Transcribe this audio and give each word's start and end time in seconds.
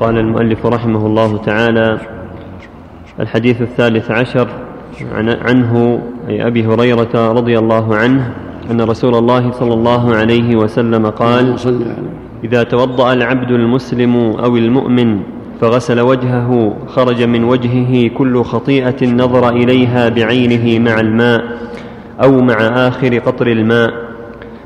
قال 0.00 0.18
المؤلف 0.18 0.66
رحمه 0.66 1.06
الله 1.06 1.36
تعالى 1.36 1.98
الحديث 3.20 3.62
الثالث 3.62 4.10
عشر 4.10 4.48
عنه 5.48 6.02
أي 6.28 6.46
أبي 6.46 6.66
هريرة 6.66 7.32
رضي 7.32 7.58
الله 7.58 7.96
عنه 7.96 8.32
أن 8.70 8.80
رسول 8.80 9.14
الله 9.14 9.52
صلى 9.52 9.74
الله 9.74 10.14
عليه 10.14 10.56
وسلم 10.56 11.06
قال 11.06 11.56
إذا 12.44 12.62
توضأ 12.62 13.12
العبد 13.12 13.50
المسلم 13.50 14.16
أو 14.16 14.56
المؤمن 14.56 15.20
فغسل 15.60 16.00
وجهه 16.00 16.76
خرج 16.86 17.22
من 17.22 17.44
وجهه 17.44 18.08
كل 18.08 18.42
خطيئة 18.44 19.06
نظر 19.06 19.48
إليها 19.48 20.08
بعينه 20.08 20.90
مع 20.90 21.00
الماء 21.00 21.44
أو 22.22 22.40
مع 22.40 22.54
آخر 22.88 23.18
قطر 23.18 23.46
الماء. 23.46 24.09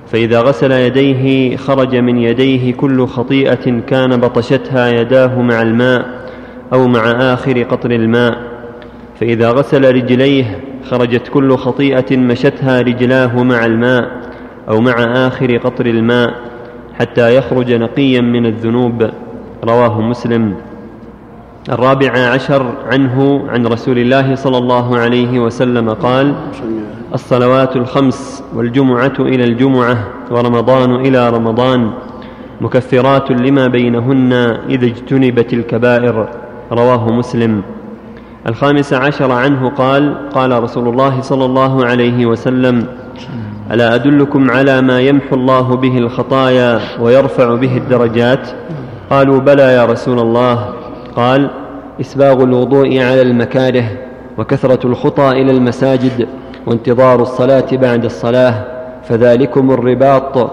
فإذا 0.07 0.41
غسل 0.41 0.73
يديه 0.73 1.57
خرج 1.57 1.97
من 1.97 2.19
يديه 2.19 2.75
كل 2.75 3.07
خطيئة 3.07 3.81
كان 3.81 4.17
بطشتها 4.21 4.89
يداه 4.89 5.43
مع 5.43 5.63
الماء 5.63 6.29
أو 6.73 6.89
مع 6.89 7.11
آخر 7.35 7.63
قطر 7.63 7.91
الماء. 7.91 8.39
فإذا 9.21 9.51
غسل 9.51 9.95
رجليه 9.95 10.61
خرجت 10.91 11.29
كل 11.29 11.57
خطيئة 11.57 12.17
مشتها 12.17 12.81
رجلاه 12.81 13.43
مع 13.43 13.67
الماء 13.67 14.11
أو 14.69 14.81
مع 14.81 15.27
آخر 15.27 15.57
قطر 15.57 15.87
الماء 15.87 16.35
حتى 16.95 17.37
يخرج 17.37 17.73
نقيا 17.73 18.21
من 18.21 18.47
الذنوب. 18.47 19.11
رواه 19.65 20.01
مسلم. 20.01 20.55
الرابع 21.69 22.13
عشر 22.19 22.75
عنه 22.93 23.45
عن 23.49 23.67
رسول 23.67 23.99
الله 23.99 24.35
صلى 24.35 24.59
الله 24.59 24.99
عليه 24.99 25.41
وسلم 25.41 25.91
قال 25.91 26.35
الصلوات 27.15 27.77
الخمس 27.77 28.45
والجمعة 28.55 29.13
إلى 29.21 29.45
الجمعة 29.45 30.05
ورمضان 30.31 30.95
إلى 30.95 31.31
رمضان 31.31 31.91
مكفرات 32.61 33.31
لما 33.31 33.67
بينهن 33.67 34.33
إذا 34.69 34.87
اجتنبت 34.87 35.53
الكبائر. 35.53 36.29
رواه 36.73 37.13
مسلم. 37.13 37.63
الخامس 38.47 38.93
عشر 38.93 39.33
عنه 39.33 39.69
قال 39.69 40.29
قال 40.35 40.63
رسول 40.63 40.89
الله 40.89 41.21
صلى 41.21 41.45
الله 41.45 41.85
عليه 41.85 42.27
وسلم 42.27 42.87
ألا 43.73 43.95
أدلكم 43.95 44.51
على 44.51 44.83
ما 44.83 45.01
يمحو 45.01 45.37
الله 45.37 45.77
به 45.77 45.99
الخطايا 45.99 46.81
ويرفع 47.01 47.55
به 47.55 47.77
الدرجات؟ 47.77 48.49
قالوا 49.11 49.39
بلى 49.39 49.63
يا 49.63 49.85
رسول 49.85 50.19
الله. 50.19 50.84
قال 51.17 51.51
إسباغ 52.01 52.43
الوضوء 52.43 52.87
على 52.87 53.23
المكاره 53.23 53.85
وكثرة 54.39 54.87
الخطى 54.87 55.29
إلى 55.29 55.51
المساجد 55.51 56.29
وانتظار 56.67 57.23
الصلاة 57.23 57.67
بعد 57.73 58.05
الصلاة 58.05 58.65
فذلكم 59.03 59.71
الرباط. 59.71 60.51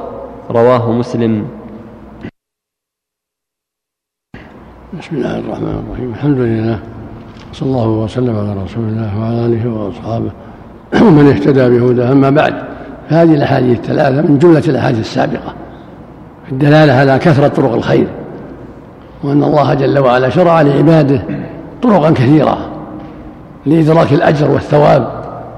رواه 0.50 0.92
مسلم. 0.92 1.48
بسم 5.00 5.16
الله 5.16 5.40
الرحمن 5.40 5.84
الرحيم. 5.88 6.12
الحمد 6.14 6.38
لله 6.38 6.80
صلى 7.54 7.68
الله 7.70 7.90
وسلم 7.90 8.36
على 8.36 8.64
رسول 8.64 8.84
الله 8.84 9.20
وعلى 9.20 9.46
آله 9.46 9.70
وأصحابه 9.70 10.32
ومن 11.08 11.28
اهتدى 11.28 11.70
بهداه. 11.70 12.12
أما 12.12 12.30
بعد 12.30 12.54
فهذه 13.10 13.34
الأحاديث 13.34 13.80
الثلاثة 13.80 14.22
من 14.22 14.40
جملة 14.40 14.64
الأحاديث 14.68 15.00
السابقة. 15.00 15.54
الدلالة 16.52 16.94
على 16.94 17.20
كثرة 17.20 17.48
طرق 17.48 17.74
الخير. 17.74 18.08
وأن 19.24 19.44
الله 19.44 19.74
جل 19.74 20.00
وعلا 20.00 20.30
شرع 20.30 20.62
لعباده 20.62 21.22
طرقا 21.82 22.12
كثيرة 22.12 22.58
لإدراك 23.66 24.14
الأجر 24.14 24.52
والثواب 24.52 25.08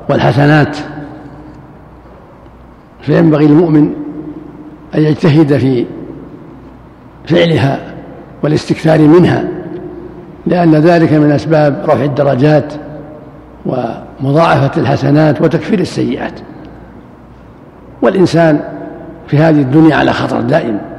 والحسنات. 0.10 0.78
فينبغي 3.02 3.48
للمؤمن 3.48 3.94
أن 4.96 5.02
يجتهد 5.02 5.58
في 5.58 5.86
فعلها 7.26 7.80
والاستكثار 8.44 9.00
منها 9.00 9.48
لأن 10.46 10.76
ذلك 10.76 11.14
من 11.14 11.32
أسباب 11.32 11.84
رفع 11.86 12.04
الدرجات 12.04 12.74
ومضاعفة 13.66 14.82
الحسنات 14.82 15.42
وتكفير 15.42 15.80
السيئات. 15.80 16.40
والإنسان 18.02 18.60
في 19.28 19.38
هذه 19.38 19.62
الدنيا 19.62 19.96
على 19.96 20.14
خطر 20.14 20.42
دائم. 20.42 20.93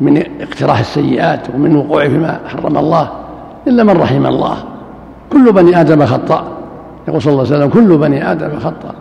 من 0.00 0.22
اقتراح 0.40 0.78
السيئات 0.78 1.40
ومن 1.54 1.76
وقوع 1.76 2.08
فيما 2.08 2.40
حرم 2.46 2.78
الله 2.78 3.08
إلا 3.66 3.84
من 3.84 3.96
رحم 4.00 4.26
الله. 4.26 4.56
كل 5.32 5.52
بني 5.52 5.80
آدم 5.80 6.06
خطاء 6.06 6.44
يقول 7.08 7.22
صلى 7.22 7.32
الله 7.32 7.46
عليه 7.46 7.56
وسلم 7.56 7.68
كل 7.68 7.98
بني 7.98 8.32
آدم 8.32 8.58
خطاء 8.58 8.94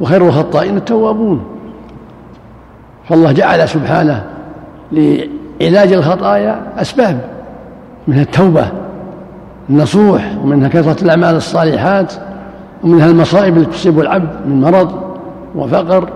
وخير 0.00 0.26
الخطائين 0.26 0.76
التوابون. 0.76 1.44
فالله 3.08 3.32
جعل 3.32 3.68
سبحانه 3.68 4.24
لعلاج 4.92 5.92
الخطايا 5.92 6.62
أسباب. 6.76 7.20
من 8.08 8.18
التوبة 8.18 8.68
النصوح 9.70 10.34
ومنها 10.42 10.68
كثرة 10.68 11.04
الأعمال 11.04 11.36
الصالحات 11.36 12.12
ومنها 12.84 13.06
المصائب 13.06 13.56
التي 13.56 13.70
تصيب 13.70 14.00
العبد 14.00 14.28
من 14.46 14.60
مرض 14.60 14.92
وفقر 15.54 16.08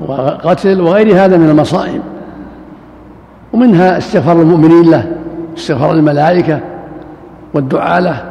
وقتل 0.00 0.80
وغير 0.80 1.24
هذا 1.24 1.36
من 1.36 1.50
المصائب. 1.50 2.00
ومنها 3.52 3.98
استغفار 3.98 4.40
المؤمنين 4.40 4.90
له 4.90 5.12
استغفار 5.56 5.92
الملائكة 5.92 6.60
والدعاء 7.54 8.00
له 8.00 8.24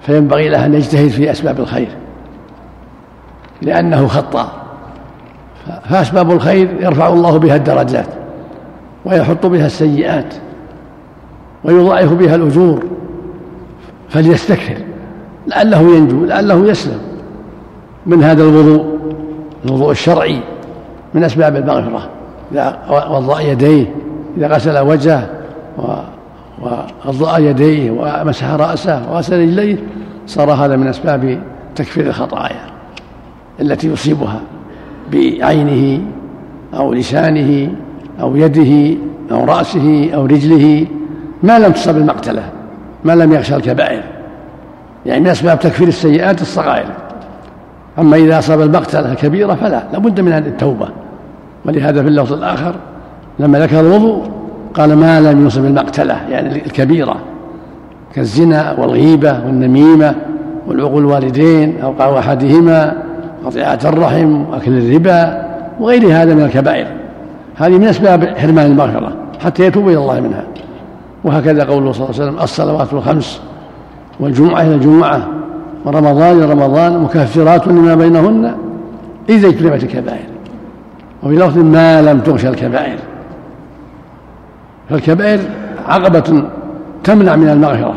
فينبغي 0.00 0.48
له 0.48 0.66
أن 0.66 0.74
يجتهد 0.74 1.08
في 1.08 1.30
أسباب 1.30 1.60
الخير 1.60 1.88
لأنه 3.62 4.06
خطأ. 4.06 4.52
فأسباب 5.84 6.30
الخير 6.30 6.68
يرفع 6.80 7.08
الله 7.08 7.38
بها 7.38 7.56
الدرجات 7.56 8.06
ويحط 9.04 9.46
بها 9.46 9.66
السيئات 9.66 10.34
ويضاعف 11.64 12.12
بها 12.12 12.34
الأجور 12.34 12.84
فليستكثر 14.08 14.76
لعله 15.46 15.96
ينجو 15.96 16.24
لعله 16.24 16.66
يسلم. 16.66 16.98
من 18.06 18.24
هذا 18.24 18.42
الوضوء 18.42 18.98
الوضوء 19.64 19.90
الشرعي 19.90 20.40
من 21.14 21.24
أسباب 21.24 21.56
المغفرة. 21.56 22.08
إذا 22.52 22.78
وضأ 23.10 23.40
يديه 23.40 23.86
إذا 24.36 24.46
غسل 24.46 24.78
وجهه 24.78 25.28
ووضأ 25.78 27.38
يديه 27.38 27.90
ومسح 27.90 28.50
رأسه 28.50 29.12
وغسل 29.12 29.40
رجليه 29.40 29.76
صار 30.26 30.50
هذا 30.50 30.76
من 30.76 30.86
أسباب 30.86 31.40
تكفير 31.74 32.06
الخطايا 32.06 32.60
التي 33.60 33.88
يصيبها 33.88 34.40
بعينه 35.12 36.00
أو 36.74 36.92
لسانه 36.92 37.72
أو 38.20 38.36
يده 38.36 38.98
أو 39.30 39.44
رأسه 39.44 40.10
أو 40.14 40.26
رجله 40.26 40.86
ما 41.42 41.58
لم 41.58 41.72
تصب 41.72 41.96
المقتلة 41.96 42.42
ما 43.04 43.12
لم 43.12 43.32
يخشى 43.32 43.56
الكبائر. 43.56 44.02
يعني 45.06 45.20
من 45.20 45.26
أسباب 45.26 45.58
تكفير 45.58 45.88
السيئات 45.88 46.42
الصغائر. 46.42 46.86
أما 47.98 48.16
إذا 48.16 48.38
أصاب 48.38 48.60
المقتلة 48.60 49.12
الكبيرة 49.12 49.54
فلا 49.54 49.82
لابد 49.92 50.20
من 50.20 50.32
التوبة. 50.32 50.88
ولهذا 51.68 52.02
في 52.02 52.08
اللفظ 52.08 52.32
الآخر 52.32 52.74
لما 53.38 53.58
ذكر 53.58 53.80
الوضوء 53.80 54.22
قال 54.74 54.96
ما 54.96 55.20
لم 55.20 55.46
يصب 55.46 55.64
المقتلة 55.64 56.20
يعني 56.30 56.66
الكبيرة 56.66 57.16
كالزنا 58.14 58.74
والغيبة 58.78 59.32
والنميمة 59.46 60.14
والعقول 60.66 61.02
الوالدين 61.02 61.80
أو 61.80 62.18
أحدهما 62.18 62.96
قطيعة 63.44 63.78
الرحم 63.84 64.50
وأكل 64.50 64.78
الربا 64.78 65.46
وغير 65.80 66.06
هذا 66.06 66.34
من 66.34 66.42
الكبائر. 66.42 66.86
هذه 67.56 67.78
من 67.78 67.84
أسباب 67.84 68.24
حرمان 68.24 68.66
المغفرة 68.66 69.12
حتى 69.44 69.64
يتوب 69.64 69.88
إلى 69.88 69.98
الله 69.98 70.20
منها. 70.20 70.44
وهكذا 71.24 71.64
قوله 71.64 71.92
صلى 71.92 72.04
الله 72.04 72.14
عليه 72.20 72.30
وسلم 72.30 72.42
الصلوات 72.42 72.92
الخمس 72.92 73.40
والجمعة 74.20 74.62
إلى 74.62 74.74
الجمعة 74.74 75.28
ورمضان 75.84 76.36
إلى 76.36 76.52
رمضان 76.52 77.02
مكفرات 77.02 77.68
لما 77.68 77.94
بينهن 77.94 78.54
إذا 79.28 79.48
اجتنبت 79.48 79.82
الكبائر. 79.82 80.37
وفي 81.22 81.36
لفظ 81.36 81.58
ما 81.58 82.02
لم 82.02 82.20
تغشى 82.20 82.48
الكبائر. 82.48 82.98
فالكبائر 84.90 85.40
عقبة 85.88 86.44
تمنع 87.04 87.36
من 87.36 87.48
المغفرة 87.48 87.94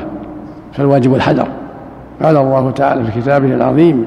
فالواجب 0.73 1.15
الحذر. 1.15 1.47
قال 2.23 2.37
الله 2.37 2.71
تعالى 2.71 3.03
في 3.03 3.21
كتابه 3.21 3.53
العظيم 3.53 4.05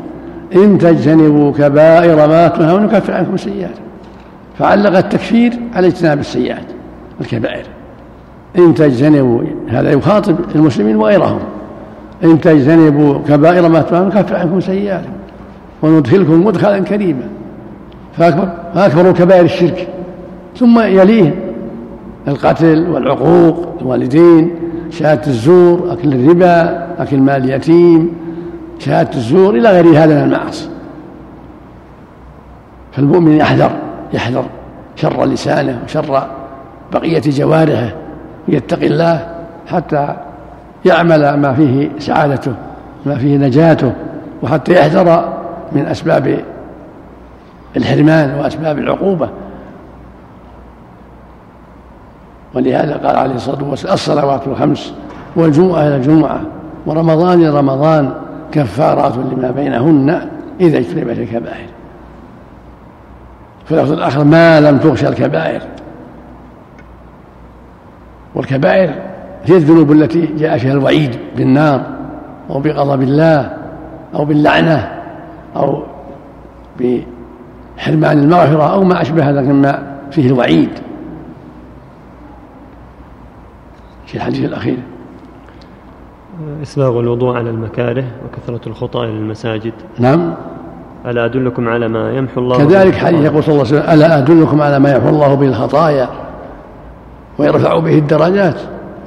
إن 0.54 0.78
تجتنبوا 0.78 1.52
كبائر 1.52 2.16
ما 2.28 2.48
تنهون 2.48 2.82
نكفر 2.82 3.14
عنكم 3.14 3.34
السيئات. 3.34 3.74
فعلق 4.58 4.96
التكفير 4.96 5.52
على 5.74 5.86
اجتناب 5.86 6.18
السيئات 6.18 6.66
الكبائر. 7.20 7.64
إن 8.58 8.74
تجتنبوا 8.74 9.42
هذا 9.68 9.90
يخاطب 9.90 10.36
المسلمين 10.54 10.96
وغيرهم. 10.96 11.40
إن 12.24 12.40
تجتنبوا 12.40 13.18
كبائر 13.28 13.68
ما 13.68 13.80
تنهون 13.80 14.06
نكفر 14.08 14.36
عنكم 14.36 14.60
سيئاتكم 14.60 15.12
وندخلكم 15.82 16.44
مدخلا 16.44 16.78
كريما. 16.78 17.28
فأكبر 18.16 18.48
فأكبر 18.74 19.12
كبائر 19.12 19.44
الشرك. 19.44 19.88
ثم 20.56 20.80
يليه 20.80 21.34
القتل 22.28 22.88
والعقوق 22.88 23.74
الوالدين 23.80 24.50
شهادة 24.90 25.26
الزور 25.26 25.92
أكل 25.92 26.14
الربا 26.14 26.86
أكل 26.98 27.20
مال 27.20 27.44
اليتيم 27.44 28.12
شهادة 28.78 29.16
الزور 29.16 29.54
إلى 29.54 29.70
غير 29.70 29.86
هذا 29.86 30.14
من 30.14 30.32
المعاصي. 30.32 30.68
فالمؤمن 32.92 33.36
يحذر 33.36 33.70
يحذر 34.12 34.44
شر 34.96 35.24
لسانه 35.24 35.78
وشر 35.84 36.28
بقية 36.92 37.22
جوارحه 37.26 37.92
يتقي 38.48 38.86
الله 38.86 39.28
حتى 39.66 40.16
يعمل 40.84 41.34
ما 41.34 41.54
فيه 41.54 41.90
سعادته 41.98 42.52
ما 43.06 43.14
فيه 43.14 43.36
نجاته 43.36 43.92
وحتى 44.42 44.72
يحذر 44.72 45.32
من 45.72 45.86
أسباب 45.86 46.38
الحرمان 47.76 48.34
وأسباب 48.34 48.78
العقوبة. 48.78 49.28
ولهذا 52.54 52.96
قال 52.96 53.16
عليه 53.16 53.34
الصلاة 53.34 53.64
والسلام 53.64 53.94
الصلوات 53.94 54.46
الخمس 54.46 54.94
والجمعة 55.36 55.80
إلى 55.80 55.96
الجمعة 55.96 56.40
ورمضان 56.86 57.40
إلى 57.40 57.58
رمضان 57.58 58.14
كفارات 58.52 59.16
لما 59.16 59.50
بينهن 59.50 60.28
إذا 60.60 60.78
اجتنبت 60.78 61.18
الكبائر. 61.18 61.68
في 63.64 63.72
اللفظ 63.72 63.92
الآخر 63.92 64.24
ما 64.24 64.60
لم 64.60 64.78
تغشى 64.78 65.08
الكبائر. 65.08 65.62
والكبائر 68.34 68.94
هي 69.44 69.56
الذنوب 69.56 69.92
التي 69.92 70.26
جاء 70.26 70.58
فيها 70.58 70.72
الوعيد 70.72 71.18
بالنار 71.36 71.82
أو 72.50 72.60
بغضب 72.60 73.02
الله 73.02 73.56
أو 74.14 74.24
باللعنة 74.24 74.92
أو 75.56 75.82
بحرمان 77.76 78.18
المغفرة 78.18 78.72
أو 78.72 78.84
ما 78.84 79.02
أشبه 79.02 79.30
ذلك 79.30 79.48
مما 79.48 79.96
فيه 80.10 80.26
الوعيد. 80.26 80.70
في 84.06 84.14
الحديث 84.14 84.44
الأخير. 84.44 84.78
إسباغ 86.62 87.00
الوضوء 87.00 87.36
على 87.36 87.50
المكاره 87.50 88.04
وكثرة 88.24 88.68
الخطى 88.68 88.98
إلى 88.98 89.18
المساجد. 89.18 89.72
نعم. 89.98 90.34
ألا 91.06 91.24
أدلكم 91.24 91.68
على 91.68 91.88
ما 91.88 92.12
يمحو 92.12 92.40
الله 92.40 92.58
كذلك 92.58 92.94
حديث 92.94 93.20
يقول 93.20 93.44
صلى 93.44 93.52
الله 93.52 93.66
عليه 93.66 93.78
وسلم 93.78 93.94
ألا 93.94 94.18
أدلكم 94.18 94.62
على 94.62 94.78
ما 94.78 94.94
يمحو 94.94 95.08
الله 95.08 95.34
به 95.34 95.46
الخطايا 95.46 96.08
ويرفع 97.38 97.78
به 97.78 97.98
الدرجات؟ 97.98 98.56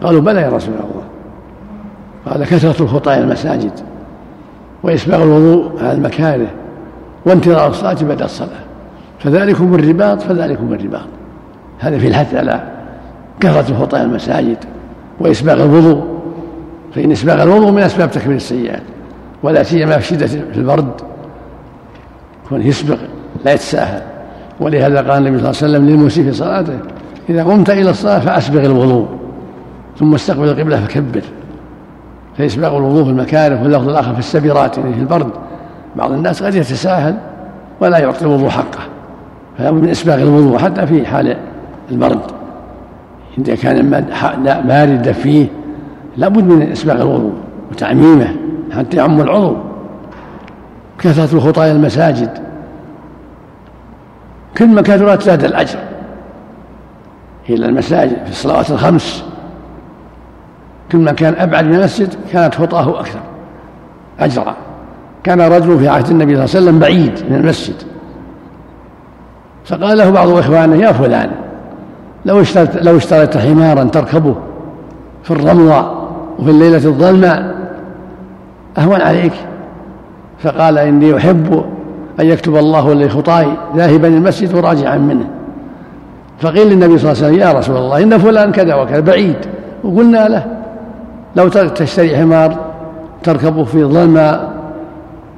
قالوا 0.03 0.21
بلى 0.21 0.41
يا 0.41 0.49
رسول 0.49 0.73
الله. 0.73 1.03
قال 2.25 2.45
كثرة 2.45 2.83
الخطى 2.83 3.13
إلى 3.13 3.21
المساجد 3.23 3.71
وإسباغ 4.83 5.23
الوضوء 5.23 5.71
على 5.83 5.91
المكاره. 5.91 6.47
وانتظار 7.27 7.69
الصلاة 7.69 7.97
بعد 8.01 8.21
الصلاة. 8.21 8.49
فذلكم 9.19 9.75
الرباط 9.75 10.21
فذلكم 10.21 10.73
الرباط. 10.73 11.07
هذا 11.79 11.97
في 11.97 12.07
الحث 12.07 12.35
على 12.35 12.63
كثرة 13.39 13.95
إلى 13.95 14.03
المساجد 14.03 14.57
وإسباغ 15.19 15.63
الوضوء. 15.63 16.03
فإن 16.95 17.11
إسباغ 17.11 17.43
الوضوء 17.43 17.71
من 17.71 17.81
أسباب 17.81 18.11
تكفير 18.11 18.31
السيئات 18.31 18.81
ولا 19.43 19.63
سيما 19.63 19.97
في 19.97 20.07
شدة 20.07 20.27
في 20.27 20.57
البرد. 20.57 20.91
يكون 22.45 22.61
يسبق 22.61 22.97
لا 23.45 23.53
يتساهل. 23.53 24.01
ولهذا 24.59 24.97
قال 25.11 25.27
النبي 25.27 25.39
صلى 25.39 25.49
الله 25.49 25.63
عليه 25.63 25.87
وسلم 25.87 25.89
للمسيء 25.89 26.23
في 26.23 26.31
صلاته 26.31 26.79
إذا 27.29 27.43
قمت 27.43 27.69
إلى 27.69 27.89
الصلاة 27.89 28.19
فأسبغ 28.19 28.65
الوضوء 28.65 29.07
ثم 29.99 30.13
استقبل 30.13 30.49
القبلة 30.49 30.85
فكبر. 30.85 31.23
فإسباغ 32.37 32.77
الوضوء 32.77 33.03
في 33.03 33.09
المكاره 33.09 33.63
واللفظ 33.63 33.89
الآخر 33.89 34.13
في 34.13 34.19
السبيرات 34.19 34.77
يعني 34.77 34.93
في 34.93 34.99
البرد 34.99 35.29
بعض 35.97 36.11
الناس 36.11 36.43
قد 36.43 36.55
يتساهل 36.55 37.17
ولا 37.81 37.97
يعطي 37.97 38.21
الوضوء 38.21 38.49
حقه 38.49 38.79
فلا 39.57 39.71
من 39.71 39.89
إسباغ 39.89 40.21
الوضوء 40.21 40.57
حتى 40.57 40.87
في 40.87 41.05
حال 41.05 41.37
البرد 41.91 42.21
إذا 43.37 43.55
كان 43.55 44.05
بارد 44.67 45.11
فيه 45.11 45.47
لابد 46.17 46.43
من 46.43 46.71
إسباغ 46.71 47.01
الوضوء 47.01 47.33
وتعميمه 47.71 48.35
حتى 48.71 48.97
يعم 48.97 49.21
العضو. 49.21 49.57
كثرة 50.99 51.37
الخطايا 51.37 51.71
المساجد. 51.71 52.29
كل 54.57 54.67
ما 54.67 54.81
كثرت 54.81 55.21
زاد 55.21 55.43
الأجر. 55.43 55.79
إلى 57.49 57.65
المساجد 57.65 58.25
في 58.25 58.31
الصلوات 58.31 58.71
الخمس. 58.71 59.23
كل 60.91 60.97
ما 60.97 61.11
كان 61.11 61.35
أبعد 61.37 61.65
من 61.65 61.75
المسجد 61.75 62.15
كانت 62.31 62.55
خطاه 62.55 62.99
أكثر 62.99 63.19
أجرا. 64.19 64.55
كان 65.27 65.41
رجل 65.41 65.79
في 65.79 65.87
عهد 65.87 66.09
النبي 66.09 66.35
صلى 66.35 66.43
الله 66.45 66.55
عليه 66.55 66.65
وسلم 66.65 66.79
بعيد 66.79 67.13
من 67.29 67.35
المسجد. 67.35 67.75
فقال 69.65 69.97
له 69.97 70.09
بعض 70.09 70.29
إخوانه 70.29 70.75
يا 70.75 70.91
فلان 70.91 71.29
لو 72.25 72.41
اشتريت 72.41 72.83
لو 72.83 72.97
اشتريت 72.97 73.37
حمارا 73.37 73.83
تركبه 73.83 74.35
في 75.23 75.31
الرمضة 75.31 75.91
وفي 76.39 76.51
الليلة 76.51 76.75
الظلمة 76.75 77.53
أهون 78.77 79.01
عليك؟ 79.01 79.33
فقال 80.39 80.77
إني 80.77 81.17
أحب 81.17 81.63
أن 82.19 82.25
يكتب 82.25 82.55
الله 82.55 82.93
لي 82.93 83.09
خطاي 83.09 83.47
ذاهبا 83.75 84.07
المسجد 84.07 84.53
وراجعا 84.53 84.97
منه. 84.97 85.27
فقيل 86.39 86.67
للنبي 86.67 86.97
صلى 86.97 87.11
الله 87.11 87.23
عليه 87.23 87.35
وسلم 87.35 87.47
يا 87.47 87.59
رسول 87.59 87.77
الله 87.77 88.03
إن 88.03 88.17
فلان 88.17 88.51
كذا 88.51 88.75
وكذا 88.75 88.99
بعيد. 88.99 89.37
وقلنا 89.83 90.27
له 90.27 90.45
لو 91.35 91.47
تشتري 91.49 92.17
حمار 92.17 92.57
تركبه 93.23 93.63
في 93.63 93.83
ظلمة 93.83 94.56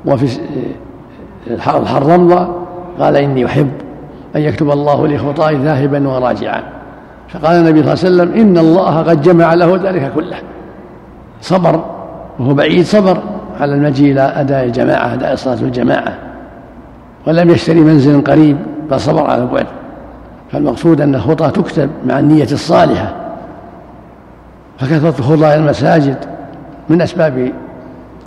وفي 0.05 0.39
الحر 1.47 2.03
رمضة 2.03 2.47
قال 2.99 3.15
إني 3.15 3.45
أحب 3.45 3.71
أن 4.35 4.41
يكتب 4.41 4.71
الله 4.71 5.07
لي 5.07 5.17
خطاي 5.17 5.55
ذاهبا 5.55 6.07
وراجعا. 6.07 6.63
فقال 7.29 7.55
النبي 7.55 7.83
صلى 7.83 8.09
الله 8.09 8.23
عليه 8.23 8.31
وسلم 8.31 8.41
إن 8.41 8.57
الله 8.57 9.01
قد 9.01 9.21
جمع 9.21 9.53
له 9.53 9.75
ذلك 9.75 10.11
كله. 10.15 10.37
صبر 11.41 11.85
وهو 12.39 12.53
بعيد 12.53 12.85
صبر. 12.85 13.17
على 13.59 13.75
المجيء 13.75 14.11
إلى 14.11 14.21
أداء 14.21 14.63
الجماعة 14.63 15.13
أداء 15.13 15.35
صلاة 15.35 15.61
الجماعة. 15.61 16.13
ولم 17.27 17.49
يشتري 17.49 17.79
منزل 17.79 18.23
قريب 18.23 18.57
بل 18.91 18.99
صبر 18.99 19.23
على 19.29 19.41
البعد. 19.41 19.65
فالمقصود 20.51 21.01
أن 21.01 21.15
الخطى 21.15 21.51
تكتب 21.51 21.89
مع 22.05 22.19
النية 22.19 22.47
الصالحة. 22.51 23.15
فكثرة 24.77 25.19
الخطى 25.19 25.35
إلى 25.35 25.55
المساجد 25.55 26.17
من 26.89 27.01
أسباب 27.01 27.51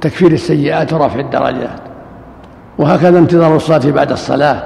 تكفير 0.03 0.33
السيئات 0.33 0.93
ورفع 0.93 1.21
الدرجات. 1.21 1.81
وهكذا 2.79 3.19
انتظار 3.19 3.57
الصلاة 3.57 3.91
بعد 3.91 4.13
الصلاة. 4.13 4.63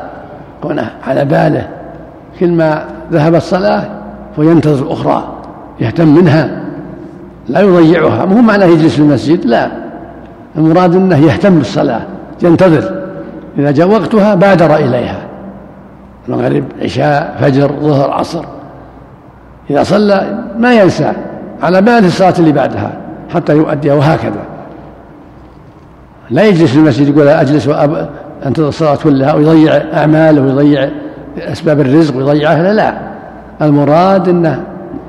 كونه 0.63 0.91
على 1.07 1.25
باله. 1.25 1.69
كل 2.41 2.51
ما 2.51 2.85
ذهب 3.13 3.35
الصلاة 3.35 3.85
وينتظر 4.39 4.87
الأخرى 4.87 5.25
يهتم 5.81 6.09
منها 6.09 6.63
لا 7.49 7.61
يضيعها. 7.61 8.25
مو 8.25 8.41
معناه 8.41 8.67
يجلس 8.67 8.95
في 8.95 9.01
المسجد 9.01 9.45
لا. 9.45 9.71
المراد 10.57 10.95
أنه 10.95 11.19
يهتم 11.19 11.59
بالصلاة 11.59 12.03
ينتظر. 12.43 13.03
إذا 13.59 13.71
جاء 13.71 13.89
وقتها 13.89 14.35
بادر 14.35 14.77
إليها. 14.77 15.19
المغرب 16.29 16.65
عشاء 16.83 17.37
فجر 17.41 17.73
ظهر 17.81 18.11
عصر. 18.11 18.45
إذا 19.71 19.83
صلى 19.83 20.45
ما 20.59 20.75
ينسى 20.75 21.13
على 21.63 21.83
باله 21.83 22.07
الصلاة 22.07 22.35
اللي 22.39 22.53
بعدها 22.53 22.93
حتى 23.35 23.57
يؤديها 23.57 23.95
وهكذا. 23.95 24.56
لا 26.31 26.45
يجلس 26.45 26.71
في 26.71 26.79
المسجد 26.79 27.09
يقول 27.09 27.29
أجلس 27.29 27.69
وانتظر 27.69 28.69
الصلاة 28.69 28.97
كلها 28.97 29.35
ويضيع 29.35 29.83
أعماله 29.95 30.43
ويضيع 30.43 30.89
أسباب 31.39 31.81
الرزق 31.81 32.17
ويضيع 32.17 32.53
أهله 32.53 32.73
لا. 32.73 32.95
المراد 33.63 34.29
إنه 34.29 34.63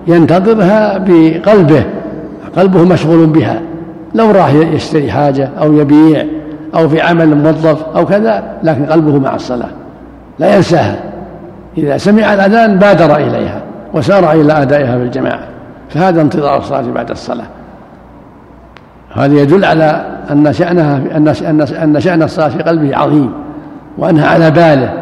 ينتظرها 0.07 0.97
بقلبه 0.97 1.83
قلبه 2.57 2.83
مشغول 2.83 3.25
بها. 3.25 3.61
لو 4.15 4.31
راح 4.31 4.53
يشتري 4.53 5.11
حاجة 5.11 5.49
أو 5.61 5.73
يبيع 5.73 6.25
أو 6.75 6.89
في 6.89 7.01
عمل 7.01 7.35
موظف 7.35 7.83
أو 7.95 8.05
كذا 8.05 8.43
لكن 8.63 8.85
قلبه 8.85 9.19
مع 9.19 9.35
الصلاة. 9.35 9.69
لا 10.39 10.55
ينساها. 10.55 10.99
إذا 11.77 11.97
سمع 11.97 12.33
الأذان 12.33 12.77
بادر 12.79 13.15
إليها 13.15 13.61
وسارع 13.93 14.33
إلى 14.33 14.53
أدائها 14.61 14.97
في 14.97 15.03
الجماعة. 15.03 15.43
فهذا 15.89 16.21
انتظار 16.21 16.57
الصلاة 16.57 16.81
بعد 16.81 17.11
الصلاة. 17.11 17.45
هذا 19.13 19.41
يدل 19.41 19.65
على 19.65 20.05
أن 20.31 20.53
شأنها 20.53 21.01
أن 21.17 21.27
أن 21.71 21.99
شأن 21.99 22.23
الصلاة 22.23 22.47
في 22.47 22.63
قلبه 22.63 22.97
عظيم 22.97 23.31
وأنها 23.97 24.27
على 24.27 24.51
باله 24.51 24.93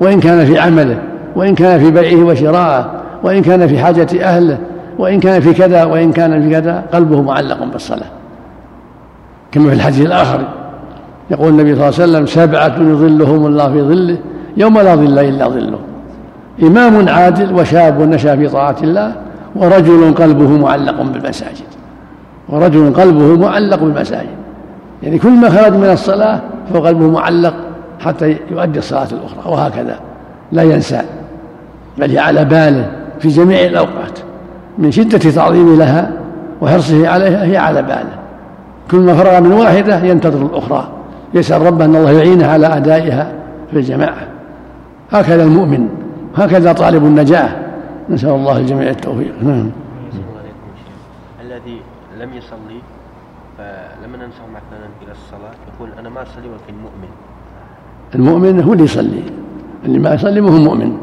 وإن 0.00 0.20
كان 0.20 0.44
في 0.44 0.58
عمله 0.58 0.98
وإن 1.36 1.54
كان 1.54 1.80
في 1.80 1.90
بيعه 1.90 2.24
وشراءه 2.24 2.90
وإن 3.22 3.42
كان 3.42 3.66
في 3.66 3.78
حاجة 3.78 4.08
أهله 4.22 4.58
وإن 4.98 5.20
كان 5.20 5.40
في 5.40 5.52
كذا 5.52 5.84
وإن 5.84 6.12
كان 6.12 6.42
في 6.42 6.50
كذا 6.50 6.84
قلبه 6.92 7.22
معلق 7.22 7.64
بالصلاة. 7.64 8.10
كما 9.52 9.68
في 9.68 9.74
الحديث 9.74 10.06
الآخر 10.06 10.40
يقول 11.30 11.48
النبي 11.48 11.74
صلى 11.74 11.88
الله 11.88 12.00
عليه 12.00 12.10
وسلم 12.10 12.26
سبعة 12.26 12.74
يظلهم 12.78 13.46
الله 13.46 13.72
في 13.72 13.82
ظله 13.82 14.18
يوم 14.56 14.78
لا 14.78 14.94
ظل 14.94 15.18
إلا 15.18 15.48
ظله. 15.48 15.78
إمام 16.62 17.08
عادل 17.08 17.54
وشاب 17.54 18.00
نشأ 18.00 18.36
في 18.36 18.48
طاعة 18.48 18.76
الله 18.82 19.12
ورجل 19.56 20.14
قلبه 20.14 20.48
معلق 20.58 21.02
بالمساجد. 21.02 21.71
ورجل 22.52 22.92
قلبه 22.94 23.36
معلق 23.36 23.80
بالمساجد. 23.80 24.28
يعني 25.02 25.18
كل 25.18 25.30
ما 25.30 25.50
خرج 25.50 25.72
من 25.72 25.90
الصلاة 25.90 26.40
فهو 26.72 26.86
قلبه 26.86 27.10
معلق 27.10 27.54
حتى 28.00 28.36
يؤدي 28.50 28.78
الصلاة 28.78 29.08
الأخرى 29.12 29.52
وهكذا. 29.52 30.00
لا 30.52 30.62
ينسى. 30.62 31.02
بل 31.98 32.10
هي 32.10 32.18
على 32.18 32.44
باله 32.44 32.90
في 33.20 33.28
جميع 33.28 33.60
الأوقات 33.60 34.18
من 34.78 34.90
شدة 34.90 35.18
تعظيمه 35.18 35.76
لها 35.76 36.10
وحرصه 36.60 37.08
عليها 37.08 37.44
هي 37.44 37.56
على 37.56 37.82
باله. 37.82 38.14
كل 38.90 38.98
ما 38.98 39.14
فرغ 39.14 39.40
من 39.40 39.52
واحدة 39.52 40.04
ينتظر 40.04 40.46
الأخرى 40.46 40.88
يسأل 41.34 41.62
ربه 41.62 41.84
أن 41.84 41.96
الله 41.96 42.10
يعينه 42.10 42.46
على 42.46 42.66
أدائها 42.66 43.32
في 43.70 43.78
الجماعة. 43.78 44.26
هكذا 45.12 45.44
المؤمن 45.44 45.88
هكذا 46.36 46.72
طالب 46.72 47.04
النجاة. 47.04 47.48
نسأل 48.10 48.30
الله 48.30 48.56
الجميع 48.56 48.90
التوفيق. 48.90 49.32
نعم. 49.42 49.70
لم 52.22 52.28
يصلي 52.34 52.80
فلما 53.58 54.16
ننصح 54.16 54.44
مثلا 54.50 54.86
إلى 55.02 55.12
الصلاة 55.12 55.54
يقول 55.74 55.88
أنا 55.98 56.08
ما 56.08 56.22
أصلي 56.22 56.48
ولكن 56.48 56.74
مؤمن. 56.82 57.08
المؤمن 58.14 58.62
هو 58.62 58.72
اللي 58.72 58.84
يصلي. 58.84 59.22
اللي 59.84 59.98
ما 59.98 60.14
يصلي 60.14 60.40
ما 60.40 60.50
هو 60.50 60.58
مؤمن. 60.58 60.96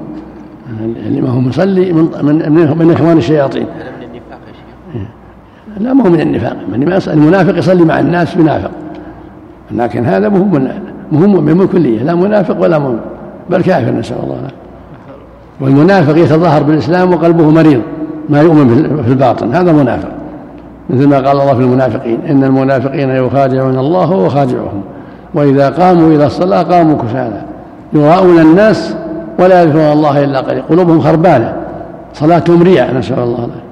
اللي 0.80 1.22
ما 1.22 1.30
هو 1.30 1.40
مصلي 1.40 1.94
من 1.94 2.10
من 2.22 2.52
من, 2.52 2.78
من 2.78 2.92
إخوان 2.92 3.18
الشياطين. 3.18 3.64
هذا 3.64 3.92
من 3.98 4.04
النفاق 4.04 4.40
يا 4.48 4.54
شيخ. 4.54 5.08
لا 5.78 5.94
ما 5.94 6.06
هو 6.06 6.10
من 6.10 6.22
النفاق. 6.22 6.58
من 6.72 6.90
ما 6.90 6.96
يصلي 6.96 7.14
المنافق 7.14 7.58
يصلي 7.58 7.84
مع 7.84 8.00
الناس 8.00 8.36
بنافق. 8.36 8.72
لكن 9.72 10.06
هذا 10.06 10.30
مو 10.30 10.44
من 10.44 10.82
مو 11.12 11.28
مؤمن 11.28 11.54
بالكليه 11.54 12.04
لا 12.04 12.16
منافق 12.16 12.62
ولا 12.62 12.80
مؤمن. 12.80 13.00
بل 13.50 13.62
كافر 13.62 13.92
نسأل 13.92 14.18
الله 14.24 14.40
العافية. 14.40 14.56
والمنافق 15.62 16.18
يتظاهر 16.18 16.64
بالإسلام 16.64 17.14
وقلبه 17.14 17.50
مريض. 17.50 17.82
ما 18.30 18.42
يؤمن 18.42 19.04
في 19.04 19.10
الباطن. 19.10 19.56
هذا 19.56 19.72
منافق. 19.72 20.19
مثل 20.90 21.08
ما 21.08 21.16
قال 21.16 21.28
الله 21.28 21.54
في 21.54 21.62
المنافقين 21.62 22.22
إن 22.26 22.44
المنافقين 22.44 23.10
يخادعون 23.10 23.80
الله 23.80 24.12
وهو 24.12 24.50
وإذا 25.34 25.70
قاموا 25.70 26.08
إلى 26.08 26.26
الصلاة 26.26 26.64
قاموا 26.64 26.98
كسالى 26.98 27.46
يراءون 27.94 28.40
الناس 28.40 28.96
ولا 29.40 29.64
يذكرون 29.64 29.92
الله 29.92 30.24
إلا 30.24 30.40
قليلا 30.40 30.62
قلوبهم 30.62 31.02
خربانة 31.02 31.68
صلاتهم 32.14 32.64
رياء 32.64 32.94
نسأل 32.94 33.20
الله 33.20 33.46
العافية. 33.46 33.70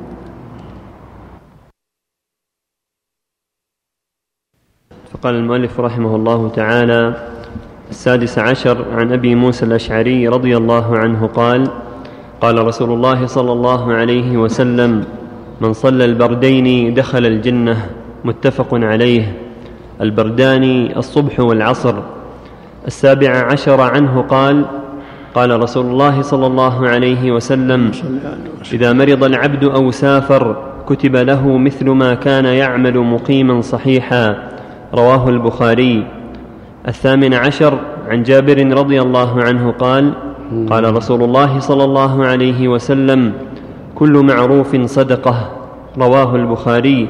فقال 5.14 5.36
المؤلف 5.36 5.80
رحمه 5.80 6.16
الله 6.16 6.50
تعالى 6.50 7.14
السادس 7.90 8.40
عشر 8.40 8.86
عن 8.92 9.14
أبي 9.14 9.36
موسى 9.36 9.66
الأشعري 9.66 10.28
رضي 10.28 10.58
الله 10.58 10.98
عنه 10.98 11.28
قال 11.28 11.68
قال 12.42 12.68
رسول 12.68 12.92
الله 12.92 13.26
صلى 13.26 13.52
الله 13.52 13.94
عليه 13.94 14.38
وسلم 14.38 15.06
من 15.62 15.74
صلى 15.74 16.06
البردين 16.06 16.94
دخل 16.94 17.26
الجنة 17.26 17.90
متفق 18.26 18.68
عليه. 18.74 19.34
البردان 20.02 20.64
الصبح 20.98 21.40
والعصر. 21.40 21.96
السابع 22.88 23.52
عشر 23.52 23.82
عنه 23.82 24.22
قال 24.22 24.66
قال 25.36 25.64
رسول 25.64 25.86
الله 25.86 26.22
صلى 26.22 26.48
الله 26.48 26.88
عليه 26.88 27.32
وسلم 27.32 27.92
إذا 28.74 28.94
مرض 28.94 29.24
العبد 29.24 29.64
أو 29.64 29.92
سافر 29.92 30.44
كتب 30.88 31.16
له 31.16 31.58
مثل 31.58 31.90
ما 31.90 32.14
كان 32.14 32.46
يعمل 32.46 32.98
مقيما 32.98 33.62
صحيحا. 33.62 34.50
رواه 34.94 35.30
البخاري. 35.30 36.08
الثامن 36.88 37.34
عشر 37.34 37.80
عن 38.08 38.24
جابر 38.24 38.78
رضي 38.78 39.02
الله 39.02 39.44
عنه 39.44 39.72
قال 39.72 40.14
قال 40.70 40.96
رسول 40.96 41.24
الله 41.24 41.60
صلى 41.60 41.84
الله 41.84 42.26
عليه 42.26 42.68
وسلم 42.68 43.34
كل 43.98 44.14
معروف 44.26 44.76
صدقة 44.76 45.52
رواه 45.98 46.36
البخاري 46.36 47.08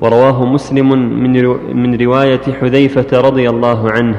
ورواه 0.00 0.44
مسلم 0.44 0.88
من 1.22 1.32
من 1.76 2.00
رواية 2.00 2.40
حذيفة 2.60 3.20
رضي 3.20 3.50
الله 3.50 3.90
عنه. 3.90 4.16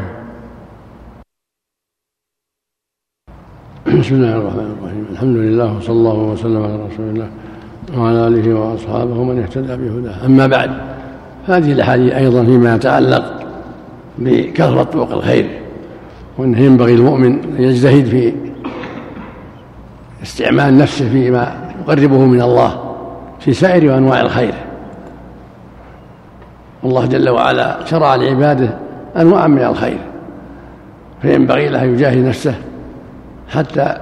بسم 3.87 4.15
الله 4.15 4.35
الرحمن 4.37 4.75
الرحيم. 4.77 5.05
الحمد 5.11 5.37
لله 5.37 5.77
وصلى 5.77 5.95
الله 5.95 6.17
وسلم 6.17 6.63
على 6.63 6.75
رسول 6.75 7.05
الله 7.09 7.29
وعلى 7.97 8.27
آله 8.27 8.53
وأصحابه 8.53 9.19
ومن 9.19 9.39
اهتدى 9.41 9.75
بهداه. 9.77 10.25
أما 10.25 10.47
بعد 10.47 10.71
هذه 11.45 11.71
الأحاديث 11.71 12.13
أيضا 12.13 12.45
فيما 12.45 12.75
يتعلق 12.75 13.25
بكثرة 14.17 14.83
طرق 14.83 15.11
الخير 15.11 15.49
وإنه 16.37 16.59
ينبغي 16.59 16.93
المؤمن 16.93 17.33
أن 17.57 17.63
يجتهد 17.63 18.05
في 18.05 18.33
استعمال 20.23 20.77
نفسه 20.77 21.09
فيما 21.09 21.70
يقربه 21.81 22.25
من 22.25 22.41
الله 22.41 22.95
في 23.39 23.53
سائر 23.53 23.97
أنواع 23.97 24.21
الخير. 24.21 24.53
الله 26.83 27.05
جل 27.05 27.29
وعلا 27.29 27.85
شرع 27.85 28.15
لعباده 28.15 28.77
انواعا 29.17 29.47
من 29.47 29.63
الخير 29.63 29.97
فينبغي 31.21 31.69
له 31.69 31.83
ان 31.83 31.93
يجاهد 31.93 32.17
نفسه 32.17 32.55
حتى 33.49 33.97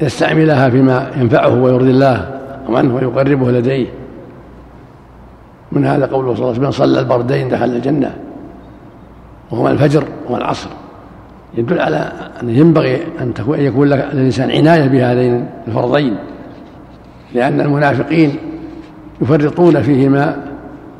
يستعملها 0.00 0.70
فيما 0.70 1.10
ينفعه 1.16 1.62
ويرضي 1.62 1.90
الله 1.90 2.40
عنه 2.68 2.94
ويقربه 2.94 3.50
لديه. 3.50 3.86
من 5.72 5.86
هذا 5.86 6.06
قوله 6.06 6.34
صلى 6.34 6.42
الله 6.42 6.48
عليه 6.48 6.58
وسلم 6.58 6.70
صلى 6.70 7.00
البردين 7.00 7.48
دخل 7.48 7.64
الجنة 7.64 8.14
وهما 9.50 9.70
الفجر 9.70 10.04
والعصر 10.28 10.70
يدل 11.54 11.80
على 11.80 12.12
أنه 12.42 12.52
ينبغي 12.52 13.02
أن 13.20 13.32
يكون 13.48 13.88
لك 13.88 14.08
للإنسان 14.12 14.50
عناية 14.50 14.88
بهذين 14.88 15.46
الفرضين. 15.68 16.16
لأن 17.34 17.60
المنافقين 17.60 18.36
يفرطون 19.22 19.82
فيهما 19.82 20.36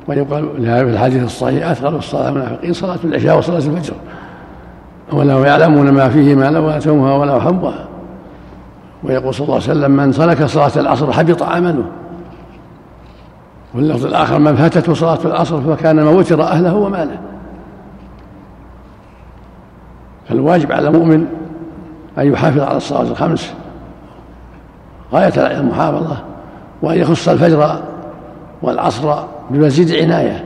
ويقال 0.08 0.48
في 0.56 0.80
الحديث 0.82 1.24
الصحيح 1.24 1.70
أثقل 1.70 1.94
الصلاة 1.94 2.28
المنافقين 2.28 2.72
صلاة 2.72 2.98
العشاء 3.04 3.38
وصلاة 3.38 3.56
الفجر. 3.56 3.94
ولو 5.12 5.44
يعلمون 5.44 5.90
ما 5.90 6.08
فيهما 6.08 6.50
لو 6.50 6.70
أتوها 6.70 7.14
ولو 7.14 7.40
حبها 7.40 7.84
ويقول 9.02 9.34
صلى 9.34 9.44
الله 9.44 9.54
عليه 9.54 9.64
وسلم 9.64 9.90
من 9.90 10.12
سلك 10.12 10.44
صلاة 10.44 10.72
العصر 10.76 11.12
حبط 11.12 11.42
عمله. 11.42 11.84
واللفظ 13.74 14.06
الآخر 14.06 14.38
من 14.38 14.56
فاتته 14.56 14.94
صلاة 14.94 15.18
العصر 15.24 15.60
فكان 15.60 15.96
ما 15.96 16.10
وتر 16.10 16.42
أهله 16.42 16.74
وماله. 16.74 17.18
فالواجب 20.28 20.72
على 20.72 20.88
المؤمن 20.88 21.26
أن 22.18 22.32
يحافظ 22.32 22.60
على 22.60 22.76
الصلاة 22.76 23.02
الخمس 23.02 23.54
غاية 25.14 25.60
المحافظة 25.60 26.16
وأن 26.82 26.98
يخص 26.98 27.28
الفجر 27.28 27.80
والعصر 28.62 29.24
بمزيد 29.50 29.92
عناية 29.92 30.44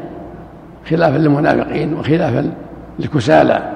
خلافا 0.91 1.19
للمنافقين 1.19 1.95
وخلافا 1.95 2.53
للكسالى. 2.99 3.73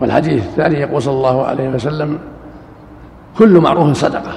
والحديث 0.00 0.44
الثاني 0.44 0.80
يقول 0.80 1.02
صلى 1.02 1.14
الله 1.14 1.46
عليه 1.46 1.68
وسلم 1.68 2.18
كل 3.38 3.60
معروف 3.60 3.92
صدقة. 3.92 4.32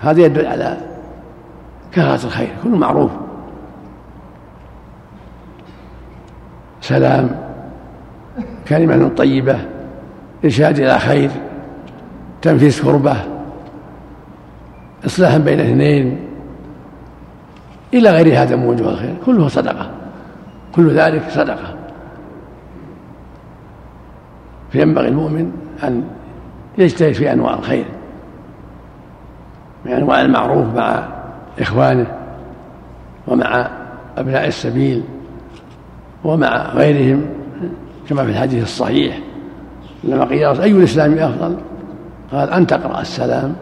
هذا 0.00 0.20
يدل 0.20 0.46
على 0.46 0.76
كثرة 1.92 2.26
الخير 2.26 2.54
كل 2.64 2.70
معروف. 2.70 3.10
سلام. 6.80 7.43
كلمة 8.68 9.08
طيبة 9.08 9.58
إرشاد 10.44 10.78
إلى 10.78 10.98
خير 10.98 11.30
تنفيذ 12.42 12.84
كربة 12.84 13.16
إصلاحا 15.06 15.38
بين 15.38 15.60
اثنين 15.60 16.20
إلى 17.94 18.10
غير 18.10 18.42
هذا 18.42 18.56
من 18.56 18.66
وجوه 18.66 18.90
الخير 18.90 19.14
كله 19.26 19.48
صدقة 19.48 19.90
كل 20.74 20.90
ذلك 20.90 21.22
صدقة. 21.30 21.74
فينبغي 24.70 25.08
المؤمن 25.08 25.52
أن 25.84 26.04
يجتهد 26.78 27.12
في 27.12 27.32
أنواع 27.32 27.54
الخير 27.54 27.84
من 29.84 29.92
أنواع 29.92 30.20
المعروف 30.20 30.66
مع 30.76 31.08
إخوانه 31.60 32.06
ومع 33.26 33.70
أبناء 34.16 34.46
السبيل 34.46 35.02
ومع 36.24 36.68
غيرهم. 36.74 37.24
كما 38.08 38.24
في 38.24 38.30
الحديث 38.30 38.62
الصحيح 38.62 39.18
لما 40.04 40.24
قيل 40.24 40.60
أي 40.60 40.70
الإسلام 40.70 41.18
أفضل؟ 41.18 41.56
قال 42.32 42.50
أن 42.50 42.66
تقرأ 42.66 43.00
السلام 43.00 43.54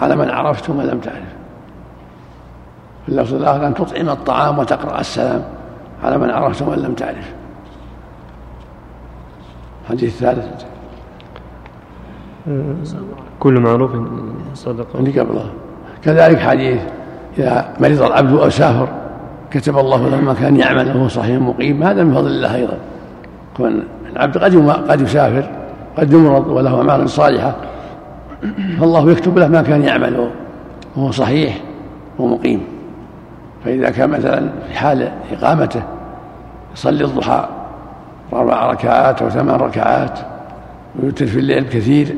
على 0.00 0.16
من 0.16 0.30
عرفت 0.30 0.70
ومن 0.70 0.84
لم 0.86 0.98
تعرف. 0.98 1.32
في 3.06 3.08
اللفظ 3.08 3.34
الآخر 3.34 3.66
أن 3.66 3.74
تطعم 3.74 4.08
الطعام 4.08 4.58
وتقرأ 4.58 5.00
السلام 5.00 5.42
على 6.04 6.18
من 6.18 6.30
عرفت 6.30 6.62
ومن 6.62 6.78
لم 6.78 6.94
تعرف. 6.94 7.32
الحديث 9.82 10.22
الثالث. 10.22 10.64
كل 13.40 13.60
معروف. 13.60 13.90
صدقه 14.54 14.98
اللي 14.98 15.20
قبله. 15.20 15.50
كذلك 16.02 16.38
حديث 16.38 16.80
إذا 17.38 17.74
مرض 17.80 18.02
العبد 18.02 18.32
أو 18.32 18.50
سافر 18.50 18.88
كتب 19.50 19.78
الله 19.78 20.08
له 20.08 20.20
ما 20.20 20.34
كان 20.34 20.56
يعمل 20.56 20.96
وهو 20.96 21.08
صحيح 21.08 21.40
مقيم 21.40 21.82
هذا 21.82 22.04
من 22.04 22.14
فضل 22.14 22.26
الله 22.26 22.54
أيضا. 22.54 22.78
كون 23.56 23.82
العبد 24.12 24.38
قد 24.38 24.70
قد 24.90 25.00
يسافر 25.00 25.50
قد 25.98 26.12
يمرض 26.12 26.46
وله 26.46 26.78
أعمال 26.78 27.10
صالحة. 27.10 27.54
فالله 28.80 29.10
يكتب 29.10 29.38
له 29.38 29.48
ما 29.48 29.62
كان 29.62 29.82
يعمل 29.82 30.28
وهو 30.96 31.10
صحيح 31.10 31.60
ومقيم 32.18 32.60
فإذا 33.64 33.90
كان 33.90 34.10
مثلا 34.10 34.48
في 34.68 34.78
حال 34.78 35.08
إقامته 35.32 35.82
يصلي 36.74 37.04
الضحى 37.04 37.48
أربع 38.32 38.70
ركعات 38.70 39.22
أو 39.22 39.30
ثمان 39.30 39.56
ركعات 39.56 40.18
ويوتر 40.98 41.26
في 41.26 41.38
الليل 41.38 41.64
كثير 41.64 42.16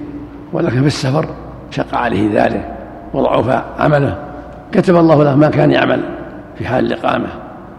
ولكن 0.53 0.81
في 0.81 0.87
السفر 0.87 1.26
شق 1.71 1.95
عليه 1.95 2.45
ذلك 2.45 2.75
وضعف 3.14 3.64
عمله. 3.79 4.19
كتب 4.73 4.97
الله 4.97 5.25
له 5.25 5.37
ما 5.37 5.49
كان 5.49 5.71
يعمل 5.71 6.00
في 6.59 6.67
حال 6.67 6.87
الإقامة 6.87 7.29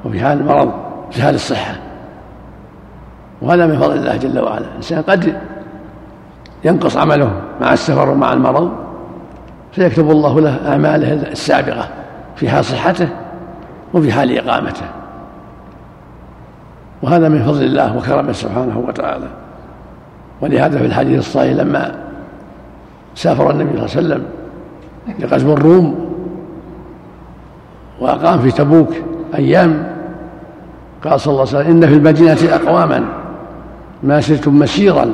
وفي 0.06 0.20
حال 0.20 0.40
المرض 0.40 0.72
في 1.12 1.22
حال 1.22 1.36
الصحة. 1.36 1.76
وهذا 3.46 3.68
من 3.68 3.78
فضل 3.78 3.96
الله 3.96 4.18
جل 4.18 4.40
وعلا. 4.40 4.66
الإنسان 4.66 5.02
قد 5.02 5.38
ينقص 6.64 6.98
عمله 6.98 7.32
مع 7.62 7.74
السفر 7.74 8.10
ومع 8.10 8.34
المرض 8.34 8.72
فيكتب 9.72 10.12
الله 10.12 10.42
له 10.42 10.72
أعماله 10.72 11.14
السابقة 11.14 11.88
في 12.36 12.50
حال 12.50 12.66
صحته 12.66 13.10
وفي 13.94 14.12
حال 14.12 14.38
إقامته. 14.38 14.86
وهذا 17.02 17.30
من 17.30 17.44
فضل 17.44 17.64
الله 17.64 17.98
وكرمه 17.98 18.32
سبحانه 18.32 18.84
وتعالى. 18.88 19.28
ولهذا 20.42 20.78
في 20.78 20.86
الحديث 20.86 21.20
الصحيح 21.20 21.54
لما 21.54 21.92
سافر 23.16 23.52
النبي 23.52 23.88
صلى 23.88 24.00
الله 24.02 24.16
عليه 24.16 24.24
وسلم 24.24 24.24
لغزو 25.20 25.54
الروم 25.54 26.16
وأقام 28.00 28.40
في 28.40 28.52
تبوك 28.52 28.90
أيام 29.36 29.96
قال 31.04 31.20
صلى 31.20 31.32
الله 31.32 31.48
عليه 31.48 31.58
وسلم 31.60 31.72
إن 31.72 31.88
في 31.88 31.94
المدينة 31.94 32.56
أقواما 32.56 33.06
ما 34.04 34.22
سرتم 34.22 34.60
مسيرا 34.60 35.14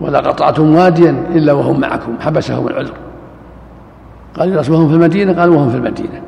ولا 0.00 0.18
قطعتم 0.18 0.76
واديا 0.76 1.24
إلا 1.34 1.52
وهم 1.52 1.80
معكم 1.80 2.12
حبسهم 2.20 2.68
العذر. 2.68 2.92
قال 4.38 4.56
رسول 4.56 4.88
في 4.88 4.94
المدينة؟ 4.94 5.40
قال 5.40 5.50
وهم 5.50 5.70
في 5.70 5.76
المدينة. 5.76 6.20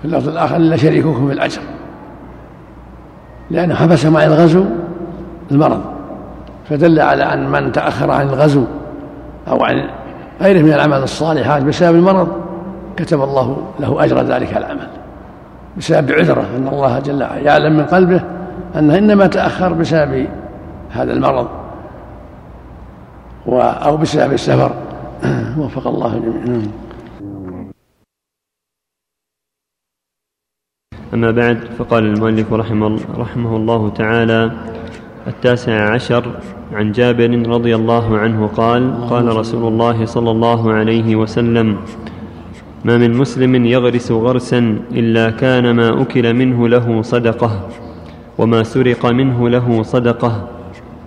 في 0.00 0.04
اللفظ 0.04 0.28
الآخر 0.28 0.56
إلا 0.56 0.76
شريككم 0.76 1.26
في 1.28 1.32
الأجر 1.32 1.60
لأنه 3.50 3.74
حبس 3.74 4.06
مع 4.06 4.24
الغزو 4.24 4.64
المرض. 5.50 5.80
فدل 6.68 7.00
على 7.00 7.22
أن 7.22 7.48
من 7.48 7.72
تأخر 7.72 8.10
عن 8.10 8.28
الغزو 8.28 8.64
أو 9.48 9.64
عن 9.64 9.88
غيره 10.40 10.62
من 10.62 10.72
العمل 10.72 11.02
الصالحات 11.02 11.62
بسبب 11.62 11.96
المرض 11.96 12.28
كتب 12.96 13.22
الله 13.22 13.56
له 13.80 14.04
أجر 14.04 14.22
ذلك 14.22 14.56
العمل. 14.56 14.88
بسبب 15.78 16.12
عذره 16.12 16.44
أن 16.56 16.68
الله 16.68 16.98
جل 16.98 17.22
وعلا 17.22 17.38
يعلم 17.38 17.76
من 17.76 17.84
قلبه 17.84 18.20
أنه 18.78 18.98
إنما 18.98 19.26
تأخر 19.26 19.72
بسبب 19.72 20.26
هذا 20.92 21.12
المرض 21.12 21.48
أو 23.48 23.96
بسبب 23.96 24.32
السفر. 24.32 24.72
وفق 25.58 25.86
الله 25.86 26.18
جميعا 26.18 26.62
أما 31.14 31.30
بعد 31.30 31.58
فقال 31.78 32.04
المؤلف 32.04 32.52
رحمه, 32.52 32.98
رحمه 33.16 33.56
الله 33.56 33.88
تعالى 33.88 34.52
التاسع 35.26 35.92
عشر 35.94 36.40
عن 36.72 36.92
جابر 36.92 37.48
رضي 37.48 37.74
الله 37.74 38.18
عنه 38.18 38.46
قال 38.46 39.08
قال 39.10 39.36
رسول 39.36 39.72
الله 39.72 40.04
صلى 40.04 40.30
الله 40.30 40.72
عليه 40.72 41.16
وسلم 41.16 41.76
ما 42.84 42.98
من 42.98 43.14
مسلم 43.14 43.66
يغرس 43.66 44.12
غرسا 44.12 44.78
إلا 44.92 45.30
كان 45.30 45.70
ما 45.76 46.02
أكل 46.02 46.34
منه 46.34 46.68
له 46.68 47.02
صدقة 47.02 47.68
وما 48.38 48.62
سرق 48.62 49.06
منه 49.06 49.48
له 49.48 49.82
صدقة 49.82 50.48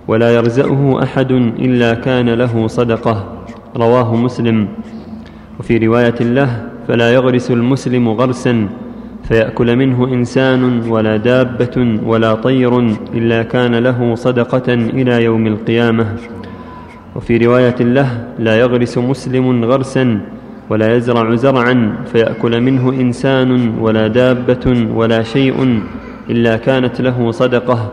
ولا 0.07 0.35
يرزأه 0.35 1.03
أحد 1.03 1.31
إلا 1.31 1.93
كان 1.93 2.29
له 2.29 2.67
صدقة. 2.67 3.15
رواه 3.77 4.15
مسلم. 4.15 4.67
وفي 5.59 5.77
رواية 5.77 6.19
له 6.21 6.69
فلا 6.87 7.13
يغرس 7.13 7.51
المسلم 7.51 8.09
غرسا 8.09 8.67
فيأكل 9.23 9.75
منه 9.75 10.07
إنسان 10.07 10.89
ولا 10.89 11.17
دابة 11.17 11.99
ولا 12.05 12.35
طير 12.35 12.79
إلا 13.13 13.43
كان 13.43 13.75
له 13.75 14.15
صدقة 14.15 14.73
إلى 14.73 15.23
يوم 15.23 15.47
القيامة. 15.47 16.05
وفي 17.15 17.37
رواية 17.37 17.75
له 17.79 18.27
لا 18.39 18.59
يغرس 18.59 18.97
مسلم 18.97 19.65
غرسا 19.65 20.21
ولا 20.69 20.95
يزرع 20.95 21.35
زرعا 21.35 21.95
فيأكل 22.11 22.61
منه 22.61 22.89
إنسان 22.89 23.79
ولا 23.79 24.07
دابة 24.07 24.87
ولا 24.93 25.23
شيء 25.23 25.81
إلا 26.29 26.57
كانت 26.57 27.01
له 27.01 27.31
صدقة. 27.31 27.91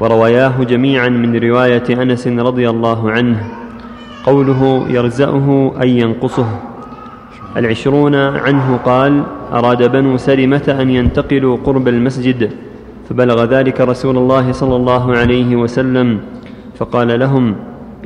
ورواياه 0.00 0.64
جميعا 0.64 1.08
من 1.08 1.36
رواية 1.36 2.02
أنس 2.02 2.28
رضي 2.28 2.70
الله 2.70 3.10
عنه. 3.10 3.38
قوله 4.24 4.86
يرزأه 4.88 5.72
أي 5.80 5.98
ينقصه. 5.98 6.48
العشرون 7.56 8.14
عنه 8.14 8.76
قال 8.76 9.22
أراد 9.52 9.92
بنو 9.92 10.16
سلمة 10.16 10.76
أن 10.80 10.90
ينتقلوا 10.90 11.56
قرب 11.64 11.88
المسجد 11.88 12.50
فبلغ 13.10 13.44
ذلك 13.44 13.80
رسول 13.80 14.16
الله 14.16 14.52
صلى 14.52 14.76
الله 14.76 15.16
عليه 15.16 15.56
وسلم. 15.56 16.20
فقال 16.76 17.20
لهم 17.20 17.54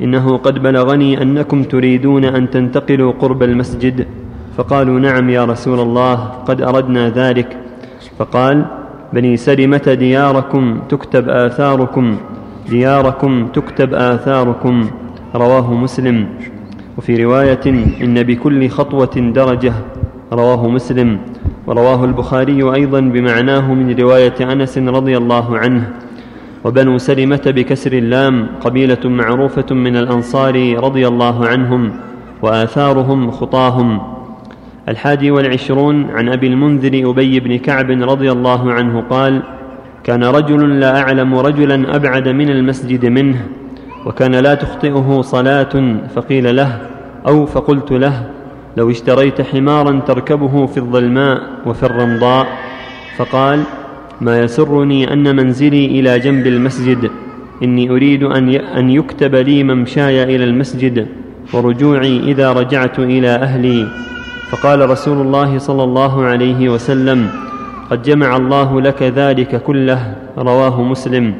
إنه 0.01 0.37
قد 0.37 0.63
بلغني 0.63 1.21
أنكم 1.21 1.63
تريدون 1.63 2.25
أن 2.25 2.49
تنتقلوا 2.49 3.11
قرب 3.19 3.43
المسجد. 3.43 4.07
فقالوا 4.57 4.99
نعم 4.99 5.29
يا 5.29 5.45
رسول 5.45 5.79
الله 5.79 6.15
قد 6.47 6.61
أردنا 6.61 7.09
ذلك. 7.09 7.57
فقال 8.17 8.65
بني 9.13 9.37
سلمة 9.37 9.93
دياركم 9.99 10.79
تكتب 10.89 11.29
آثاركم 11.29 12.17
دياركم 12.69 13.47
تكتب 13.47 13.93
آثاركم. 13.93 14.89
رواه 15.35 15.73
مسلم. 15.73 16.27
وفي 16.97 17.23
رواية 17.23 17.65
إن 18.01 18.23
بكل 18.23 18.69
خطوة 18.69 19.15
درجة. 19.15 19.73
رواه 20.33 20.67
مسلم. 20.67 21.17
ورواه 21.67 22.05
البخاري 22.05 22.73
أيضا 22.73 22.99
بمعناه 22.99 23.73
من 23.73 23.95
رواية 23.99 24.33
أنس 24.41 24.77
رضي 24.77 25.17
الله 25.17 25.57
عنه. 25.57 25.89
وبنو 26.63 26.97
سلمة 26.97 27.41
بكسر 27.45 27.93
اللام 27.93 28.47
قبيلة 28.61 29.03
معروفة 29.05 29.75
من 29.75 29.97
الأنصار 29.97 30.83
رضي 30.83 31.07
الله 31.07 31.47
عنهم 31.47 31.91
وآثارهم 32.41 33.31
خطاهم. 33.31 34.12
الحادي 34.89 35.31
والعشرون 35.31 36.09
عن 36.11 36.29
أبي 36.29 36.47
المنذر 36.47 37.09
أبي 37.09 37.39
بن 37.39 37.57
كعب 37.57 37.91
رضي 37.91 38.31
الله 38.31 38.71
عنه 38.71 39.01
قال 39.09 39.43
كان 40.03 40.23
رجل 40.23 40.79
لا 40.79 40.99
أعلم 41.01 41.35
رجلا 41.35 41.95
أبعد 41.95 42.27
من 42.27 42.49
المسجد 42.49 43.05
منه 43.05 43.47
وكان 44.05 44.35
لا 44.35 44.55
تخطئه 44.55 45.21
صلاة 45.21 45.97
فقيل 46.15 46.55
له 46.55 46.81
أو 47.27 47.45
فقلت 47.45 47.91
له 47.91 48.29
لو 48.77 48.91
اشتريت 48.91 49.41
حمارا 49.41 49.99
تركبه 50.07 50.65
في 50.65 50.77
الظلماء 50.77 51.41
وفي 51.65 51.83
الرمضاء. 51.83 52.47
فقال 53.17 53.63
ما 54.21 54.39
يسرني 54.39 55.13
أن 55.13 55.35
منزلي 55.35 55.85
إلى 55.85 56.19
جنب 56.19 56.47
المسجد 56.47 57.11
إني 57.63 57.89
أريد 57.89 58.23
أن 58.77 58.89
يكتب 58.89 59.35
لي 59.35 59.63
ممشاي 59.63 60.23
إلى 60.23 60.43
المسجد 60.43 61.07
ورجوعي 61.53 62.19
إذا 62.19 62.53
رجعت 62.53 62.99
إلى 62.99 63.27
أهلي. 63.27 63.87
فقال 64.53 64.89
رسول 64.89 65.21
الله 65.21 65.57
صلى 65.57 65.83
الله 65.83 66.23
عليه 66.25 66.69
وسلم 66.69 67.29
قد 67.89 68.01
جمع 68.01 68.35
الله 68.35 68.81
لك 68.81 69.03
ذلك 69.03 69.63
كله 69.63 70.15
رواه 70.37 70.81
مسلم. 70.81 71.33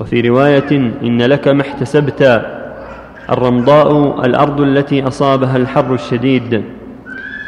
وفي 0.00 0.20
رواية 0.20 0.70
إن 1.02 1.22
لك 1.22 1.48
ما 1.48 1.62
احتسبت 1.62 2.42
الرمضاء 3.30 4.20
الأرض 4.26 4.60
التي 4.60 5.06
أصابها 5.06 5.56
الحر 5.56 5.94
الشديد. 5.94 6.62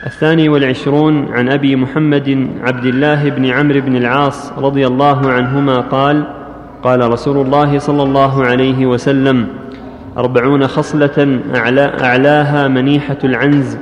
الثاني 0.07 0.49
والعشرون 0.49 1.33
عن 1.33 1.49
أبي 1.49 1.77
محمد 1.77 2.49
عبد 2.63 2.85
الله 2.85 3.29
بن 3.29 3.47
عمرو 3.47 3.81
بن 3.81 3.97
العاص 3.97 4.53
رضي 4.59 4.87
الله 4.87 5.31
عنهما 5.31 5.81
قال 5.81 6.25
قال 6.83 7.13
رسول 7.13 7.47
الله 7.47 7.79
صلى 7.79 8.03
الله 8.03 8.45
عليه 8.45 8.87
وسلم 8.87 9.47
أربعون 10.19 10.67
خصلة 10.67 11.41
أعلى 11.55 11.93
أعلاها 12.01 12.69
منيحة 12.69 13.19
العنز 13.25 13.79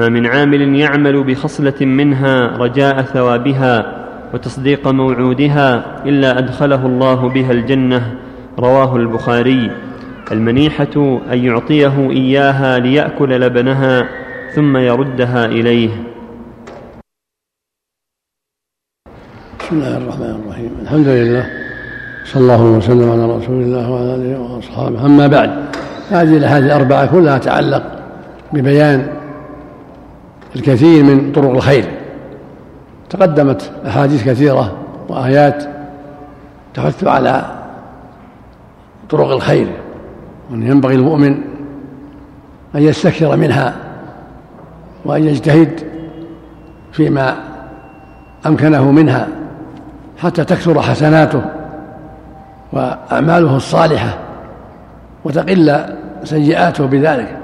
ما 0.00 0.08
من 0.08 0.26
عامل 0.26 0.76
يعمل 0.76 1.24
بخصلة 1.24 1.74
منها 1.80 2.56
رجاء 2.56 3.02
ثوابها 3.02 4.06
وتصديق 4.34 4.88
موعودها 4.88 5.84
إلا 6.06 6.38
أدخله 6.38 6.86
الله 6.86 7.28
بها 7.28 7.52
الجنة 7.52 8.14
رواه 8.58 8.96
البخاري. 8.96 9.70
المنيحة 10.32 11.20
أن 11.32 11.38
يعطيه 11.44 12.10
إياها 12.10 12.78
ليأكل 12.78 13.40
لبنها 13.40 14.08
ثم 14.54 14.76
يردها 14.76 15.46
إليه. 15.46 15.90
بسم 19.60 19.76
الله 19.76 19.96
الرحمن 19.96 20.40
الرحيم. 20.44 20.70
الحمد 20.82 21.08
لله. 21.08 21.46
صلى 22.24 22.42
الله 22.42 22.64
وسلم 22.64 23.10
على 23.10 23.36
رسول 23.36 23.62
الله 23.62 23.90
وعلى 23.90 24.14
آله 24.14 24.38
وأصحابه. 24.40 25.06
أما 25.06 25.26
بعد 25.26 25.50
هذه 26.10 26.36
الأحاديث 26.36 26.66
الأربعة 26.66 27.06
كلها 27.06 27.38
تعلق 27.38 27.82
ببيان 28.52 29.19
الكثير 30.56 31.04
من 31.04 31.32
طرق 31.32 31.50
الخير. 31.50 31.84
تقدمت 33.10 33.72
أحاديث 33.86 34.24
كثيرة 34.24 34.72
وآيات 35.08 35.64
تحث 36.74 37.04
على 37.04 37.44
طرق 39.10 39.30
الخير 39.30 39.66
وأن 40.50 40.62
ينبغي 40.62 40.94
المؤمن 40.94 41.38
أن 42.74 42.82
يستكثر 42.82 43.36
منها 43.36 43.74
وأن 45.04 45.24
يجتهد 45.24 45.80
فيما 46.92 47.36
أمكنه 48.46 48.90
منها 48.90 49.28
حتى 50.18 50.44
تكثر 50.44 50.82
حسناته 50.82 51.42
وأعماله 52.72 53.56
الصالحة 53.56 54.18
وتقل 55.24 55.84
سيئاته 56.24 56.86
بذلك. 56.86 57.39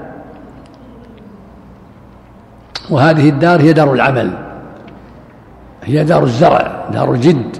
وهذه 2.89 3.29
الدار 3.29 3.61
هي 3.61 3.73
دار 3.73 3.93
العمل. 3.93 4.31
هي 5.83 6.03
دار 6.03 6.23
الزرع 6.23 6.85
دار 6.93 7.11
الجد 7.11 7.57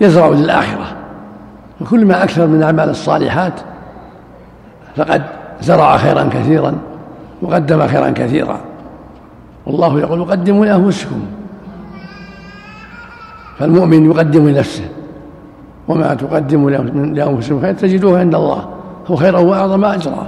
يزرع 0.00 0.28
للآخرة. 0.28 0.86
وكل 1.80 2.06
ما 2.06 2.24
أكثر 2.24 2.46
من 2.46 2.58
الأعمال 2.58 2.90
الصالحات 2.90 3.60
فقد 4.96 5.22
زرع 5.60 5.96
خيرا 5.96 6.28
كثيرا 6.32 6.78
وقدم 7.42 7.86
خيرا 7.86 8.10
كثيرا. 8.10 8.60
والله 9.66 10.00
يقول 10.00 10.24
قدموا 10.24 10.66
لأنفسكم. 10.66 11.24
فالمؤمن 13.58 14.10
يقدم 14.10 14.48
لنفسه. 14.48 14.88
وما 15.88 16.14
تقدموا 16.14 16.70
لأنفسكم 17.14 17.60
خير 17.60 17.74
تجدوه 17.74 18.18
عند 18.18 18.34
الله. 18.34 18.68
هو 19.06 19.16
خيرا 19.16 19.38
وأعظم 19.38 19.84
أجرا. 19.84 20.26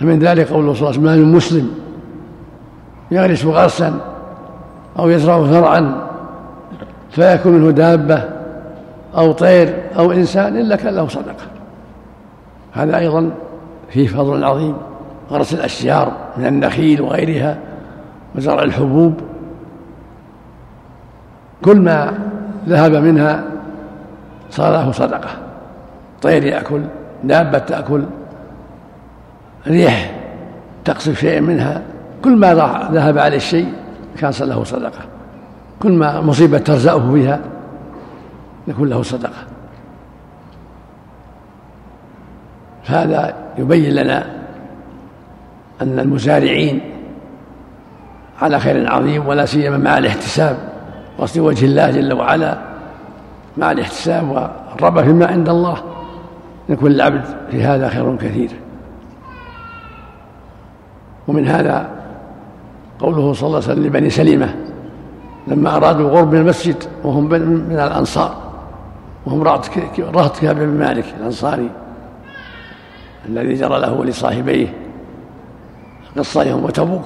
فمن 0.00 0.18
ذلك 0.18 0.48
قوله 0.48 0.74
صلى 0.74 0.90
الله 0.90 1.00
عليه 1.00 1.20
وسلم 1.20 1.28
من 1.28 1.36
مسلم 1.36 1.70
يغرس 3.10 3.44
غرسا 3.44 4.00
أو 4.98 5.10
يزرع 5.10 5.46
زرعا 5.46 6.06
فيكون 7.10 7.52
منه 7.52 7.70
دابة 7.70 8.22
أو 9.16 9.32
طير 9.32 9.74
أو 9.98 10.12
إنسان 10.12 10.56
إلا 10.56 10.76
كان 10.76 10.94
له 10.94 11.08
صدقة. 11.08 11.44
هذا 12.72 12.98
أيضا 12.98 13.30
فيه 13.90 14.06
فضل 14.06 14.44
عظيم 14.44 14.76
غرس 15.30 15.54
الأشجار 15.54 16.12
من 16.36 16.46
النخيل 16.46 17.02
وغيرها 17.02 17.58
وزرع 18.36 18.62
الحبوب. 18.62 19.14
كل 21.64 21.76
ما 21.76 22.18
ذهب 22.68 22.94
منها 22.94 23.44
صار 24.50 24.72
له 24.72 24.92
صدقة 24.92 25.28
طير 26.22 26.44
يأكل 26.44 26.80
دابة 27.24 27.58
تأكل 27.58 28.02
ريح 29.66 30.14
تقصف 30.84 31.20
شيء 31.20 31.40
منها. 31.40 31.82
كل 32.24 32.36
ما 32.36 32.54
ذهب 32.92 33.18
عليه 33.18 33.36
الشيء 33.36 33.72
كان 34.18 34.32
له 34.40 34.64
صدقة. 34.64 35.00
كل 35.82 35.92
ما 35.92 36.20
مصيبة 36.20 36.58
ترزأه 36.58 36.96
بها 36.96 37.40
يكون 38.68 38.88
له 38.88 39.02
صدقة. 39.02 39.46
فهذا 42.84 43.34
يبين 43.58 43.94
لنا 43.94 44.26
أن 45.82 45.98
المزارعين 45.98 46.80
على 48.42 48.60
خير 48.60 48.92
عظيم 48.92 49.26
ولا 49.26 49.46
سيما 49.46 49.76
مع 49.76 49.98
الاحتساب. 49.98 50.56
قصد 51.18 51.38
وجه 51.38 51.64
الله 51.64 51.90
جل 51.90 52.12
وعلا 52.12 52.58
مع 53.56 53.72
الاحتساب 53.72 54.30
والرغبة 54.30 55.02
فيما 55.02 55.26
عند 55.26 55.48
الله. 55.48 55.76
يكون 56.68 56.90
العبد 56.90 57.24
في 57.50 57.62
هذا 57.62 57.88
خير 57.88 58.16
كثير. 58.16 58.50
ومن 61.28 61.46
هذا 61.46 61.90
قوله 62.98 63.32
صلى 63.32 63.46
الله 63.46 63.56
عليه 63.62 63.66
وسلم 63.72 63.86
لبني 63.86 64.10
سليمة 64.10 64.54
لما 65.46 65.76
أرادوا 65.76 66.00
الغرب 66.00 66.32
من 66.32 66.40
المسجد 66.40 66.76
وهم 67.04 67.28
من 67.28 67.72
الأنصار 67.72 68.36
وهم 69.26 69.42
رهط 69.42 70.38
كعب 70.40 70.56
بن 70.56 70.66
مالك 70.66 71.04
الأنصاري 71.20 71.70
الذي 73.28 73.54
جرى 73.54 73.80
له 73.80 73.92
ولصاحبيه 73.92 74.74
قصة 76.16 76.42
يوم 76.42 76.64
وتبوك 76.64 77.04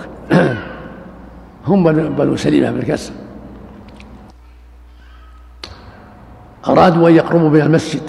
هم 1.67 1.93
بنو 2.17 2.37
سليمة 2.37 2.71
بالكسر 2.71 3.13
أرادوا 6.69 7.09
أن 7.09 7.15
يقربوا 7.15 7.49
من 7.49 7.61
المسجد 7.61 8.03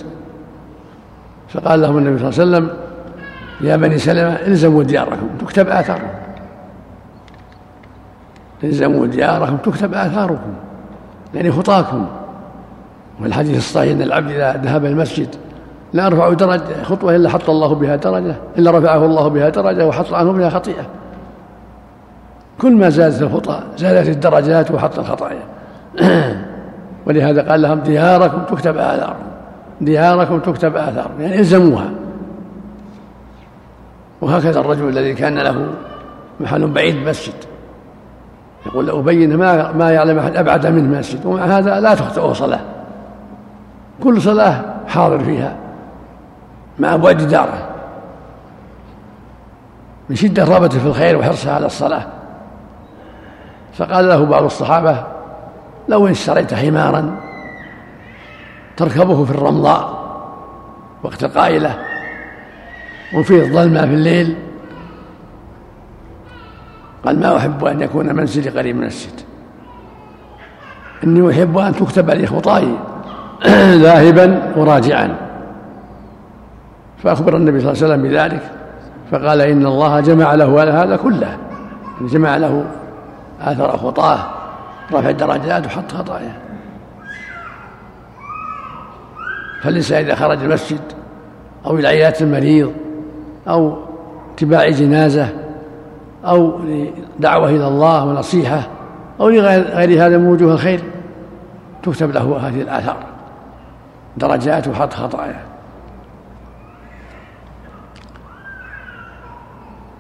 فقال 1.50 1.82
لهم 1.82 1.98
النبي 1.98 2.32
صلى 2.32 2.44
الله 2.44 2.58
عليه 2.58 2.68
وسلم 2.68 2.89
يا 3.62 3.76
بني 3.76 3.98
سلمة 3.98 4.34
الزموا 4.48 4.84
دياركم 4.84 5.28
تكتب 5.40 5.68
آثاركم 5.68 6.08
الزموا 8.64 9.06
دياركم 9.06 9.58
تكتب 9.58 9.94
آثاركم 9.94 10.54
يعني 11.34 11.52
خطاكم. 11.52 12.06
والحديث 13.22 13.58
الصحيح 13.58 13.92
أن 13.92 14.02
العبد 14.02 14.32
إذا 14.32 14.62
ذهب 14.64 14.86
المسجد 14.86 15.36
لا 15.94 16.06
يرفع 16.06 16.34
درجة 16.34 16.84
خطوة 16.84 17.16
إلا 17.16 17.30
حط 17.30 17.50
الله 17.50 17.76
بها 17.76 17.96
درجة 17.96 18.36
إلا 18.58 18.72
رفعه 18.72 19.06
الله 19.06 19.28
بها 19.28 19.50
درجة 19.50 19.88
وحط 19.88 20.14
عنه 20.14 20.32
بها 20.32 20.50
خطيئة. 20.50 20.86
كل 22.62 22.76
ما 22.76 22.90
زادت 22.90 23.22
الخطى 23.22 23.60
زادت 23.78 24.10
الدرجات 24.10 24.72
وحط 24.72 25.00
الخطايا. 25.00 25.44
ولهذا 27.06 27.52
قال 27.52 27.62
لهم 27.62 27.80
دياركم 27.80 28.56
تكتب 28.56 28.78
آثاركم 28.78 29.26
دياركم 29.82 30.40
تكتب 30.40 30.76
آثاركم 30.76 31.22
يعني 31.22 31.40
الزموها. 31.40 31.90
وهكذا 34.22 34.60
الرجل 34.60 34.90
الذي 34.90 35.14
كان 35.14 35.40
له 35.40 35.68
محل 36.40 36.68
بعيد 36.68 36.96
مسجد 36.96 37.34
يقول 38.66 38.88
لأبين 38.88 39.38
ما 39.38 39.72
ما 39.72 39.92
يعلم 39.92 40.20
أحد 40.20 40.36
أبعد 40.36 40.68
منه 40.68 41.00
مسجد 41.00 41.26
ومع 41.26 41.44
هذا 41.44 41.80
لا 41.80 41.96
تخطئه 41.96 42.34
صلاة. 42.34 42.60
كل 44.04 44.22
صلاة 44.22 44.62
حاضر 44.88 45.20
فيها 45.20 45.56
مع 46.80 46.96
بعد 46.96 47.18
داره 47.18 47.70
من 50.10 50.16
شدة 50.16 50.44
رغبته 50.44 50.80
في 50.80 50.86
الخير 50.86 51.18
وحرصه 51.18 51.52
على 51.52 51.66
الصلاة. 51.66 52.06
فقال 53.74 54.10
له 54.10 54.26
بعض 54.26 54.44
الصحابة 54.44 55.04
لو 55.88 56.08
إن 56.08 56.12
اشتريت 56.12 56.54
حمارا 56.54 57.16
تركبه 58.78 59.26
في 59.26 59.32
الرمضاء 59.32 60.00
وقت 61.04 61.24
القائلة 61.24 61.89
وفيه 63.14 63.42
الظلمة 63.42 63.82
في 63.82 63.94
الليل. 63.94 64.36
قال 67.06 67.20
ما 67.20 67.38
أحب 67.38 67.66
أن 67.66 67.82
يكون 67.82 68.16
منزلي 68.16 68.50
قريب 68.50 68.76
من 68.76 68.82
المسجد. 68.82 69.20
إني 71.04 71.32
أحب 71.32 71.58
أن 71.58 71.76
تكتب 71.76 72.10
لي 72.10 72.28
خطاي 72.28 72.68
ذاهبا 73.84 74.54
وراجعا. 74.58 75.16
فأخبر 77.04 77.36
النبي 77.38 77.60
صلى 77.60 77.72
الله 77.72 77.84
عليه 77.84 77.94
وسلم 77.94 78.10
بذلك. 78.10 78.52
فقال 79.12 79.42
إن 79.42 79.66
الله 79.66 80.00
جمع 80.00 80.34
له 80.34 80.84
هذا 80.84 80.96
كله. 80.96 81.38
جمع 82.02 82.38
له 82.38 82.66
آثر 83.42 83.78
خطاه 83.78 84.20
رفع 84.94 85.10
الدرجات 85.10 85.66
وحط 85.66 85.92
خطاياه. 85.92 86.36
فالإنسان 89.62 90.04
إذا 90.04 90.16
خرج 90.16 90.44
المسجد 90.44 90.82
أو 91.66 91.78
إلى 91.78 91.88
عيادة 91.88 92.22
المريض 92.22 92.74
أو 93.50 93.78
اتباع 94.34 94.70
جنازة 94.70 95.30
أو 96.26 96.60
لدعوة 96.60 97.50
إلى 97.50 97.68
الله 97.68 98.06
ونصيحة 98.06 98.68
أو 99.20 99.30
لغير 99.30 100.06
هذا 100.06 100.18
من 100.18 100.28
وجوه 100.28 100.54
الخير 100.54 100.84
تكتب 101.84 102.12
له 102.12 102.38
هذه 102.38 102.62
الآثار. 102.62 102.98
درجات 104.18 104.68
وحط 104.68 104.94
خطايا 104.94 105.40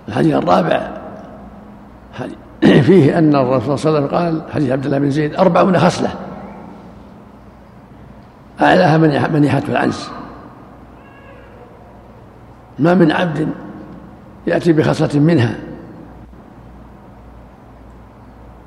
الحديث 0.08 0.36
الرابع 0.36 0.88
فيه 2.88 3.18
أن 3.18 3.36
الرسول 3.36 3.80
صلى 3.80 3.90
الله 3.90 4.00
عليه 4.00 4.08
وسلم 4.08 4.18
قال 4.18 4.54
حديث 4.54 4.72
عبد 4.72 4.86
الله 4.86 4.98
بن 4.98 5.10
زيد 5.10 5.36
أربعون 5.36 5.80
خصلة. 5.80 6.10
أعلاها 8.62 8.98
منيحة 9.28 9.62
العنس 9.70 10.12
ما 12.80 12.94
من 12.94 13.12
عبد 13.12 13.50
يأتي 14.48 14.74
بخصلة 14.74 15.20
منها. 15.20 15.56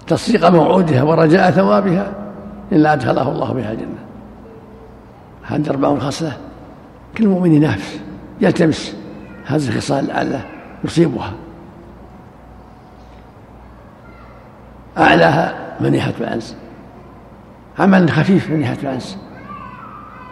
تصديق 0.06 0.48
موعودها 0.50 1.02
ورجاء 1.02 1.50
ثوابها 1.50 2.12
إلا 2.72 2.92
أدخله 2.92 3.28
الله 3.28 3.52
بها 3.52 3.72
الجنة. 3.72 3.98
هذه 5.42 5.70
أربعون 5.70 6.00
خصلة. 6.00 6.36
كل 7.18 7.28
مؤمن 7.28 7.60
نافس 7.60 8.00
يلتمس. 8.40 8.96
هذه 9.46 9.68
الخصال 9.68 10.06
لعله 10.06 10.44
يصيبها. 10.84 11.32
أعلاها 14.98 15.54
منيحة 15.80 16.12
الأنس. 16.20 16.56
عمل 17.78 18.10
خفيف 18.10 18.50
منيحة 18.50 18.76
الأنس. 18.82 19.18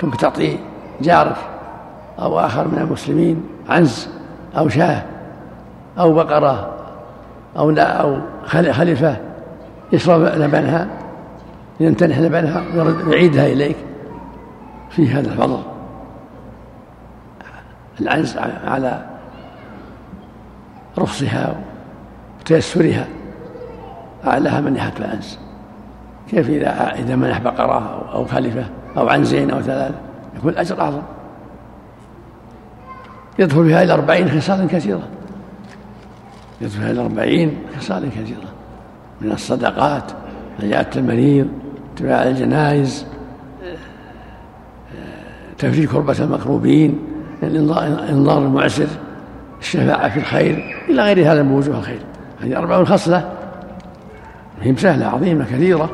كنت 0.00 0.20
تعطي 0.20 0.58
جارك 1.00 1.36
أو 2.18 2.40
آخر 2.40 2.68
من 2.68 2.78
المسلمين 2.78 3.42
عنز 3.70 4.08
أو 4.56 4.68
شاة 4.68 5.02
أو 5.98 6.12
بقرة 6.12 6.70
أو 7.56 7.70
أو 7.70 8.18
خلفة 8.46 9.16
يشرب 9.92 10.22
لبنها 10.22 10.86
ينتنح 11.80 12.18
لبنها 12.18 12.62
ويعيدها 13.06 13.46
إليك. 13.46 13.76
في 14.90 15.08
هذا 15.08 15.28
الفضل. 15.28 15.62
العنز 18.00 18.36
على 18.64 19.06
رخصها 20.98 21.54
وتيسرها 22.40 23.06
أعلاها 24.26 24.60
منحة 24.60 24.92
العنز 25.00 25.38
كيف 26.30 26.48
إذا 26.48 26.94
إذا 26.98 27.16
منح 27.16 27.38
بقرة 27.38 28.10
أو 28.12 28.24
خلفة 28.24 28.64
أو 28.96 29.08
عنزين 29.08 29.50
أو 29.50 29.60
ثلاثة؟ 29.60 29.94
يكون 30.36 30.52
الأجر 30.52 30.80
أعظم. 30.80 31.02
يدخل 33.40 33.64
فيها 33.64 33.82
إلى 33.82 33.92
أربعين 33.92 34.30
خصالا 34.30 34.66
كثيرة 34.66 35.08
يدخل 36.60 36.78
فيها 36.78 36.90
إلى 36.90 37.00
أربعين 37.00 37.56
خصالا 37.78 38.08
كثيرة 38.08 38.48
من 39.20 39.32
الصدقات 39.32 40.12
عيادة 40.62 41.00
المريض 41.00 41.48
اتباع 41.94 42.22
الجنائز 42.22 43.06
تفريج 45.58 45.88
كربة 45.88 46.16
المكروبين 46.20 46.98
انظار 47.42 48.38
المعسر 48.38 48.86
الشفاعة 49.60 50.08
في 50.08 50.20
الخير 50.20 50.76
إلى 50.88 51.02
غير 51.02 51.32
هذا 51.32 51.42
من 51.42 51.52
وجوه 51.52 51.78
الخير. 51.78 52.00
هذه 52.40 52.56
أربع 52.56 52.84
خصلة. 52.84 53.28
هي 54.62 54.76
سهلة 54.76 55.06
عظيمة 55.06 55.44
كثيرة. 55.44 55.90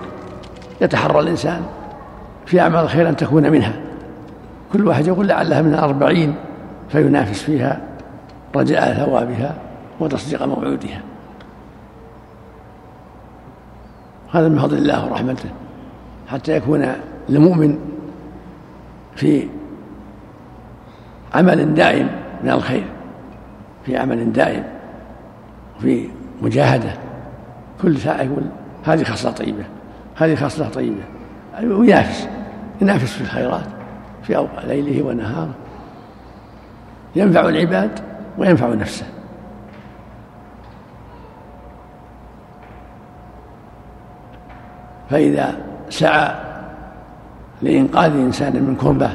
يتحرى 0.81 1.21
الإنسان 1.21 1.61
في 2.47 2.61
أعمال 2.61 2.81
الخير 2.81 3.09
أن 3.09 3.17
تكون 3.17 3.51
منها. 3.51 3.73
كل 4.73 4.87
واحد 4.87 5.07
يقول 5.07 5.27
لعلها 5.27 5.63
من 5.63 5.75
الأربعين. 5.75 6.35
فينافس 6.89 7.43
فيها 7.43 7.81
رجاء 8.57 8.95
ثوابها 8.95 9.55
وتصديق 10.01 10.43
موعودها. 10.43 11.01
هذا 14.33 14.49
من 14.49 14.59
فضل 14.59 14.77
الله 14.77 15.07
ورحمته 15.07 15.49
حتى 16.29 16.57
يكون 16.57 16.93
المؤمن 17.29 17.79
في 19.17 19.49
عمل 21.35 21.75
دائم 21.75 22.11
من 22.45 22.51
الخير 22.51 22.85
في 23.87 23.97
عمل 23.97 24.33
دائم 24.33 24.65
وفي 25.79 26.09
مجاهدة. 26.43 26.93
كل 27.83 27.99
ساعة 27.99 28.23
يقول 28.23 28.43
هذه 28.85 29.05
خصلة 29.05 29.33
طيبة 29.33 29.65
هذه 30.17 30.35
خصلة 30.35 30.69
طيبة. 30.69 31.03
وينافس 31.63 32.29
ينافس 32.81 33.13
في 33.13 33.21
الخيرات 33.21 33.67
في 34.23 34.47
ليله 34.65 35.03
ونهاره. 35.03 35.55
ينفع 37.17 37.49
العباد 37.49 37.91
وينفع 38.39 38.69
نفسه. 38.69 39.07
فإذا 45.11 45.57
سعى 45.91 46.35
لإنقاذ 47.63 48.13
إنسان 48.13 48.53
من 48.53 48.77
كربة 48.77 49.11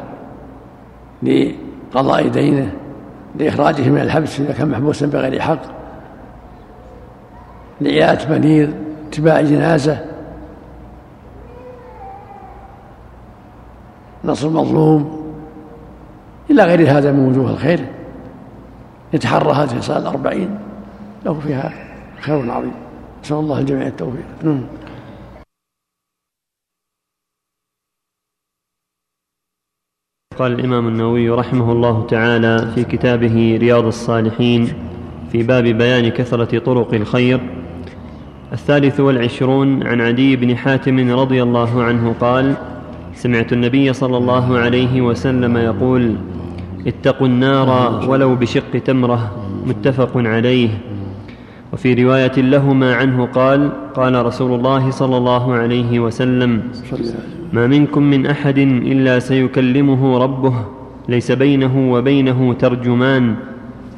لقضاء 1.23 2.27
دينه 2.27 2.73
لإخراجه 3.39 3.89
من 3.89 4.01
الحبس 4.01 4.39
إذا 4.39 4.53
كان 4.53 4.69
محبوسا 4.69 5.05
بغير 5.05 5.41
حق 5.41 5.59
لعيادة 7.81 8.37
مريض 8.37 8.73
اتباع 9.09 9.41
جنازة 9.41 10.05
نصر 14.25 14.49
مظلوم 14.49 15.20
إلى 16.51 16.63
غير 16.63 16.97
هذا 16.97 17.11
من 17.11 17.27
وجوه 17.27 17.51
الخير. 17.51 17.79
يتحرى 19.13 19.51
هذه 19.51 19.77
الصلاة 19.77 19.99
الأربعين. 19.99 20.59
له 21.25 21.39
فيها 21.39 21.73
خير 22.19 22.51
عظيم. 22.51 22.73
نسأل 23.23 23.37
الله 23.37 23.59
الجميع 23.59 23.87
التوفيق. 23.87 24.25
نعم. 24.43 24.63
قال 30.37 30.59
الإمام 30.59 30.87
النووي 30.87 31.29
رحمه 31.29 31.71
الله 31.71 32.07
تعالى 32.07 32.71
في 32.75 32.83
كتابه 32.83 33.57
رياض 33.61 33.85
الصالحين 33.85 34.73
في 35.31 35.43
باب 35.43 35.63
بيان 35.63 36.09
كثرة 36.09 36.59
طرق 36.59 36.93
الخير. 36.93 37.39
الثالث 38.53 38.99
والعشرون 38.99 39.83
عن 39.87 40.01
عدي 40.01 40.35
بن 40.35 40.57
حاتم 40.57 41.19
رضي 41.19 41.43
الله 41.43 41.83
عنه 41.83 42.15
قال 42.19 42.55
سمعت 43.13 43.53
النبي 43.53 43.93
صلى 43.93 44.17
الله 44.17 44.57
عليه 44.57 45.01
وسلم 45.01 45.57
يقول 45.57 46.15
اتقوا 46.87 47.27
النار 47.27 47.99
ولو 48.09 48.35
بشق 48.35 48.71
تمرة 48.85 49.31
متفق 49.65 50.11
عليه. 50.15 50.69
وفي 51.73 52.03
رواية 52.03 52.31
لهما 52.37 52.95
عنه 52.95 53.25
قال 53.25 53.71
قال 53.95 54.25
رسول 54.25 54.59
الله 54.59 54.91
صلى 54.91 55.17
الله 55.17 55.53
عليه 55.53 55.99
وسلم 55.99 56.63
ما 57.53 57.67
منكم 57.67 58.03
من 58.03 58.25
أحد 58.25 58.57
إلا 58.57 59.19
سيكلمه 59.19 60.17
ربه 60.17 60.53
ليس 61.09 61.31
بينه 61.31 61.93
وبينه 61.93 62.53
ترجمان 62.53 63.35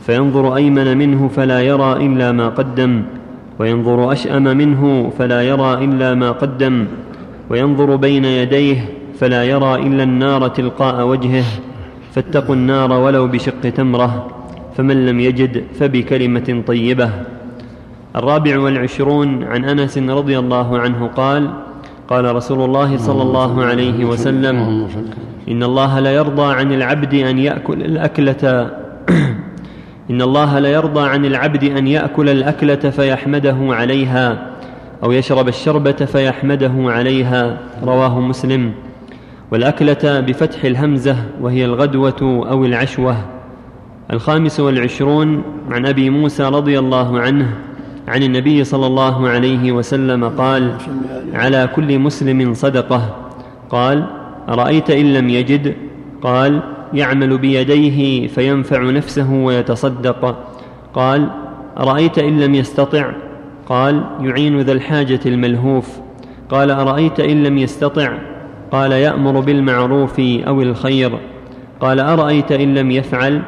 فينظر 0.05 0.55
أيمن 0.55 0.97
منه 0.97 1.27
فلا 1.27 1.61
يرى 1.61 2.05
إلا 2.05 2.31
ما 2.31 2.49
قدم 2.49 3.01
وينظر 3.59 4.11
أشأم 4.11 4.43
منه 4.43 5.11
فلا 5.17 5.41
يرى 5.41 5.85
إلا 5.85 6.13
ما 6.13 6.31
قدم 6.31 6.85
وينظر 7.49 7.95
بين 7.95 8.25
يديه 8.25 8.85
فلا 9.19 9.43
يرى 9.43 9.75
إلا 9.75 10.03
النار 10.03 10.47
تلقاء 10.47 11.07
وجهه 11.07 11.45
فاتقوا 12.15 12.55
النار 12.55 12.91
ولو 12.91 13.27
بشق 13.27 13.61
تمرة 13.61 14.27
فمن 14.77 15.05
لم 15.05 15.19
يجد 15.19 15.63
فبكلمة 15.79 16.63
طيبة. 16.67 17.09
الرابع 18.15 18.59
والعشرون 18.59 19.43
عن 19.43 19.65
أنس 19.65 19.97
رضي 19.97 20.39
الله 20.39 20.79
عنه 20.79 21.07
قال 21.07 21.49
قال 22.07 22.35
رسول 22.35 22.65
الله 22.65 22.97
صلى 22.97 23.21
الله 23.21 23.63
عليه 23.63 24.05
وسلم 24.05 24.87
إن 25.49 25.63
الله 25.63 25.99
ليرضى 25.99 26.53
عن 26.53 26.71
العبد 26.71 27.13
أن 27.13 27.39
يأكل 27.39 27.81
الأكلة 27.81 28.71
إن 30.11 30.21
الله 30.21 30.59
ليرضى 30.59 31.09
عن 31.09 31.25
العبد 31.25 31.63
أن 31.63 31.87
يأكل 31.87 32.29
الأكلة 32.29 32.75
فيحمده 32.75 33.57
عليها 33.59 34.47
أو 35.03 35.11
يشرب 35.11 35.47
الشربة 35.47 35.91
فيحمده 35.91 36.73
عليها. 36.77 37.57
رواه 37.83 38.19
مسلم. 38.19 38.71
والأكلة 39.53 40.19
بفتح 40.19 40.65
الهمزة 40.65 41.15
وهي 41.41 41.65
الغدوة 41.65 42.47
أو 42.49 42.65
العشوة. 42.65 43.17
الخامس 44.13 44.59
والعشرون 44.59 45.43
عن 45.69 45.85
أبي 45.85 46.09
موسى 46.09 46.43
رضي 46.43 46.79
الله 46.79 47.19
عنه 47.19 47.49
عن 48.07 48.23
النبي 48.23 48.63
صلى 48.63 48.87
الله 48.87 49.29
عليه 49.29 49.71
وسلم 49.71 50.29
قال 50.29 50.73
على 51.33 51.69
كل 51.75 51.99
مسلم 51.99 52.53
صدقة. 52.53 53.15
قال 53.69 54.05
أرأيت 54.49 54.89
إن 54.89 55.13
لم 55.13 55.29
يجد؟ 55.29 55.75
قال 56.21 56.61
يعمل 56.93 57.37
بيديه 57.37 58.27
فينفع 58.27 58.81
نفسه 58.83 59.33
ويتصدق. 59.33 60.37
قال 60.93 61.29
أرأيت 61.77 62.19
إن 62.19 62.39
لم 62.39 62.55
يستطع؟ 62.55 63.11
قال 63.69 64.03
يعين 64.21 64.59
ذا 64.59 64.71
الحاجة 64.71 65.19
الملهوف. 65.25 65.99
قال 66.49 66.71
أرأيت 66.71 67.19
إن 67.19 67.43
لم 67.43 67.57
يستطع؟ 67.57 68.32
قال 68.73 68.91
يأمر 68.91 69.39
بالمعروف 69.39 70.19
أو 70.19 70.61
الخير. 70.61 71.19
قال 71.79 71.99
أرأيت 71.99 72.51
إن 72.51 72.73
لم 72.75 72.91
يفعل؟ 72.91 73.41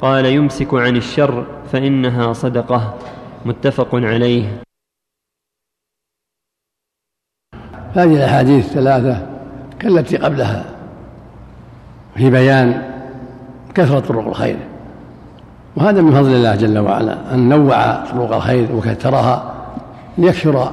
قال 0.00 0.26
يمسك 0.26 0.74
عن 0.74 0.96
الشر 0.96 1.46
فإنها 1.72 2.32
صدقة. 2.32 2.94
متفق 3.44 3.94
عليه. 3.94 4.62
هذه 7.94 8.16
الأحاديث 8.16 8.66
الثلاثة 8.66 9.26
كالتي 9.80 10.16
قبلها 10.16 10.64
في 12.16 12.30
بيان 12.30 12.82
كثرة 13.74 14.00
طرق 14.00 14.26
الخير 14.26 14.56
وهذا 15.76 16.00
من 16.00 16.14
فضل 16.14 16.34
الله 16.34 16.54
جل 16.54 16.78
وعلا 16.78 17.34
أن 17.34 17.48
نوع 17.48 18.04
طرق 18.04 18.34
الخير 18.34 18.72
وكثرها 18.72 19.54
ليكثر 20.18 20.72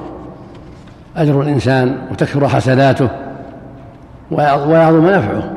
أجر 1.15 1.41
الإنسان 1.41 2.08
وتكثر 2.12 2.48
حسناته. 2.48 3.27
ويعظم 4.32 5.06
نفعه. 5.06 5.54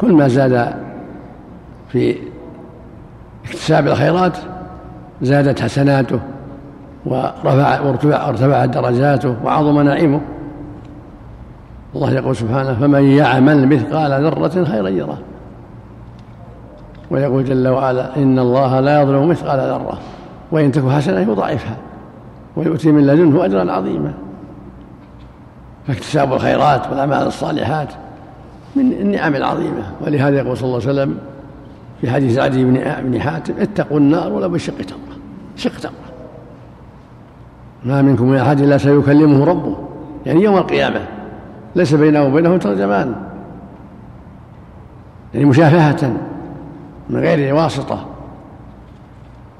كل 0.00 0.12
ما 0.12 0.28
زاد 0.28 0.74
في 1.88 2.16
اكتساب 3.44 3.86
الخيرات 3.86 4.36
زادت 5.22 5.60
حسناته 5.60 6.20
ورفع 7.06 7.80
وارتفع 7.80 8.28
ارتفعت 8.28 8.68
درجاته 8.68 9.36
وعظم 9.44 9.80
نعيمه. 9.80 10.20
الله 11.94 12.12
يقول 12.12 12.36
سبحانه 12.36 12.74
فمن 12.74 13.04
يعمل 13.04 13.68
مثقال 13.68 14.24
ذرة 14.24 14.64
خيرا 14.64 14.88
يره. 14.88 15.18
ويقول 17.10 17.44
جل 17.44 17.68
وعلا 17.68 18.16
إن 18.16 18.38
الله 18.38 18.80
لا 18.80 19.02
يظلم 19.02 19.28
مثقال 19.28 19.58
ذرة 19.58 19.98
وإن 20.52 20.72
تك 20.72 20.88
حسنة 20.88 21.20
يضاعفها 21.20 21.76
ويؤتي 22.56 22.92
من 22.92 23.06
لدنه 23.06 23.44
أجرا 23.44 23.72
عظيما. 23.72 24.12
فاكتساب 25.86 26.32
الخيرات 26.32 26.86
والأعمال 26.90 27.26
الصالحات 27.26 27.88
من 28.76 28.92
النعم 28.92 29.36
العظيمة. 29.36 29.82
ولهذا 30.00 30.36
يقول 30.38 30.56
صلى 30.56 30.64
الله 30.64 30.80
عليه 30.80 30.88
وسلم 30.88 31.18
في 32.00 32.10
حديث 32.10 32.38
عدي 32.38 32.64
بن 33.02 33.20
حاتم 33.20 33.54
اتقوا 33.58 33.98
النار 33.98 34.32
ولو 34.32 34.48
بشق 34.48 34.76
تمرة 34.76 35.16
شق 35.56 35.78
تمرة 35.80 35.94
ما 37.84 38.02
منكم 38.02 38.24
من 38.28 38.38
أحد 38.38 38.60
إلا 38.60 38.78
سيكلمه 38.78 39.44
ربه. 39.44 39.76
يعني 40.26 40.42
يوم 40.42 40.56
القيامة 40.56 41.00
ليس 41.76 41.94
بينه 41.94 42.22
وبينه 42.22 42.56
ترجمان. 42.56 43.14
يعني 45.34 45.46
مشافهة 45.46 46.12
من 47.10 47.20
غير 47.20 47.54
واسطة. 47.54 48.06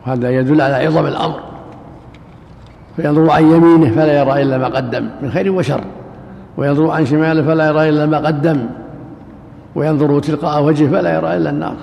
وهذا 0.06 0.30
يدل 0.30 0.60
على 0.60 0.74
عظم 0.74 1.06
الأمر. 1.06 1.40
فينظر 2.96 3.30
عن 3.30 3.42
يمينه 3.42 3.96
فلا 3.96 4.20
يرى 4.20 4.42
إلا 4.42 4.58
ما 4.58 4.66
قدم 4.66 5.08
من 5.22 5.30
خير 5.30 5.52
وشر. 5.52 5.84
وينظر 6.56 6.90
عن 6.90 7.06
شماله 7.06 7.42
فلا 7.42 7.66
يرى 7.66 7.88
إلا 7.88 8.06
ما 8.06 8.18
قدم 8.18 8.66
وينظر 9.74 10.20
تلقاء 10.20 10.64
وجهه 10.64 10.90
فلا 10.90 11.14
يرى 11.14 11.36
إلا 11.36 11.50
النار 11.50 11.76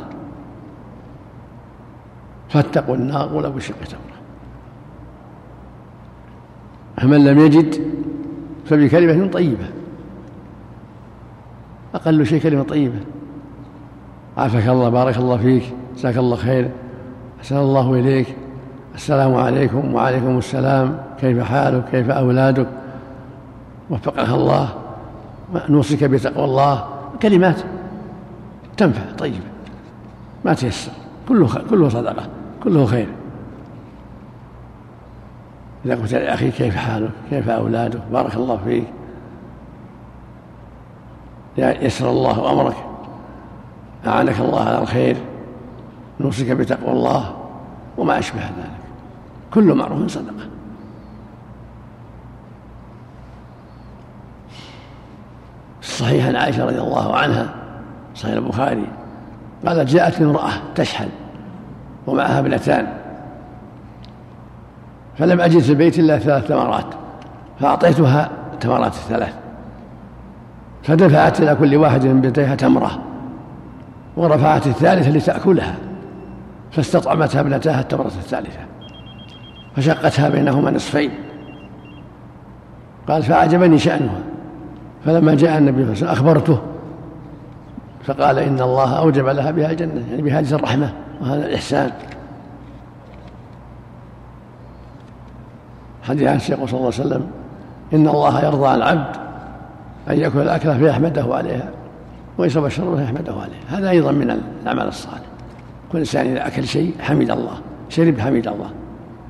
فاتقوا 2.49 2.95
النار 2.95 3.33
ولو 3.33 3.51
بشق 3.51 3.75
تمره 3.75 4.21
فمن 6.97 7.25
لم 7.25 7.39
يجد 7.39 7.75
فبكلمة 8.65 9.27
طيبة 9.27 9.65
أقل 11.95 12.25
شيء 12.25 12.41
كلمة 12.41 12.63
طيبة. 12.63 12.99
عافاك 14.37 14.67
الله 14.67 14.89
بارك 14.89 15.17
الله 15.17 15.37
فيك 15.37 15.63
جزاك 15.95 16.17
الله 16.17 16.35
خير 16.35 16.69
أحسن 17.39 17.57
الله 17.57 17.93
إليك. 17.93 18.35
السلام 18.95 19.35
عليكم 19.35 19.93
وعليكم 19.93 20.37
السلام. 20.37 20.97
كيف 21.19 21.43
حالك؟ 21.43 21.85
كيف 21.91 22.09
أولادك؟ 22.09 22.67
وفقك 23.91 24.29
الله 24.29 24.69
نوصيك 25.69 26.03
بتقوى 26.03 26.45
الله 26.45 26.87
كلمات 27.21 27.61
تنفع. 28.77 29.15
طيبة 29.17 29.51
ما 30.45 30.53
تيسر. 30.53 30.91
كله 31.29 31.47
كله 31.69 31.89
صدقة 31.89 32.27
كله 32.63 32.85
خير. 32.85 33.07
إذا 35.85 35.95
قلت 35.95 36.13
لأخي 36.13 36.51
كيف 36.51 36.75
حالك؟ 36.75 37.11
كيف 37.29 37.49
أولادك؟ 37.49 38.01
بارك 38.11 38.35
الله 38.35 38.59
فيك. 38.65 38.87
يسر 41.57 42.09
الله 42.09 42.51
أمرك. 42.51 42.75
أعانك 44.07 44.39
الله 44.39 44.61
على 44.61 44.81
الخير. 44.81 45.17
نوصيك 46.19 46.51
بتقوى 46.51 46.91
الله. 46.91 47.35
وما 47.97 48.19
أشبه 48.19 48.41
ذلك. 48.41 48.81
كل 49.53 49.73
معروف 49.73 50.07
صدقة. 50.07 50.50
الصحيح 55.81 56.27
عن 56.27 56.35
عائشة 56.35 56.65
رضي 56.65 56.79
الله 56.79 57.15
عنها 57.15 57.49
صحيح 58.15 58.33
البخاري 58.33 58.87
قالت 59.65 59.89
جاءت 59.89 60.21
امرأة 60.21 60.51
تشحن 60.75 61.09
ومعها 62.07 62.39
ابنتان 62.39 62.87
فلم 65.17 65.41
أجد 65.41 65.59
في 65.59 65.69
البيت 65.69 65.99
إلا 65.99 66.19
ثلاث 66.19 66.47
تمرات 66.47 66.85
فأعطيتها 67.59 68.29
التمرات 68.53 68.93
الثلاث 68.93 69.33
فدفعت 70.83 71.41
إلى 71.41 71.55
كل 71.55 71.75
واحد 71.75 72.05
من 72.05 72.21
بنتيها 72.21 72.55
تمرة 72.55 72.99
ورفعت 74.17 74.67
الثالثة 74.67 75.11
لتأكلها 75.11 75.75
فاستطعمتها 76.71 77.41
ابنتاها 77.41 77.81
التمرة 77.81 78.05
الثالثة 78.05 78.59
فشقتها 79.75 80.29
بينهما 80.29 80.71
نصفين 80.71 81.11
قال 83.07 83.23
فأعجبني 83.23 83.77
شأنها 83.77 84.30
فلما 85.05 85.35
جاء 85.35 85.57
النبي 85.57 85.83
صلى 85.83 85.93
الله 85.93 86.09
عليه 86.09 86.21
وسلم 86.21 86.27
أخبرته 86.27 86.61
فقال 88.03 88.39
إن 88.39 88.61
الله 88.61 88.97
أوجب 88.97 89.27
لها 89.27 89.51
بها 89.51 89.71
الجنة 89.71 90.03
يعني 90.09 90.21
بهذه 90.21 90.53
الرحمة 90.53 90.93
وهذا 91.21 91.45
الإحسان. 91.45 91.91
حديث 96.03 96.27
عن 96.27 96.35
الشيخ 96.35 96.55
صلى 96.55 96.65
الله 96.65 96.77
عليه 96.77 96.87
وسلم 96.87 97.27
إن 97.93 98.07
الله 98.07 98.45
يرضى 98.45 98.67
عن 98.67 98.75
العبد 98.75 99.15
أن 100.09 100.19
يأكل 100.19 100.39
الأكلة 100.39 100.77
فيحمده 100.77 101.35
عليها 101.35 101.69
ويشرب 102.37 102.65
الشرب 102.65 102.97
فيحمده 102.97 103.33
عليها. 103.33 103.79
هذا 103.79 103.89
أيضا 103.89 104.11
من 104.11 104.31
الأعمال 104.61 104.87
الصالحة. 104.87 105.21
كل 105.91 105.97
إنسان 105.97 106.27
إذا 106.27 106.47
أكل 106.47 106.67
شيء 106.67 106.95
حمد 106.99 107.31
الله 107.31 107.57
شرب 107.89 108.19
حمد 108.19 108.47
الله 108.47 108.69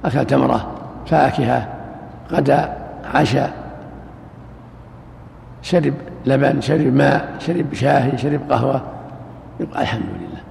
أكل 0.06 0.26
تمرة 0.26 0.72
فاكهة 1.06 1.68
غدا 2.32 2.78
عشاء 3.14 3.61
شرب 5.62 5.94
لبن 6.26 6.62
شرب 6.62 6.94
ماء 6.94 7.36
شرب 7.40 7.74
شاهي 7.74 8.18
شرب 8.18 8.40
قهوة 8.50 8.82
يقول 9.60 9.78
الحمد 9.78 10.10
لله. 10.20 10.42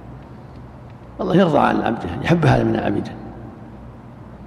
الله 1.21 1.35
يرضى 1.35 1.59
عن 1.59 1.81
عبده 1.81 2.09
يحب 2.23 2.45
هذا 2.45 2.63
من 2.63 2.75
عبده 2.75 3.11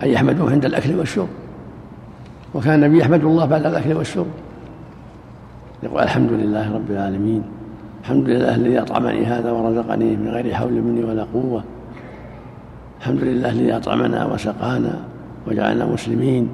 أن 0.02 0.08
يحمدوه 0.08 0.50
عند 0.50 0.64
الأكل 0.64 0.98
والشرب. 0.98 1.28
وكان 2.54 2.74
النبي 2.74 2.98
يحمد 2.98 3.24
الله 3.24 3.44
بعد 3.44 3.66
الأكل 3.66 3.92
والشرب. 3.92 4.26
يقول 5.82 6.02
الحمد 6.02 6.32
لله 6.32 6.74
رب 6.74 6.90
العالمين. 6.90 7.42
الحمد 8.00 8.28
لله 8.28 8.54
الذي 8.54 8.80
أطعمني 8.80 9.26
هذا 9.26 9.50
ورزقني 9.50 10.16
من 10.16 10.28
غير 10.28 10.54
حول 10.54 10.72
مني 10.72 11.04
ولا 11.04 11.26
قوة. 11.34 11.64
الحمد 13.00 13.22
لله 13.22 13.48
الذي 13.48 13.76
أطعمنا 13.76 14.26
وسقانا 14.26 15.00
وجعلنا 15.46 15.86
مسلمين. 15.86 16.48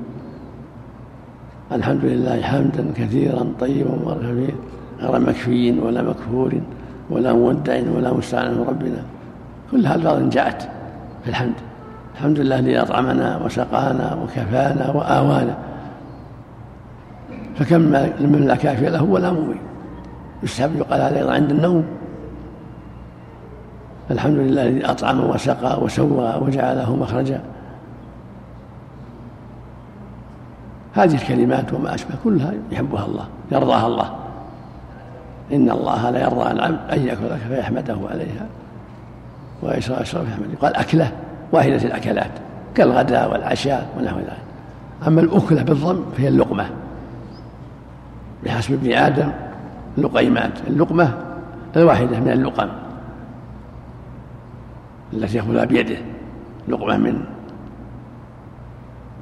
الحمد 1.73 2.05
لله 2.05 2.43
حمدا 2.43 2.85
كثيرا 2.97 3.47
طيبا 3.61 3.91
مباركا 3.91 4.35
فيه 4.35 4.53
غير 5.01 5.21
مكفي 5.21 5.81
ولا 5.81 6.03
مكفور 6.03 6.53
ولا 7.11 7.33
مودع 7.33 7.81
ولا 7.97 8.13
مستعان 8.13 8.51
من 8.55 8.65
ربنا. 8.69 9.03
كلها 9.71 9.95
الفاظ 9.95 10.29
جاءت 10.29 10.63
في 11.25 11.31
الحمد. 11.31 11.55
الحمد 12.15 12.39
لله 12.41 12.59
الذي 12.59 12.79
أطعمنا 12.79 13.41
وسقانا 13.45 14.19
وكفانا 14.23 14.91
وآوانا. 14.91 15.57
فكم 17.57 17.81
من 18.21 18.45
لا 18.49 18.55
كافي 18.55 18.87
له 18.91 19.03
ولا 19.03 19.33
مؤمن 19.33 19.59
يستحب 20.43 20.77
يقال 20.77 21.01
هذا 21.01 21.19
أيضا 21.19 21.33
عند 21.33 21.51
النوم. 21.51 21.85
الحمد 24.11 24.37
لله 24.37 24.63
الذي 24.63 24.87
أطعم 24.87 25.31
وسقى 25.31 25.83
وسوى 25.83 26.35
وجعله 26.43 26.97
مخرجا. 26.97 27.41
هذه 30.95 31.15
الكلمات 31.15 31.73
وما 31.73 31.95
أشبه 31.95 32.15
كلها 32.25 32.53
يحبها 32.71 33.07
الله 33.07 33.29
يرضاها 33.53 33.87
الله. 33.87 34.17
إن 35.53 35.71
الله 35.71 36.11
لا 36.11 36.23
يرضى 36.23 36.43
عن 36.43 36.57
العبد 36.57 36.79
أن 36.93 37.07
يأكل 37.07 37.39
فيحمده 37.49 37.99
عليها 38.11 38.47
ويشرب 39.63 40.01
يشرب 40.01 40.25
فيحمده. 40.25 40.59
قال 40.61 40.77
أكلة 40.77 41.13
واحدة 41.53 41.77
الأكلات 41.77 42.31
كالغداء 42.75 43.33
والعشاء 43.33 43.89
ونحو 43.99 44.19
ذلك. 44.19 44.39
أما 45.07 45.21
الأكلة 45.21 45.63
بالضم 45.63 46.03
فهي 46.17 46.29
اللقمة. 46.29 46.67
بحسب 48.45 48.73
ابن 48.73 48.93
آدم 48.93 49.33
لقيمات 49.99 50.53
اللقمة 50.67 51.15
الواحدة 51.77 52.21
من 52.21 52.29
اللقم 52.29 52.69
التي 55.13 55.37
يأخذها 55.37 55.65
بيده 55.65 55.97
لقمة 56.69 56.97
من 56.97 57.25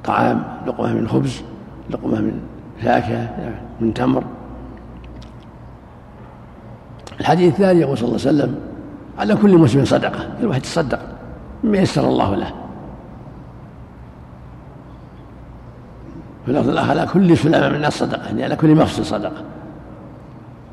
طعام 0.05 0.43
لقمة 0.67 0.93
من 0.93 1.09
خبز. 1.09 1.43
لقمة 1.91 2.21
من 2.21 2.41
فاكهة 2.83 3.55
من 3.81 3.95
تمر. 3.95 4.25
الحديث 7.21 7.53
الثاني 7.53 7.81
يقول 7.81 7.99
صلى 7.99 8.09
الله 8.09 8.21
عليه 8.27 8.31
وسلم 8.31 8.55
على 9.19 9.35
كل 9.37 9.59
مسلم 9.59 9.85
صدقة 9.85 10.27
كل 10.41 10.47
واحد 10.47 10.61
تصدق 10.61 11.01
مما 11.65 11.79
يسر 11.79 12.09
الله 12.09 12.35
له. 12.35 12.53
في 16.45 16.51
اللفظ 16.51 16.69
الآخر 16.69 16.91
على 16.91 17.07
كل 17.13 17.37
سلامة 17.37 17.69
من 17.69 17.75
الناس 17.75 17.99
صدقة 17.99 18.27
يعني 18.27 18.45
على 18.45 18.57
كل 18.57 18.75
مفصل 18.75 19.07
صدقة. 19.07 19.43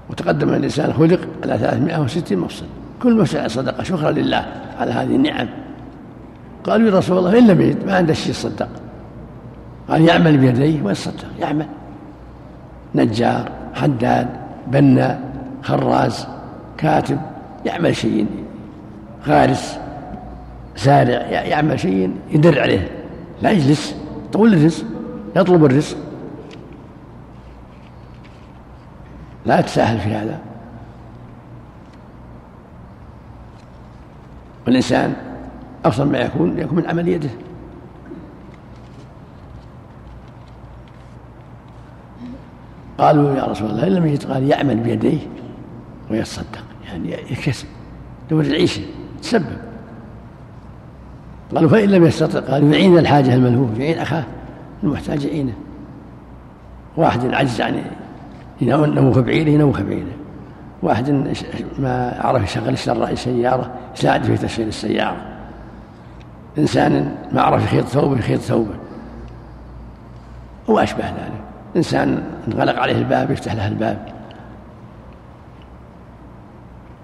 وتقدم 0.10 0.50
أن 0.50 0.56
الإنسان 0.56 0.94
خلق 0.94 1.20
على 1.44 1.58
360 1.58 2.38
مفصل. 2.38 2.66
كل 3.02 3.22
مفصل 3.22 3.52
صدقة 3.52 3.84
شكرا 3.84 4.12
لله 4.12 4.46
على 4.80 4.92
هذه 4.92 5.16
النعم. 5.16 5.48
قالوا 6.64 6.90
يا 6.90 6.98
رسول 6.98 7.18
الله 7.18 7.40
إن 7.40 7.48
لم 7.48 7.62
يجد 7.62 7.86
ما 7.86 7.96
عنده 7.96 8.14
شيء 8.14 8.30
يصدق 8.30 8.68
قال 9.90 10.02
يعمل 10.02 10.38
بيديه 10.38 10.84
ويصدق 10.84 11.26
يعمل. 11.40 11.68
نجار 12.96 13.52
حداد 13.74 14.28
بنا 14.68 15.20
خراز 15.64 16.28
كاتب 16.78 17.20
يعمل 17.66 17.96
شيء. 17.96 18.28
غارس 19.28 19.80
زارع 20.78 21.22
يعمل 21.32 21.80
شيء 21.80 22.16
يدر 22.32 22.62
عليه. 22.62 22.92
لا 23.42 23.52
يجلس 23.52 23.96
طول 24.34 24.54
الرزق 24.54 24.86
يطلب 25.36 25.66
الرزق. 25.66 25.98
لا 29.46 29.62
تساهل 29.62 30.00
في 30.00 30.10
هذا. 30.10 30.40
والإنسان 34.66 35.14
أفضل 35.86 36.12
ما 36.12 36.18
يكون 36.18 36.60
يكون 36.60 36.78
من 36.78 36.88
عمل 36.88 37.08
يده. 37.08 37.30
قالوا 42.98 43.36
يا 43.36 43.44
رسول 43.44 43.70
الله 43.70 43.88
إن 43.88 43.92
لم 43.92 44.06
يجد 44.06 44.32
قال 44.32 44.44
يعمل 44.44 44.76
بيديه 44.76 45.20
ويتصدق 46.12 46.64
يعني 46.88 47.12
يكسب. 47.12 47.68
دور 48.30 48.42
العيشة 48.42 48.82
تسبب. 49.22 49.58
قالوا 51.56 51.70
فإن 51.70 51.90
لم 51.90 52.06
يستطع 52.06 52.40
قالوا 52.40 52.74
يعين 52.74 52.98
الحاجة 52.98 53.34
الملهوف 53.34 53.80
يعين 53.80 54.00
أخاه 54.00 54.24
المحتاج 54.84 55.26
يعينه. 55.26 55.54
واحد 56.98 57.34
عجز 57.34 57.62
عن 57.62 57.82
ينوخ 58.62 59.20
بعيره 59.20 59.50
ينوخ 59.50 59.82
بعيره 59.82 60.16
واحد 60.84 61.34
ما 61.80 62.22
عرف 62.22 62.44
يشغل 62.44 62.74
الشراء 62.74 63.16
سيارة 63.16 63.72
يساعد 63.98 64.24
في 64.24 64.38
تشغيل 64.38 64.68
السيارة. 64.68 65.18
إنسان 66.58 67.16
ما 67.32 67.42
عرف 67.42 67.64
يخيط 67.64 67.86
ثوبه 67.86 68.20
يخيط 68.20 68.40
ثوبه. 68.40 68.76
وأشبه 70.68 71.06
ذلك. 71.06 71.55
إنسان 71.76 72.24
انغلق 72.48 72.80
عليه 72.80 72.98
الباب 72.98 73.32
يفتح 73.32 73.54
له 73.54 73.68
الباب. 73.68 74.06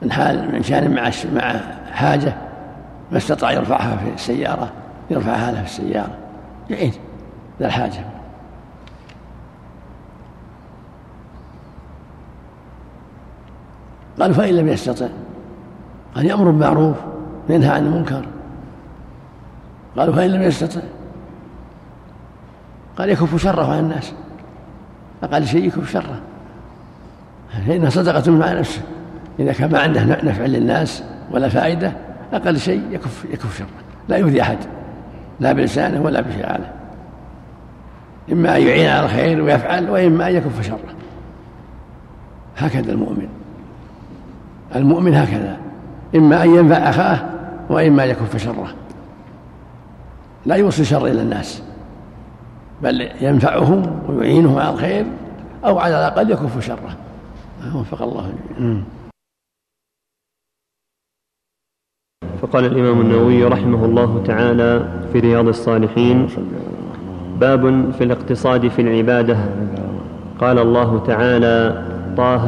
من 0.02 0.12
حال 0.12 0.52
من 0.52 0.64
شان 0.64 0.96
مع 0.96 1.12
مع 1.34 1.60
حاجة 1.92 2.34
ما 3.12 3.18
استطاع 3.18 3.52
يرفعها 3.52 3.98
في 3.98 4.14
السيارة 4.14 4.72
يرفعها 5.10 5.52
له 5.52 5.64
في 5.64 5.66
السيارة. 5.66 6.18
يعين 6.70 6.94
ذا 7.60 7.66
الحاجة. 7.68 8.06
قالوا 14.20 14.36
فإن 14.36 14.56
لم 14.56 14.68
يستطع 14.68 15.08
قال 16.16 16.26
يأمر 16.26 16.46
بالمعروف 16.46 16.98
وينهى 17.50 17.70
عن 17.70 17.86
المنكر. 17.86 18.26
قالوا 19.98 20.16
فإن 20.16 20.30
لم 20.30 20.42
يستطع 20.42 20.82
قال 22.98 23.10
يكف 23.10 23.42
شره 23.42 23.74
عن 23.74 23.80
الناس. 23.80 24.14
أقل 25.24 25.46
شيء 25.46 25.66
يكف 25.68 25.92
شره. 25.92 26.20
فإنها 27.68 27.90
صدقة 27.90 28.32
مع 28.32 28.54
نفسه. 28.54 28.82
إذا 29.40 29.54
كان 29.54 29.72
ما 29.72 29.80
عنده 29.80 30.04
نفع 30.04 30.46
للناس 30.46 31.04
ولا 31.32 31.50
فائدة 31.50 31.94
أقل 32.34 32.60
شيء 32.60 32.84
يكف 32.92 33.26
يكف 33.34 33.58
شره. 33.58 33.68
لا 34.10 34.18
يؤذي 34.18 34.42
أحد. 34.42 34.58
لا 35.40 35.54
بلسانه 35.54 36.02
ولا 36.02 36.22
بفعاله. 36.22 36.72
إما 38.32 38.58
أن 38.58 38.62
يعين 38.62 38.90
على 38.90 39.06
الخير 39.06 39.42
ويفعل 39.42 39.90
وإما 39.90 40.30
أن 40.30 40.36
يكف 40.36 40.68
شره. 40.68 40.80
هكذا 42.58 42.92
المؤمن. 42.92 43.28
المؤمن 44.76 45.14
هكذا. 45.14 45.58
إما 46.16 46.44
أن 46.44 46.56
ينفع 46.56 46.90
أخاه 46.90 47.20
وإما 47.70 48.04
أن 48.04 48.10
يكف 48.10 48.38
شره. 48.38 48.68
لا 50.46 50.56
يوصي 50.56 50.86
شر 50.86 51.08
إلى 51.08 51.22
الناس. 51.22 51.64
بل 52.84 53.10
ينفعهم 53.22 54.00
ويعينهم 54.10 54.60
على 54.60 54.74
الخير 54.74 55.06
أو 55.66 55.80
على 55.80 55.94
الأقل 55.94 56.32
يكف 56.32 56.66
شره. 56.66 56.98
وفق 57.76 58.02
الله 58.02 58.34
جميعا 58.60 58.84
فقال 62.42 62.66
الإمام 62.66 63.02
النووي 63.02 63.44
رحمه 63.44 63.86
الله 63.86 64.24
تعالى 64.26 64.88
في 65.14 65.20
رياض 65.20 65.48
الصالحين 65.48 66.28
باب 67.40 67.92
في 67.92 68.04
الاقتصاد 68.04 68.68
في 68.68 68.82
العبادة. 68.82 69.38
قال 70.40 70.60
الله 70.60 71.00
تعالى 71.00 71.86
طه 72.18 72.46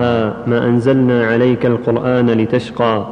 ما 0.47 0.65
أنزلنا 0.65 1.27
عليك 1.27 1.65
القرآن 1.65 2.29
لتشقى. 2.29 3.07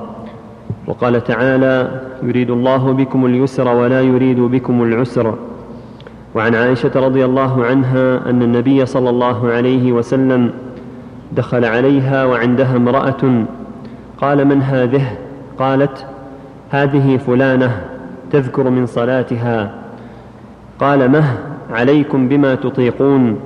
وقال 0.87 1.23
تعالى 1.23 2.01
يريد 2.23 2.49
الله 2.49 2.91
بكم 2.93 3.25
اليسر 3.25 3.67
ولا 3.67 4.01
يريد 4.01 4.39
بكم 4.39 4.83
العسر. 4.83 5.37
وعن 6.35 6.55
عائشة 6.55 6.91
رضي 6.95 7.25
الله 7.25 7.65
عنها 7.65 8.29
أن 8.29 8.41
النبي 8.41 8.85
صلى 8.85 9.09
الله 9.09 9.51
عليه 9.51 9.91
وسلم 9.91 10.51
دخل 11.31 11.65
عليها 11.65 12.25
وعندها 12.25 12.75
امرأة 12.75 13.45
قال 14.17 14.45
من 14.47 14.61
هذه؟ 14.61 15.17
قالت 15.59 16.05
هذه 16.69 17.17
فلانة 17.17 17.81
تذكر 18.31 18.69
من 18.69 18.85
صلاتها. 18.85 19.73
قال 20.79 21.11
مه 21.11 21.23
عليكم 21.71 22.27
بما 22.27 22.55
تطيقون 22.55 23.39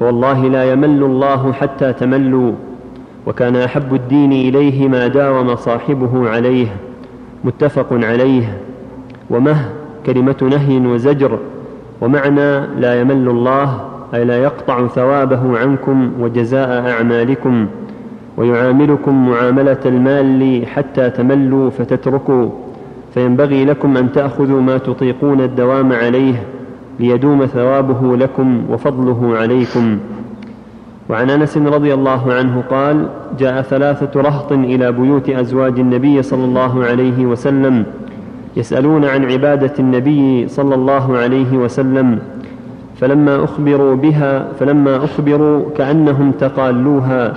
فوالله 0.00 0.48
لا 0.48 0.72
يمل 0.72 1.02
الله 1.02 1.52
حتى 1.52 1.92
تملوا 1.92 2.52
وكان 3.26 3.56
أحب 3.56 3.94
الدين 3.94 4.32
إليه 4.32 4.88
ما 4.88 5.06
داوم 5.06 5.56
صاحبه 5.56 6.30
عليه 6.30 6.66
متفق 7.44 7.86
عليه. 7.92 8.58
ومه 9.30 9.56
كلمة 10.06 10.36
نهي 10.42 10.86
وزجر 10.86 11.38
ومعنى 12.02 12.66
لا 12.66 13.00
يمل 13.00 13.28
الله 13.28 13.80
أي 14.14 14.24
لا 14.24 14.42
يقطع 14.42 14.86
ثوابه 14.86 15.58
عنكم 15.58 16.12
وجزاء 16.20 16.90
أعمالكم 16.90 17.66
ويعاملكم 18.36 19.28
معاملة 19.28 19.78
المال 19.86 20.66
حتى 20.66 21.10
تملوا 21.10 21.70
فتتركوا 21.70 22.50
فينبغي 23.14 23.64
لكم 23.64 23.96
أن 23.96 24.12
تأخذوا 24.12 24.60
ما 24.60 24.78
تطيقون 24.78 25.40
الدوام 25.40 25.92
عليه 25.92 26.42
ليدوم 27.00 27.46
ثوابه 27.46 28.16
لكم 28.16 28.62
وفضله 28.70 29.36
عليكم. 29.36 29.98
وعن 31.10 31.30
أنس 31.30 31.56
رضي 31.56 31.94
الله 31.94 32.32
عنه 32.32 32.62
قال 32.70 33.08
جاء 33.38 33.62
ثلاثة 33.62 34.20
رهط 34.20 34.52
إلى 34.52 34.92
بيوت 34.92 35.30
أزواج 35.30 35.78
النبي 35.78 36.22
صلى 36.22 36.44
الله 36.44 36.84
عليه 36.84 37.26
وسلم 37.26 37.84
يسألون 38.56 39.04
عن 39.04 39.32
عبادة 39.32 39.72
النبي 39.78 40.48
صلى 40.48 40.74
الله 40.74 41.18
عليه 41.18 41.56
وسلم 41.56 42.18
فلما 43.00 43.44
أخبروا 43.44 43.96
بها 43.96 44.46
فلما 44.60 45.04
أخبروا 45.04 45.64
كأنهم 45.76 46.32
تقالوها 46.32 47.34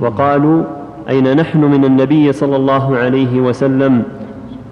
وقالوا 0.00 0.64
أين 1.08 1.36
نحن 1.36 1.60
من 1.64 1.84
النبي 1.84 2.32
صلى 2.32 2.56
الله 2.56 2.96
عليه 2.96 3.40
وسلم؟ 3.40 4.02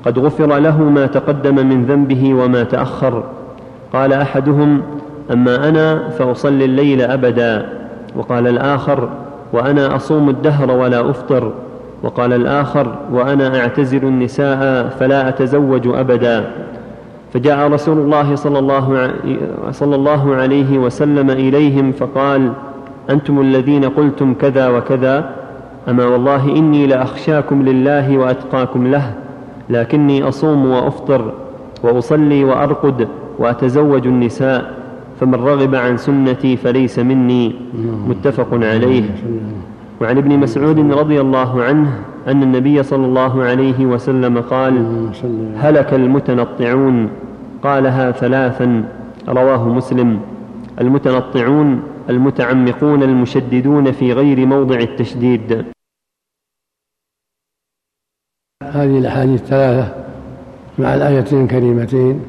قد 0.05 0.19
غفر 0.19 0.59
له 0.59 0.83
ما 0.83 1.07
تقدم 1.07 1.55
من 1.55 1.85
ذنبه 1.85 2.35
وما 2.35 2.63
تأخر. 2.63 3.25
قال 3.93 4.13
أحدهم 4.13 4.83
أما 5.33 5.69
أنا 5.69 6.09
فأصلي 6.09 6.65
الليل 6.65 7.03
أبدا. 7.03 7.69
وقال 8.17 8.47
الآخر 8.47 9.09
وأنا 9.53 9.97
أصوم 9.97 10.29
الدهر 10.29 10.71
ولا 10.71 11.11
أفطر. 11.11 11.53
وقال 12.05 12.33
الآخر 12.33 12.95
وأنا 13.13 13.61
أعتزل 13.61 14.05
النساء 14.05 14.89
فلا 15.01 15.29
أتزوج 15.29 15.89
أبدا. 15.89 16.51
فجاء 17.33 17.69
رسول 17.69 17.99
الله 17.99 18.35
صلى 18.35 18.59
الله, 18.59 19.11
صلى 19.71 19.95
الله 19.95 20.35
عليه 20.35 20.79
وسلم 20.79 21.31
إليهم 21.31 21.93
فقال 21.93 22.53
أنتم 23.11 23.41
الذين 23.41 23.85
قلتم 23.85 24.35
كذا 24.35 24.69
وكذا؟ 24.69 25.31
أما 25.89 26.05
والله 26.05 26.57
إني 26.57 26.87
لأخشاكم 26.87 27.63
لله 27.63 28.19
وأتقاكم 28.19 28.87
له 28.87 29.15
لكني 29.71 30.29
أصوم 30.29 30.67
وأفطر 30.67 31.33
وأصلي 31.83 32.45
وأرقد 32.45 33.09
وأتزوج 33.39 34.07
النساء 34.07 34.75
فمن 35.21 35.35
رغب 35.35 35.75
عن 35.75 35.97
سنتي 35.97 36.57
فليس 36.57 36.99
مني. 36.99 37.55
متفق 38.09 38.49
عليه. 38.53 39.05
وعن 40.05 40.19
ابن 40.19 40.39
مسعود 40.39 40.79
رضي 40.93 41.21
الله 41.21 41.63
عنه 41.63 42.05
أن 42.29 42.43
النبي 42.43 42.83
صلى 42.83 43.07
الله 43.07 43.43
عليه 43.43 43.87
وسلم 43.87 44.41
قال 44.41 44.75
هلك 45.57 45.95
المتنطعون 45.95 47.11
قالها 47.63 48.11
ثلاثا 48.11 48.89
رواه 49.29 49.69
مسلم. 49.69 50.21
المتنطعون 50.81 51.83
المتعمقون 52.11 53.03
المشددون 53.03 53.93
في 53.93 54.13
غير 54.13 54.47
موضع 54.47 54.77
التشديد. 54.77 55.65
هذه 58.63 58.99
الأحاديث 58.99 59.43
الثلاثة 59.43 59.95
مع 60.79 60.95
الآيتين 60.95 61.45
الكريمتين 61.45 62.21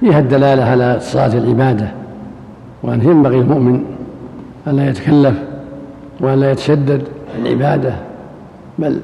فيها 0.00 0.18
الدلالة 0.18 0.64
على 0.64 1.00
صلاة 1.00 1.38
العبادة 1.38 1.92
وان 2.82 3.00
ينبغي 3.00 3.38
المؤمن 3.38 3.84
أن 4.66 4.76
لا 4.76 4.88
يتكلف 4.90 5.55
وأن 6.20 6.40
لا 6.40 6.50
يتشدد 6.50 7.02
العباده 7.38 7.94
بل 8.78 9.00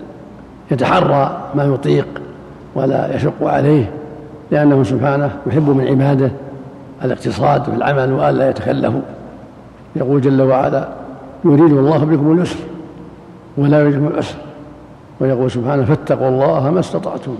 يتحرى 0.70 1.40
ما 1.54 1.64
يطيق 1.64 2.06
ولا 2.74 3.16
يشق 3.16 3.44
عليه 3.44 3.90
لأنه 4.50 4.82
سبحانه 4.82 5.30
يحب 5.46 5.68
من 5.68 5.86
عباده 5.86 6.30
الاقتصاد 7.04 7.62
في 7.64 7.74
العمل 7.74 8.12
وألا 8.12 8.50
يتكلفوا 8.50 9.00
يقول 9.96 10.20
جل 10.20 10.42
وعلا 10.42 10.88
يريد 11.44 11.72
الله 11.72 11.98
بكم 11.98 12.32
اليسر 12.32 12.58
ولا 13.56 13.80
يريد 13.80 13.94
بكم 13.94 14.06
العسر. 14.06 14.36
ويقول 15.20 15.50
سبحانه 15.50 15.84
فاتقوا 15.84 16.28
الله 16.28 16.70
ما 16.70 16.80
استطعتم. 16.80 17.34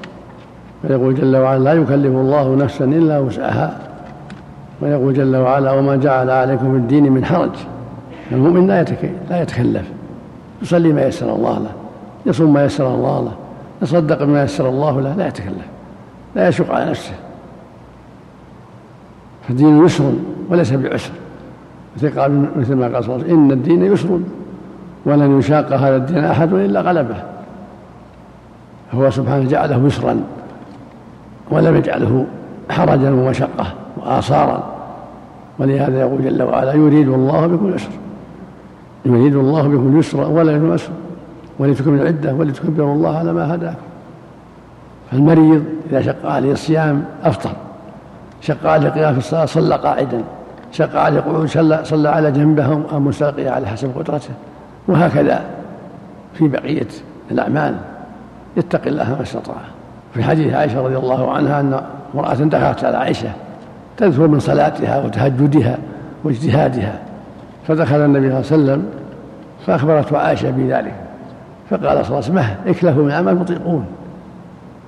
ويقول 0.85 1.15
جل 1.15 1.37
وعلا 1.37 1.65
لا 1.65 1.73
يكلف 1.73 2.15
الله 2.15 2.55
نفسا 2.55 2.85
إلا 2.85 3.19
وسعها. 3.19 3.79
ويقول 4.81 5.15
جل 5.15 5.37
وعلا 5.37 5.73
وما 5.73 5.97
جعل 5.97 6.31
عليكم 6.31 6.73
في 6.73 6.79
الدين 6.79 7.13
من 7.13 7.25
حرج. 7.25 7.51
المؤمن 8.33 8.67
لا 8.67 8.85
لا 9.31 9.43
يتكلف 9.43 9.91
يصلي 10.63 10.93
ما 10.93 11.03
يسر 11.03 11.35
الله 11.35 11.59
له 11.59 11.71
يصوم 12.27 12.53
ما 12.53 12.65
يسر 12.65 12.95
الله 12.95 13.21
له 13.21 13.33
يصدق 13.83 14.25
بما 14.25 14.43
يسر 14.43 14.69
الله 14.69 15.01
له 15.01 15.15
لا 15.15 15.27
يتكلف 15.29 15.67
لا 16.35 16.49
يشق 16.49 16.75
على 16.75 16.91
نفسه. 16.91 17.13
فالدين 19.49 19.85
يسر 19.85 20.13
وليس 20.51 20.73
بعسر. 20.73 21.13
مثل 21.97 22.75
ما 22.75 22.89
قال 22.89 23.05
صلى 23.05 23.15
الله 23.15 23.25
عليه 23.25 23.25
وسلم 23.25 23.31
إن 23.31 23.51
الدين 23.51 23.85
يسر 23.85 24.21
ولن 25.07 25.39
يشاق 25.39 25.73
هذا 25.73 25.97
الدين 25.97 26.25
أحد 26.25 26.53
إلا 26.53 26.81
غلبه. 26.81 27.17
هو 28.95 29.11
سبحانه 29.11 29.49
جعله 29.49 29.87
يسرا 29.87 30.21
ولم 31.51 31.77
يجعله 31.77 32.27
حرجا 32.71 33.11
ومشقه 33.11 33.67
وآثارا. 33.97 34.63
ولهذا 35.59 36.01
يقول 36.01 36.25
جل 36.25 36.43
وعلا 36.43 36.73
يريد 36.73 37.09
الله 37.09 37.47
بكم 37.47 37.69
اليسر 37.69 37.91
يريد 39.05 39.37
الله 39.37 39.63
بكم 39.63 39.93
اليسر 39.95 40.21
ولا 40.21 40.53
يريد 40.53 40.65
العسر 40.65 40.93
ولتكملوا 41.59 42.03
العدة 42.03 42.35
ولتكبروا 42.35 42.95
الله 42.95 43.19
على 43.19 43.33
ما 43.33 43.55
هداكم. 43.55 43.77
فالمريض 45.11 45.65
إذا 45.91 46.03
شق 46.03 46.27
عليه 46.27 46.53
الصيام 46.53 47.05
أفطر 47.25 47.51
شق 48.41 48.67
عليه 48.67 48.89
القيام 48.89 49.13
في 49.13 49.19
الصلاة 49.19 49.45
صلى 49.45 49.77
قاعدا 49.77 50.23
شق 50.73 50.97
عليه 50.97 51.19
القعود 51.19 51.49
صلى, 51.49 51.81
صلى 51.85 52.09
على 52.09 52.33
جنبه 52.33 52.83
أو 52.93 53.01
مستلقيا 53.01 53.51
على 53.51 53.67
حسب 53.67 53.91
قدرته 53.99 54.31
وهكذا 54.89 55.45
في 56.35 56.49
بقية 56.49 56.89
الأعمال. 57.31 57.75
يتقي 58.57 58.91
الله 58.91 59.11
ما 59.11 59.23
استطاع. 59.23 59.57
في 60.15 60.25
حديث 60.25 60.55
عائشة 60.55 60.81
رضي 60.81 60.97
الله 60.97 61.33
عنها 61.33 61.61
أن 61.61 61.81
امرأة 62.15 62.35
دخلت 62.35 62.85
على 62.85 62.97
عائشة 62.97 63.29
تذكر 63.97 64.29
من 64.29 64.41
صلاتها 64.41 65.05
وتهجدها 65.05 65.79
واجتهادها. 66.25 66.99
فدخل 67.69 67.97
النبي 67.97 68.29
صلى 68.29 68.57
الله 68.57 68.73
عليه 68.73 68.83
وسلم 68.83 68.87
فأخبرته 69.67 70.19
عائشة 70.19 70.51
بذلك 70.51 70.95
فقال 71.71 72.07
صلى 72.07 72.19
الله 72.19 72.43
عليه 72.43 72.51
وسلم 72.51 72.57
اكلفوا 72.67 73.05
من 73.05 73.13
عمل 73.13 73.35
مطيقون 73.35 73.87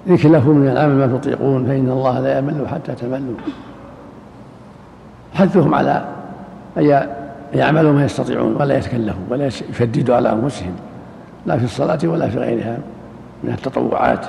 اكلفوا 0.09 0.55
من 0.55 0.69
العمل 0.69 0.95
ما 0.95 1.19
تطيقون 1.19 1.67
فإن 1.67 1.91
الله 1.91 2.21
لا 2.21 2.39
يمل 2.39 2.69
حتى 2.69 2.95
تملوا. 2.95 3.37
حثهم 5.35 5.75
على 5.75 6.05
أن 6.77 7.07
يعملوا 7.55 7.93
ما 7.93 8.05
يستطيعون 8.05 8.57
ولا 8.57 8.79
يتكلفوا 8.79 9.23
ولا 9.31 9.47
يشددوا 9.47 10.17
على 10.17 10.33
أنفسهم 10.33 10.73
لا 11.47 11.59
في 11.59 11.65
الصلاة 11.65 11.99
ولا 12.05 12.29
في 12.29 12.39
غيرها 12.39 12.79
من 13.45 13.51
التطوعات 13.51 14.27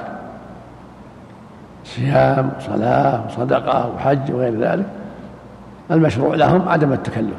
صيام 1.86 2.50
وصلاة 2.58 3.26
وصدقة 3.28 3.92
وحج 3.96 4.32
وغير 4.32 4.60
ذلك 4.60 4.86
المشروع 5.92 6.36
لهم 6.36 6.70
عدم 6.70 6.94
التكلف. 6.94 7.36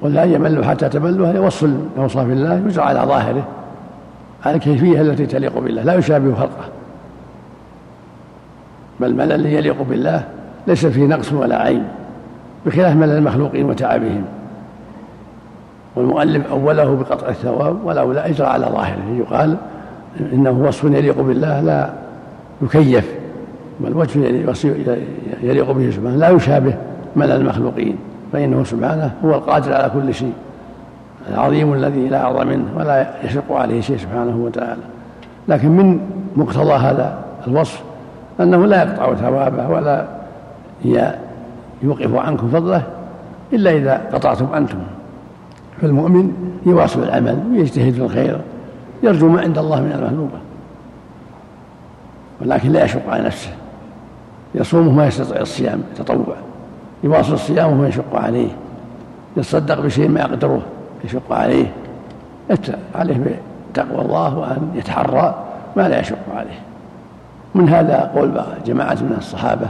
ولا 0.00 0.24
يملوا 0.24 0.64
حتى 0.64 0.88
تملوا 0.88 1.28
هذا 1.28 1.40
وصف 1.40 2.18
من 2.18 2.32
الله 2.32 2.62
يجرى 2.66 2.84
على 2.84 3.00
ظاهره. 3.00 3.46
على 4.46 4.56
الكيفية 4.56 5.00
التي 5.00 5.26
تليق 5.26 5.58
بالله 5.58 5.82
لا 5.82 5.94
يشابه 5.94 6.34
خلقه 6.34 6.68
بل 9.00 9.14
ملل 9.14 9.46
يليق 9.46 9.82
بالله 9.82 10.24
ليس 10.66 10.86
فيه 10.86 11.06
نقص 11.06 11.32
ولا 11.32 11.62
عيب 11.62 11.82
بخلاف 12.66 12.96
ملل 12.96 13.16
المخلوقين 13.16 13.64
وتعبهم. 13.64 14.24
والمؤلف 15.96 16.50
أوله 16.50 16.94
بقطع 16.94 17.28
الثواب 17.28 17.84
والاولى 17.84 18.26
إجرى 18.26 18.46
على 18.46 18.66
ظاهره. 18.66 19.16
يقال 19.18 19.56
إنه 20.32 20.50
وصف 20.50 20.84
يليق 20.84 21.20
بالله 21.20 21.60
لا 21.60 21.90
يكيف 22.62 23.14
بل 23.80 23.96
وجه 23.96 24.18
يليق 25.42 25.70
به 25.70 25.90
سبحانه. 25.90 26.16
لا 26.16 26.28
يشابه 26.28 26.74
ملل 27.16 27.32
المخلوقين. 27.32 27.96
فإنه 28.32 28.64
سبحانه 28.64 29.14
هو 29.24 29.34
القادر 29.34 29.74
على 29.74 29.90
كل 29.94 30.14
شيء. 30.14 30.32
العظيم 31.30 31.74
الذي 31.74 32.08
لا 32.08 32.22
أعظم 32.22 32.46
منه 32.46 32.64
ولا 32.76 33.24
يشق 33.24 33.52
عليه 33.52 33.80
شيء 33.80 33.96
سبحانه 33.96 34.36
وتعالى. 34.36 34.82
لكن 35.48 35.68
من 35.68 36.00
مقتضى 36.36 36.72
هذا 36.72 37.18
الوصف 37.46 37.82
أنه 38.40 38.66
لا 38.66 38.82
يقطع 38.82 39.14
ثوابه 39.14 39.68
ولا 39.68 40.06
يوقف 41.82 42.14
عنكم 42.14 42.48
فضله 42.48 42.82
إلا 43.52 43.70
إذا 43.70 44.00
قطعتم 44.12 44.54
أنتم. 44.54 44.78
فالمؤمن 45.80 46.32
يواصل 46.66 47.02
العمل 47.02 47.42
ويجتهد 47.50 47.92
في 47.92 48.02
الخير 48.02 48.40
يرجو 49.02 49.28
ما 49.28 49.40
عند 49.40 49.58
الله 49.58 49.80
من 49.80 49.92
المهلوبة 49.92 50.38
ولكن 52.40 52.72
لا 52.72 52.84
يشق 52.84 53.10
على 53.10 53.24
نفسه. 53.24 53.50
يصوم 54.54 54.96
ما 54.96 55.06
يستطيع 55.06 55.40
الصيام 55.40 55.82
يتطوع. 55.94 56.36
يواصل 57.04 57.34
الصيام 57.34 57.72
وهو 57.72 57.84
يشق 57.84 58.16
عليه. 58.16 58.48
يتصدق 59.36 59.80
بشيء 59.80 60.08
ما 60.08 60.20
يقدره 60.20 60.62
يشق 61.04 61.32
عليه. 61.32 61.66
عليه 62.94 63.36
بتقوى 63.72 64.04
الله 64.04 64.38
وأن 64.38 64.70
يتحرى 64.74 65.34
ما 65.76 65.88
لا 65.88 66.00
يشق 66.00 66.18
عليه. 66.36 66.58
من 67.54 67.68
هذا 67.68 68.10
قول 68.14 68.42
جماعة 68.66 68.94
من 68.94 69.14
الصحابة 69.18 69.66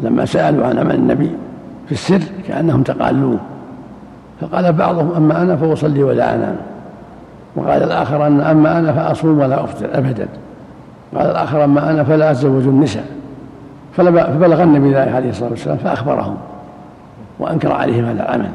لما 0.00 0.24
سألوا 0.24 0.66
عن 0.66 0.78
عمل 0.78 0.94
النبي 0.94 1.30
في 1.86 1.92
السر 1.92 2.22
كأنهم 2.48 2.82
تقالوه 2.82 3.38
فقال 4.40 4.72
بعضهم 4.72 5.12
أما 5.16 5.42
أنا 5.42 5.56
فأصلي 5.56 6.02
ولا 6.02 6.34
أنام. 6.34 6.56
وقال 7.56 7.82
الآخر 7.82 8.26
أن 8.26 8.40
أما 8.40 8.78
أنا 8.78 8.92
فأصوم 8.92 9.38
ولا 9.38 9.64
أفطر 9.64 9.88
أبدا. 9.92 10.28
قال 11.16 11.26
الآخر 11.30 11.64
أما 11.64 11.90
أنا 11.90 12.04
فلا 12.04 12.30
أتزوج 12.30 12.62
النساء. 12.62 13.06
فبلغ 13.96 14.62
النبي 14.62 14.94
ذلك 14.94 15.14
عليه 15.14 15.30
الصلاة 15.30 15.50
والسلام 15.50 15.76
فأخبرهم 15.76 16.36
وأنكر 17.38 17.72
عليهم 17.72 18.04
هذا 18.04 18.22
العمل. 18.22 18.50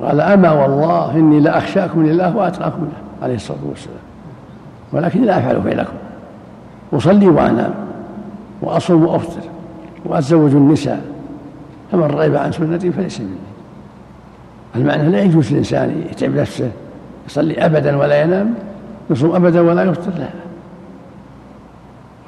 وقال 0.00 0.20
أما 0.20 0.52
والله 0.52 1.14
إني 1.14 1.40
لأخشاكم 1.40 2.06
لله 2.06 2.36
وأتقاكم 2.36 2.82
له 2.82 3.22
عليه 3.24 3.34
الصلاة 3.34 3.58
والسلام. 3.68 3.96
ولكن 4.92 5.22
لا 5.22 5.38
أفعل 5.38 5.62
فعلكم. 5.62 5.92
أصلي 6.92 7.28
وأنام 7.28 7.74
وأصوم 8.62 9.04
وأفطر 9.04 9.40
وأتزوج 10.04 10.54
النساء 10.54 11.04
فمن 11.92 12.02
رغب 12.02 12.36
عن 12.36 12.52
سنتي 12.52 12.92
فليس 12.92 13.20
مني. 13.20 13.30
المعنى 14.76 15.08
لا 15.08 15.22
يجوز 15.22 15.52
الإنسان 15.52 16.02
يتعب 16.10 16.34
نفسه 16.34 16.70
يصلي 17.26 17.64
أبدا 17.64 17.96
ولا 17.96 18.22
ينام 18.22 18.54
يصوم 19.10 19.34
أبدا 19.34 19.60
ولا 19.60 19.82
يفطر 19.82 20.18
لا. 20.18 20.28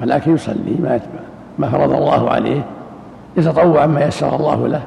ولكن 0.01 0.35
يصلي 0.35 0.75
ما 0.83 0.95
يتبع. 0.95 1.30
ما 1.61 1.69
فرض 1.69 1.91
الله 1.91 2.29
عليه. 2.29 2.65
يتطوع 3.37 3.85
ما 3.85 4.05
يسر 4.05 4.35
الله 4.35 4.67
له 4.67 4.81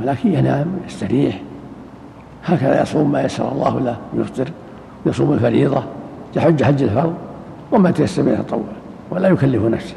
ولكن 0.00 0.32
ينام 0.32 0.66
يستريح. 0.86 1.40
هكذا 2.44 2.82
يصوم 2.82 3.12
ما 3.12 3.22
يسر 3.22 3.52
الله 3.52 3.80
له 3.80 3.96
يفطر 4.14 4.48
يصوم 5.06 5.32
الفريضة 5.32 5.82
يحج 6.36 6.62
حج 6.62 6.82
الفرض 6.82 7.14
وما 7.72 7.90
تيسر 7.90 8.22
من 8.22 8.32
التطوع 8.32 8.60
ولا 9.10 9.28
يكلف 9.28 9.62
نفسه. 9.62 9.94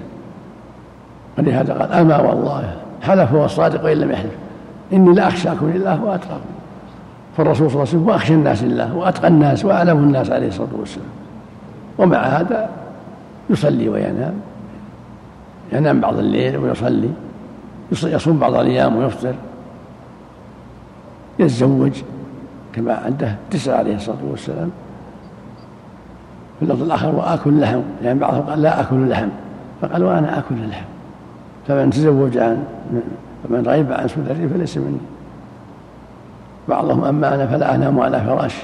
ولهذا 1.38 1.74
قال 1.74 1.92
أما 1.94 2.22
والله 2.22 2.76
حلف 3.02 3.34
هو 3.34 3.46
الصادق 3.46 3.84
وإن 3.84 3.98
لم 3.98 4.12
يحلف. 4.12 4.36
إني 4.94 5.14
لأخشاكم 5.14 5.70
لله 5.70 6.04
وأتقاكم. 6.04 6.50
فالرسول 7.38 7.72
صلى 7.72 7.84
الله 7.84 7.90
عليه 7.90 7.90
وسلم 7.90 8.08
وأخشى 8.08 8.34
الناس 8.34 8.64
لله 8.64 8.96
وأتقى 8.96 9.28
الناس 9.28 9.66
وأعلم 9.66 9.98
الناس 9.98 10.32
عليه 10.32 10.48
الصلاة 10.48 10.70
والسلام. 10.80 11.08
ومع 11.98 12.18
هذا 12.18 12.70
يصلي 13.50 13.90
وينام. 13.90 14.34
ينام 15.74 16.02
بعض 16.02 16.18
الليل 16.18 16.58
ويصلي 16.58 17.10
يصوم 18.04 18.40
بعض 18.40 18.56
الأيام 18.56 18.96
ويفطر 18.96 19.34
يتزوج 21.40 22.02
كما 22.74 22.94
عنده 22.94 23.36
تسعة 23.52 23.78
عليه 23.78 23.96
الصلاة 23.96 24.18
والسلام. 24.32 24.72
في 26.60 26.66
اللفظ 26.66 26.84
الآخر 26.84 27.16
وآكل 27.16 27.62
لحم 27.62 27.82
يعني 28.04 28.20
بعضهم 28.20 28.42
قال 28.42 28.62
لا 28.62 28.82
آكل 28.82 29.10
لحم 29.10 29.30
فقال 29.82 30.04
وأنا 30.04 30.40
آكل 30.40 30.56
اللحم 30.56 30.86
فمن 31.68 31.90
تزوج 31.90 32.38
عن 32.38 32.64
فمن 33.44 33.64
رغب 33.66 33.92
عن 33.92 34.08
سنتي 34.08 34.48
فليس 34.48 34.78
مني. 34.78 34.98
بعضهم 36.70 37.04
أما 37.04 37.36
أنا 37.36 37.48
فلا 37.48 37.76
أنام 37.76 38.00
على 38.00 38.22
فراش. 38.22 38.56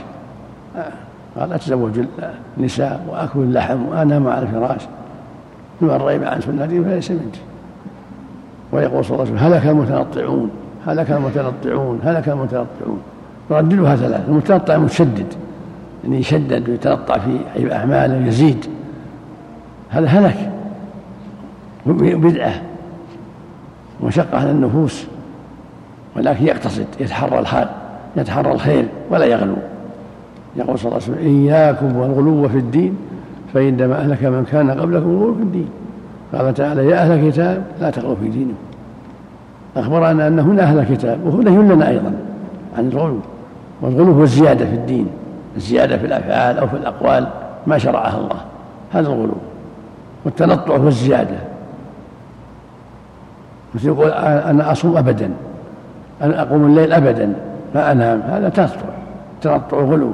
قال 1.39 1.53
أتزوج 1.53 1.99
النساء 2.57 3.05
وآكل 3.09 3.39
اللحم 3.39 3.85
وأنام 3.85 4.27
على 4.27 4.41
الفراش 4.41 4.81
فمن 5.81 5.89
رغب 5.89 6.23
عن 6.23 6.41
سنتي 6.41 6.83
فليس 6.83 7.11
مني 7.11 7.21
ويقول 8.71 9.05
صلى 9.05 9.15
الله 9.15 9.25
عليه 9.25 9.35
وسلم 9.35 9.53
هلك 9.53 9.65
المتنطعون 9.65 10.49
هلك 10.87 11.11
المتنطعون 11.11 11.99
هلك 12.03 12.29
المتنطعون. 12.29 13.01
يرددها 13.51 13.95
ثلاث 13.95 14.29
المتنطع 14.29 14.77
متشدد 14.77 15.33
يعني 16.03 16.19
يشدد 16.19 16.69
ويتنطع 16.69 17.17
في 17.17 17.75
أعماله 17.75 18.27
يزيد 18.27 18.65
هذا 19.89 20.07
هلك 20.07 20.51
بدعة 21.85 22.61
ومشقة 24.01 24.37
على 24.37 24.51
النفوس 24.51 25.05
ولكن 26.15 26.45
يقتصد 26.45 26.85
يتحرى 26.99 27.39
الحال 27.39 27.67
يتحرى 28.17 28.51
الخير 28.51 28.85
ولا 29.09 29.25
يغلو. 29.25 29.55
يقول 30.55 30.79
صلى 30.79 30.91
الله 30.91 31.03
عليه 31.03 31.13
وسلم 31.13 31.47
إياكم 31.47 31.95
والغلو 31.95 32.49
في 32.49 32.57
الدين 32.57 32.97
فإنما 33.55 33.95
أهلك 33.95 34.23
من 34.23 34.45
كان 34.51 34.71
قبلكم 34.71 35.09
الغلو 35.09 35.35
في 35.35 35.41
الدين. 35.41 35.69
قال 36.33 36.53
تعالى 36.53 36.87
يا 36.87 36.95
أهل 36.95 37.11
الكتاب 37.11 37.63
لا 37.81 37.89
تغلوا 37.89 38.15
في 38.15 38.29
دينكم. 38.29 38.55
أخبرنا 39.77 40.27
أن 40.27 40.39
هنا 40.39 40.63
أهل 40.63 40.79
الكتاب 40.79 41.19
وهو 41.25 41.41
نهي 41.41 41.57
لنا 41.57 41.89
أيضا 41.89 42.13
عن 42.77 42.87
الغلو 42.87 43.19
والغلو 43.81 44.11
هو 44.11 44.23
الزيادة 44.23 44.65
في 44.65 44.75
الدين 44.75 45.07
الزيادة 45.55 45.97
في 45.97 46.05
الأفعال 46.05 46.57
أو 46.57 46.67
في 46.67 46.73
الأقوال 46.73 47.27
ما 47.67 47.77
شرعها 47.77 48.17
الله. 48.17 48.37
هذا 48.93 49.07
الغلو. 49.07 49.35
والتنطع 50.25 50.77
هو 50.77 50.87
الزيادة. 50.87 51.37
مثل 53.75 53.87
يقول 53.87 54.09
أنا 54.09 54.71
أصوم 54.71 54.97
أبدا 54.97 55.29
أنا 56.21 56.41
أقوم 56.41 56.65
الليل 56.65 56.93
أبدا 56.93 57.33
لا 57.75 57.91
أنام. 57.91 58.21
هذا 58.21 58.49
تنطع 58.49 58.75
تنطع 59.41 59.77
غلو 59.77 60.11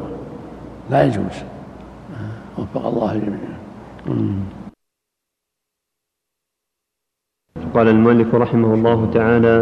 لا 0.91 1.03
يجوز. 1.03 1.50
وفق 2.57 2.85
الله 2.85 3.11
جميعا. 3.17 3.57
قال 7.73 7.87
المؤلف 7.87 8.35
رحمه 8.35 8.73
الله 8.73 9.09
تعالى 9.13 9.57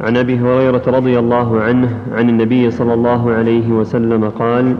عن 0.00 0.16
أبي 0.16 0.38
هريرة 0.38 0.82
رضي 0.86 1.18
الله 1.18 1.60
عنه 1.60 1.90
عن 2.12 2.28
النبي 2.28 2.70
صلى 2.70 2.94
الله 2.94 3.30
عليه 3.32 3.68
وسلم 3.68 4.30
قال 4.30 4.76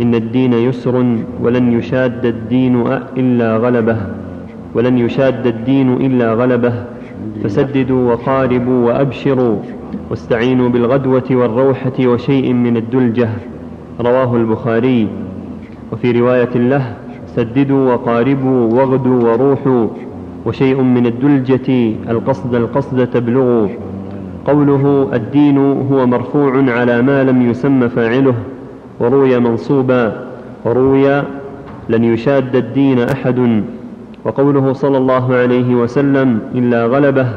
إن 0.00 0.14
الدين 0.14 0.52
يسر 0.52 0.96
ولن 1.40 1.72
يشاد 1.72 2.24
الدين 2.24 2.86
إلا 3.16 3.56
غلبه 3.56 3.98
ولن 4.74 4.98
يشاد 4.98 5.46
الدين 5.46 5.92
إلا 5.92 6.34
غلبه 6.34 6.84
فسددوا 7.44 8.12
وقاربوا 8.12 8.86
وأبشروا 8.86 9.56
واستعينوا 10.10 10.68
بالغدوة 10.68 11.28
والروحة 11.30 11.98
وشيء 12.00 12.52
من 12.52 12.76
الدلجة. 12.76 13.30
رواه 14.00 14.36
البخاري. 14.36 15.27
وفي 15.92 16.20
رواية 16.20 16.54
له 16.54 16.94
سددوا 17.26 17.92
وقاربوا 17.92 18.72
واغدوا 18.72 19.32
وروحوا 19.32 19.86
وشيء 20.46 20.82
من 20.82 21.06
الدلجة 21.06 21.94
القصد 22.10 22.54
القصد 22.54 23.06
تبلغ 23.06 23.68
قوله 24.44 25.08
الدين 25.12 25.58
هو 25.92 26.06
مرفوع 26.06 26.52
على 26.68 27.02
ما 27.02 27.24
لم 27.24 27.50
يسم 27.50 27.88
فاعله 27.88 28.34
وروي 29.00 29.38
منصوبا 29.38 30.26
وروي 30.64 31.22
لن 31.88 32.04
يشاد 32.04 32.56
الدين 32.56 32.98
أحد. 32.98 33.62
وقوله 34.24 34.72
صلى 34.72 34.98
الله 34.98 35.34
عليه 35.34 35.74
وسلم 35.74 36.40
إلا 36.54 36.86
غلبه 36.86 37.28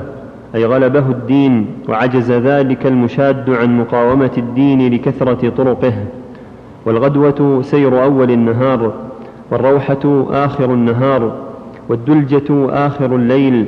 أي 0.55 0.65
غلبه 0.65 1.09
الدين 1.09 1.65
وعجز 1.89 2.31
ذلك 2.31 2.87
المشاد 2.87 3.49
عن 3.49 3.79
مقاومة 3.79 4.31
الدين 4.37 4.93
لكثرة 4.93 5.49
طرقه. 5.49 5.93
والغدوة 6.85 7.61
سير 7.61 8.03
أول 8.03 8.31
النهار 8.31 8.93
والروحة 9.51 10.25
آخر 10.31 10.73
النهار 10.73 11.35
والدلجة 11.89 12.69
آخر 12.69 13.15
الليل 13.15 13.65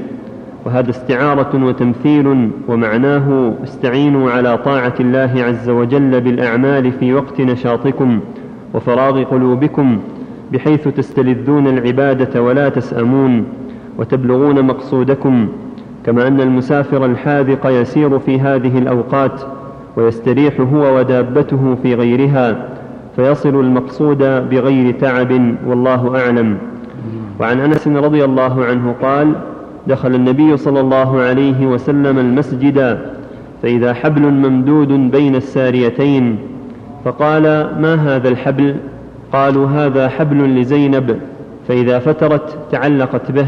وهذا 0.66 0.90
استعارة 0.90 1.66
وتمثيل 1.66 2.50
ومعناه 2.68 3.54
استعينوا 3.64 4.32
على 4.32 4.58
طاعة 4.58 4.94
الله 5.00 5.32
عز 5.38 5.70
وجل 5.70 6.22
بالأعمال 6.22 6.92
في 6.92 7.14
وقت 7.14 7.42
نشاطكم 7.42 8.20
وفراغ 8.74 9.24
قلوبكم 9.24 10.00
بحيث 10.52 10.88
تستلذون 10.88 11.68
العبادة 11.68 12.42
ولا 12.42 12.70
تسأمون 12.70 13.46
وتبلغون 13.98 14.62
مقصودكم 14.66 15.48
كما 16.06 16.28
أن 16.28 16.42
المسافر 16.42 17.06
الحاذق 17.06 17.68
يسير 17.68 18.20
في 18.20 18.40
هذه 18.40 18.78
الأوقات 18.78 19.42
ويستريح 19.98 20.62
هو 20.62 20.98
ودابته 20.98 21.76
في 21.84 21.96
غيرها 21.96 22.70
فيصل 23.16 23.60
المقصود 23.60 24.18
بغير 24.50 24.94
تعب 25.00 25.56
والله 25.68 26.20
أعلم. 26.22 26.58
وعن 27.40 27.60
أنس 27.60 27.88
رضي 27.88 28.26
الله 28.26 28.66
عنه 28.66 28.96
قال 29.02 29.34
دخل 29.88 30.16
النبي 30.16 30.58
صلى 30.58 30.80
الله 30.80 31.22
عليه 31.22 31.66
وسلم 31.66 32.20
المسجد 32.20 33.00
فإذا 33.62 33.94
حبل 33.94 34.22
ممدود 34.22 34.88
بين 34.88 35.36
الساريتين 35.36 36.38
فقال 37.06 37.44
ما 37.82 37.96
هذا 37.96 38.30
الحبل؟ 38.30 38.76
قالوا 39.34 39.68
هذا 39.68 40.10
حبل 40.10 40.62
لزينب. 40.62 41.20
فإذا 41.68 42.00
فترت 42.00 42.58
تعلقت 42.72 43.32
به 43.32 43.48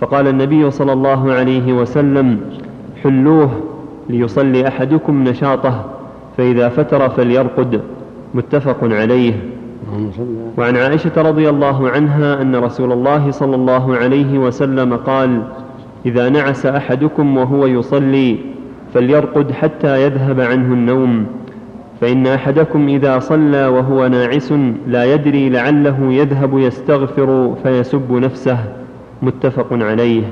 فقال 0.00 0.28
النبي 0.28 0.70
صلى 0.70 0.92
الله 0.92 1.32
عليه 1.32 1.72
وسلم 1.72 2.40
حلوة 3.02 3.50
ليصلي 4.10 4.68
أحدكم 4.68 5.24
نشاطه 5.24 5.84
فإذا 6.36 6.68
فتر 6.68 7.08
فليرقد. 7.08 7.80
متفق 8.34 8.78
عليه. 8.82 9.34
وعن 10.58 10.76
عائشة 10.76 11.22
رضي 11.22 11.48
الله 11.48 11.90
عنها 11.90 12.42
أن 12.42 12.56
رسول 12.56 12.92
الله 12.92 13.30
صلى 13.30 13.54
الله 13.54 13.96
عليه 13.96 14.38
وسلم 14.38 14.96
قال 14.96 15.42
إذا 16.06 16.28
نعس 16.28 16.66
أحدكم 16.66 17.36
وهو 17.36 17.66
يصلي 17.66 18.38
فليرقد 18.94 19.52
حتى 19.52 20.02
يذهب 20.04 20.40
عنه 20.40 20.74
النوم. 20.74 21.26
فإن 22.00 22.26
أحدكم 22.26 22.88
إذا 22.88 23.18
صلى 23.18 23.66
وهو 23.66 24.06
ناعس 24.06 24.52
لا 24.86 25.04
يدري 25.14 25.50
لعله 25.50 26.12
يذهب 26.12 26.58
يستغفر 26.58 27.56
فيسب 27.62 28.12
نفسه. 28.12 28.58
متفق 29.22 29.66
عليه. 29.72 30.22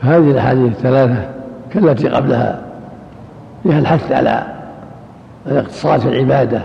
هذه 0.00 0.30
الأحاديث 0.30 0.72
الثلاثة 0.72 1.34
كالتي 1.70 2.08
قبلها. 2.08 2.73
فيها 3.64 3.78
الحث 3.78 4.12
على 4.12 4.42
الاقتصاد 5.46 6.00
في 6.00 6.08
العبادة 6.08 6.62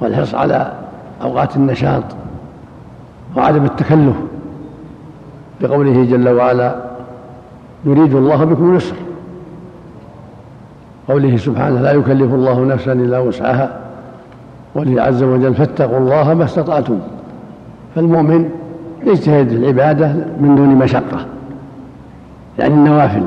والحرص 0.00 0.34
على 0.34 0.72
أوقات 1.22 1.56
النشاط 1.56 2.02
وعدم 3.36 3.64
التكلف 3.64 4.16
بقوله 5.60 6.04
جل 6.04 6.28
وعلا 6.28 6.74
يريد 7.84 8.14
الله 8.14 8.44
بكم 8.44 8.70
اليسر 8.70 8.96
قوله 11.08 11.36
سبحانه 11.36 11.80
لا 11.80 11.92
يكلف 11.92 12.34
الله 12.34 12.64
نفسا 12.64 12.92
إلا 12.92 13.18
وسعها 13.18 13.80
وله 14.74 15.02
عز 15.02 15.22
وجل 15.22 15.54
فاتقوا 15.54 15.98
الله 15.98 16.34
ما 16.34 16.44
استطعتم 16.44 16.98
فالمؤمن 17.94 18.50
يجتهد 19.06 19.48
في 19.48 19.56
العبادة 19.56 20.12
من 20.40 20.54
دون 20.56 20.68
مشقة 20.68 21.26
يعني 22.58 22.74
النوافل 22.74 23.22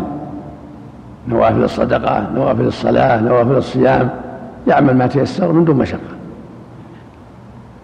نوافل 1.28 1.64
الصدقة 1.64 2.28
نوافل 2.36 2.68
الصلاة 2.68 3.22
نوافل 3.22 3.58
الصيام 3.58 4.10
يعمل 4.68 4.98
ما 4.98 5.08
تيسر 5.08 5.52
من 5.52 5.66
دون 5.66 5.76
مشقة. 5.76 6.00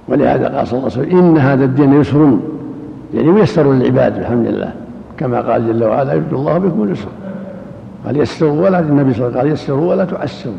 ولهذا 0.08 0.58
قال 0.58 0.68
صلى 0.68 0.80
الله 0.80 0.92
عليه 0.92 1.02
وسلم 1.08 1.20
إن 1.20 1.38
هذا 1.38 1.66
الدين 1.66 1.94
يسر. 2.02 2.38
يعني 3.14 3.28
ميسر 3.28 3.74
للعباد 3.74 4.18
الحمد 4.18 4.48
لله. 4.48 4.72
كما 5.18 5.42
قال 5.42 5.68
جل 5.68 5.84
وعلا 5.84 6.14
يريد 6.14 6.34
الله 6.34 6.58
بكم 6.58 6.84
اليسر. 6.84 7.08
قال 8.06 8.18
يسروا 8.18 8.66
ولا 8.66 8.80
النبي 8.80 9.14
صلى 9.14 9.28
الله 9.28 9.40
عليه 9.40 9.52
وسلم 9.52 9.68
قال 9.68 9.82
يسروا 9.82 9.90
ولا 9.90 10.06
تعسروا 10.06 10.56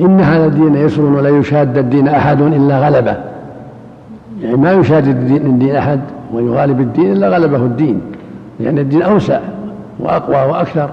إن 0.00 0.20
هذا 0.20 0.46
الدين 0.46 0.74
يسر 0.74 1.02
ولا 1.02 1.28
يشاد 1.28 1.78
الدين 1.78 2.08
أحد 2.08 2.40
إلا 2.40 2.86
غلبه. 2.86 3.16
يعني 4.42 4.56
ما 4.56 4.72
يشاد 4.72 5.08
الدين, 5.08 5.76
أحد 5.76 6.00
ويغالب 6.32 6.80
الدين 6.80 7.12
إلا 7.12 7.28
غلبه 7.28 7.56
الدين. 7.56 8.00
لأن 8.60 8.78
الدين 8.78 9.02
أوسع. 9.02 9.40
وأقوى 9.98 10.52
وأكثر. 10.52 10.90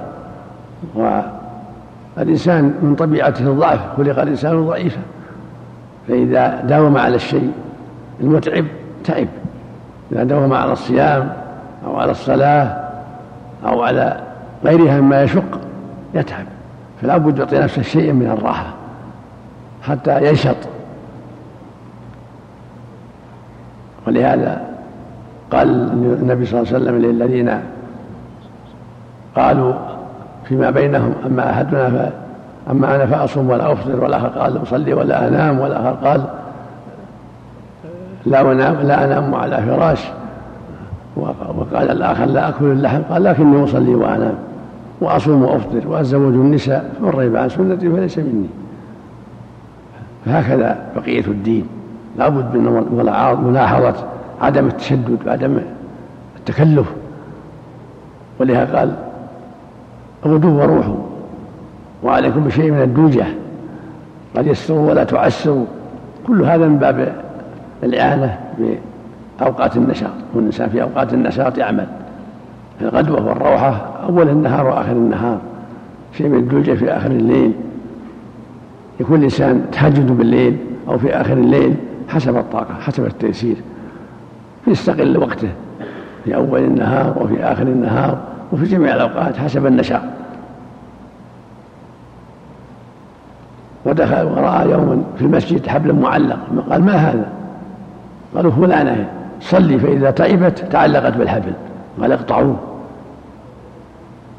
والإنسان 2.17 2.63
من 2.81 2.95
طبيعته 2.95 3.47
الضعف 3.47 3.79
خلق 3.97 4.19
الإنسان 4.19 4.65
ضعيفا. 4.65 5.01
فإذا 6.07 6.61
داوم 6.61 6.97
على 6.97 7.15
الشيء 7.15 7.51
المتعب 8.21 8.65
تعب. 9.03 9.27
إذا 10.11 10.23
داوم 10.23 10.53
على 10.53 10.71
الصيام 10.71 11.33
أو 11.85 11.95
على 11.95 12.11
الصلاة 12.11 12.77
أو 13.65 13.83
على 13.83 14.19
غيرها 14.63 15.01
مما 15.01 15.23
يشق 15.23 15.59
يتعب. 16.13 16.45
فلا 17.01 17.17
بد 17.17 17.39
يعطي 17.39 17.59
نفسه 17.59 17.81
شيئا 17.81 18.13
من 18.13 18.31
الراحة 18.31 18.73
حتى 19.83 20.27
ينشط. 20.27 20.55
ولهذا 24.07 24.61
قال 25.51 25.69
النبي 26.21 26.45
صلى 26.45 26.59
الله 26.59 26.73
عليه 26.73 26.83
وسلم 26.83 26.97
للذين 27.01 27.61
قالوا 29.35 29.73
فيما 30.43 30.69
بينهم 30.69 31.13
أما 31.25 31.51
أحدنا 31.51 31.89
ف 31.89 32.11
أما 32.71 32.95
أنا 32.95 33.05
فأصوم 33.05 33.49
ولا 33.49 33.71
أفطر 33.71 34.03
والآخر 34.03 34.27
قال 34.27 34.61
أصلي 34.63 34.93
ولا 34.93 35.27
أنام 35.27 35.59
والآخر 35.59 35.91
قال 36.03 36.21
لا 38.25 38.41
أنام 38.41 38.75
لا 38.75 39.05
أنام 39.05 39.35
على 39.35 39.57
فراش. 39.57 40.03
وقال 41.15 41.91
الآخر 41.91 42.25
لا 42.25 42.49
أكل 42.49 42.65
اللحم 42.65 43.01
قال 43.09 43.23
لكني 43.23 43.63
أصلي 43.63 43.95
وأنام 43.95 44.35
وأصوم 45.01 45.43
وأفطر 45.43 45.87
وأتزوج 45.87 46.33
النساء 46.33 46.91
فمن 46.99 47.09
رغب 47.09 47.35
عن 47.35 47.49
سنتي 47.49 47.89
فليس 47.89 48.17
مني. 48.17 48.47
فهكذا 50.25 50.77
بقية 50.95 51.25
الدين. 51.27 51.67
لابد 52.17 52.55
من 52.55 53.43
ملاحظة 53.43 53.93
عدم 54.41 54.67
التشدد 54.67 55.17
وعدم 55.27 55.57
التكلف. 56.37 56.93
ولهذا 58.39 58.77
قال 58.77 58.91
غدوا 60.27 60.63
وروحوا 60.63 60.95
وعليكم 62.03 62.43
بشيء 62.43 62.71
من 62.71 62.81
الدوجة. 62.81 63.25
قد 64.37 64.47
يسروا 64.47 64.89
ولا 64.89 65.03
تعسروا. 65.03 65.65
كل 66.27 66.43
هذا 66.43 66.67
من 66.67 66.77
باب 66.77 67.15
الإعانة 67.83 68.39
أوقات 69.41 69.77
النشاط. 69.77 70.09
والإنسان 70.33 70.69
في 70.69 70.81
أوقات 70.81 71.13
النشاط 71.13 71.57
يعمل. 71.57 71.87
في 72.79 72.85
الغدوة 72.85 73.27
والروحة 73.27 73.85
أول 74.09 74.29
النهار 74.29 74.67
وآخر 74.67 74.91
النهار. 74.91 75.39
شيء 76.17 76.27
من 76.27 76.39
الدلجة 76.39 76.73
في 76.73 76.91
آخر 76.91 77.11
الليل. 77.11 77.51
يكون 78.99 79.19
الإنسان 79.19 79.65
تهجد 79.71 80.17
بالليل 80.17 80.57
أو 80.87 80.97
في 80.97 81.09
آخر 81.21 81.33
الليل 81.33 81.75
حسب 82.09 82.37
الطاقة 82.37 82.73
حسب 82.81 83.05
التيسير. 83.05 83.55
يستقل 84.67 85.17
وقته 85.17 85.49
في 86.25 86.35
أول 86.35 86.59
النهار 86.59 87.23
وفي 87.23 87.43
آخر 87.43 87.63
النهار 87.63 88.17
وفي 88.51 88.65
جميع 88.65 88.95
الأوقات 88.95 89.37
حسب 89.37 89.65
النشاط. 89.65 90.01
ودخل 93.85 94.25
ورأى 94.25 94.71
يوما 94.71 95.03
في 95.15 95.21
المسجد 95.21 95.67
حبلا 95.67 95.93
معلق. 95.93 96.39
قال 96.69 96.83
ما 96.83 96.93
هذا؟ 96.93 97.29
قالوا 98.35 98.51
فلانة 98.51 99.09
صلي 99.41 99.79
فإذا 99.79 100.11
تعبت 100.11 100.59
تعلقت 100.71 101.17
بالحبل. 101.17 101.53
قال 102.01 102.11
اقطعوه. 102.11 102.55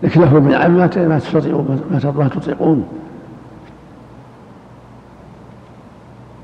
اكلفوا 0.05 0.40
من 0.40 0.55
عمل 0.55 0.78
ما 1.09 1.18
تستطيعون 1.18 1.80
ما 1.90 2.28
تطيقون. 2.28 2.86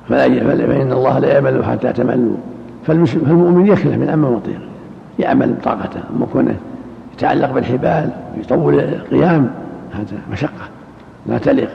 فإن 0.08 0.92
الله 0.92 1.18
لا 1.18 1.32
يعمل 1.32 1.64
حتى 1.64 1.92
تملوا. 1.92 2.36
فالمؤمن 2.86 3.66
يكلف 3.66 3.96
من 3.96 4.08
عمل 4.10 4.32
مطيق 4.32 4.60
يعمل 5.18 5.52
بطاقته 5.52 6.00
أما 6.16 6.26
كونه 6.32 6.56
يتعلق 7.14 7.52
بالحبال 7.52 8.10
ويطول 8.36 8.80
القيام. 8.80 9.50
هذا 9.92 10.18
مشقة. 10.32 10.68
لا 11.26 11.38
تليق. 11.38 11.70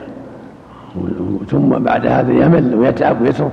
ثم 1.50 1.68
بعد 1.68 2.06
هذا 2.06 2.32
يمل 2.32 2.74
ويتعب 2.74 3.22
ويترك 3.22 3.52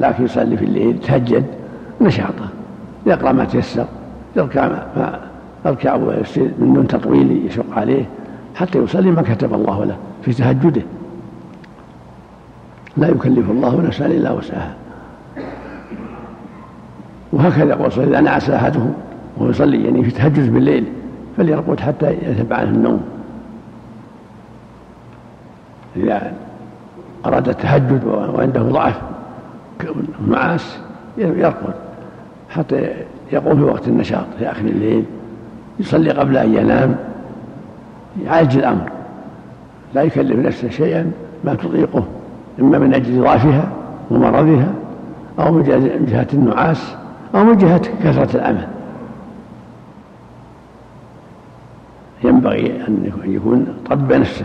لكن 0.00 0.24
يصلي 0.24 0.56
في 0.56 0.64
الليل 0.64 0.96
يتهجد 0.96 1.44
نشاطه 2.00 2.48
يقرأ 3.06 3.32
ما 3.32 3.44
تيسر 3.44 3.86
يركع 4.36 4.68
ما 4.68 5.20
يركع 5.66 5.96
من 6.58 6.72
دون 6.74 6.86
تطويل 6.86 7.46
يشق 7.46 7.78
عليه 7.78 8.04
حتى 8.54 8.78
يصلي 8.78 9.10
ما 9.10 9.22
كتب 9.22 9.54
الله 9.54 9.84
له 9.84 9.96
في 10.22 10.32
تهجده. 10.32 10.82
لا 12.96 13.08
يكلف 13.08 13.50
الله 13.50 13.82
نفسا 13.82 14.06
إلا 14.06 14.32
وسعها. 14.32 14.74
وهكذا 17.32 17.64
يقول 17.64 17.92
صلى 17.92 18.04
إذا 18.04 18.20
نعس 18.20 18.50
أحدهم 18.50 18.92
وهو 19.36 19.50
يصلي 19.50 19.84
يعني 19.84 20.04
في 20.04 20.10
تهجد 20.10 20.54
بالليل 20.54 20.84
فليرقد 21.36 21.80
حتى 21.80 22.10
يذهب 22.10 22.52
عنه 22.52 22.70
النوم. 22.70 23.00
إذا 25.96 26.32
أراد 27.26 27.48
التهجد 27.48 28.04
وعنده 28.04 28.62
ضعف 28.62 29.00
نعاس 30.28 30.78
يرقد 31.18 31.74
حتى 32.50 32.90
يقوم 33.32 33.56
في 33.56 33.62
وقت 33.62 33.88
النشاط 33.88 34.26
في 34.38 34.50
آخر 34.50 34.64
الليل 34.64 35.04
يصلي 35.80 36.10
قبل 36.10 36.36
أن 36.36 36.54
ينام 36.54 36.96
يعالج 38.24 38.56
الأمر. 38.56 38.90
لا 39.94 40.02
يكلف 40.02 40.46
نفسه 40.46 40.68
شيئا 40.68 41.10
ما 41.44 41.54
تطيقه 41.54 42.04
إما 42.60 42.78
من 42.78 42.94
أجل 42.94 43.22
ضعفها 43.22 43.68
ومرضها 44.10 44.72
أو 45.38 45.52
من 45.52 46.06
جهة 46.08 46.26
النعاس 46.34 46.94
أو 47.34 47.44
من 47.44 47.56
جهة 47.56 47.82
كثرة 48.04 48.36
العمل 48.36 48.66
ينبغي 52.24 52.86
أن 52.88 53.12
يكون 53.24 53.66
طب 53.90 54.12
نفسه. 54.12 54.44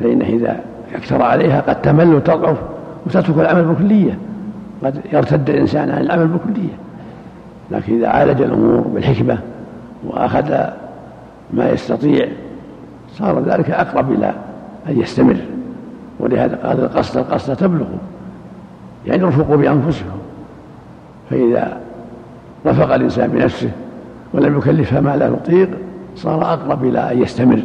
فإنه 0.00 0.26
إذا 0.26 0.60
أكثر 0.94 1.22
عليها 1.22 1.60
قد 1.60 1.82
تمل 1.82 2.14
وتضعف 2.14 2.56
وتترك 3.06 3.38
العمل 3.38 3.64
بكلية 3.64 4.18
قد 4.84 5.00
يرتد 5.12 5.50
الإنسان 5.50 5.90
عن 5.90 6.02
العمل 6.02 6.26
بكلية 6.26 6.72
لكن 7.70 7.96
إذا 7.96 8.08
عالج 8.08 8.42
الأمور 8.42 8.80
بالحكمة 8.80 9.38
وأخذ 10.04 10.54
ما 11.52 11.70
يستطيع 11.70 12.28
صار 13.12 13.40
ذلك 13.40 13.70
أقرب 13.70 14.12
إلى 14.12 14.32
أن 14.88 15.00
يستمر. 15.00 15.36
ولهذا 16.20 16.56
قال 16.56 16.80
القصد 16.80 17.16
القصد 17.16 17.56
تبلغ 17.56 17.86
يعني 19.06 19.24
ارفقوا 19.24 19.56
بأنفسكم. 19.56 20.18
فإذا 21.30 21.80
رفق 22.66 22.94
الإنسان 22.94 23.30
بنفسه 23.30 23.70
ولم 24.34 24.58
يكلفها 24.58 25.00
ما 25.00 25.16
لا 25.16 25.26
يطيق 25.26 25.70
صار 26.16 26.52
أقرب 26.52 26.84
إلى 26.84 27.12
أن 27.12 27.22
يستمر. 27.22 27.60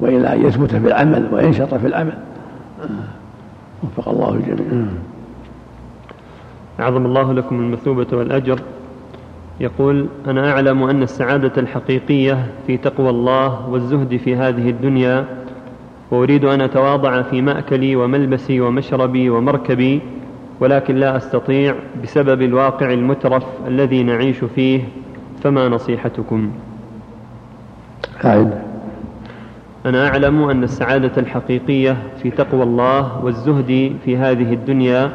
وإلى 0.00 0.32
أن 0.32 0.46
يثبت 0.46 0.70
في 0.70 0.86
العمل 0.86 1.28
وينشط 1.32 1.74
في 1.74 1.86
العمل. 1.86 2.18
وفق 3.82 4.08
الله 4.08 4.34
الجميع. 4.34 4.86
أعظم 6.80 7.06
الله 7.06 7.32
لكم 7.32 7.60
المثوبة 7.60 8.06
والأجر. 8.12 8.60
يقول 9.60 10.06
أنا 10.26 10.50
أعلم 10.50 10.82
أن 10.82 11.02
السعادة 11.02 11.52
الحقيقية 11.56 12.46
في 12.66 12.76
تقوى 12.76 13.10
الله 13.10 13.68
والزهد 13.68 14.16
في 14.16 14.36
هذه 14.36 14.70
الدنيا 14.70 15.24
وأريد 16.10 16.44
أن 16.44 16.60
أتواضع 16.60 17.22
في 17.22 17.42
مأكلي 17.42 17.96
وملبسي 17.96 18.60
ومشربي 18.60 19.30
ومركبي 19.30 20.00
ولكن 20.60 20.94
لا 20.96 21.16
أستطيع 21.16 21.74
بسبب 22.02 22.42
الواقع 22.42 22.92
المترف 22.92 23.44
الذي 23.66 24.02
نعيش 24.02 24.44
فيه 24.44 24.82
فما 25.42 25.68
نصيحتكم؟ 25.68 26.50
عائد. 28.24 28.50
أنا 29.86 30.08
أعلم 30.08 30.48
أن 30.48 30.64
السعادة 30.64 31.12
الحقيقية 31.16 31.96
في 32.22 32.30
تقوى 32.30 32.62
الله 32.62 33.24
والزهد 33.24 33.96
في 34.04 34.16
هذه 34.16 34.52
الدنيا 34.52 35.10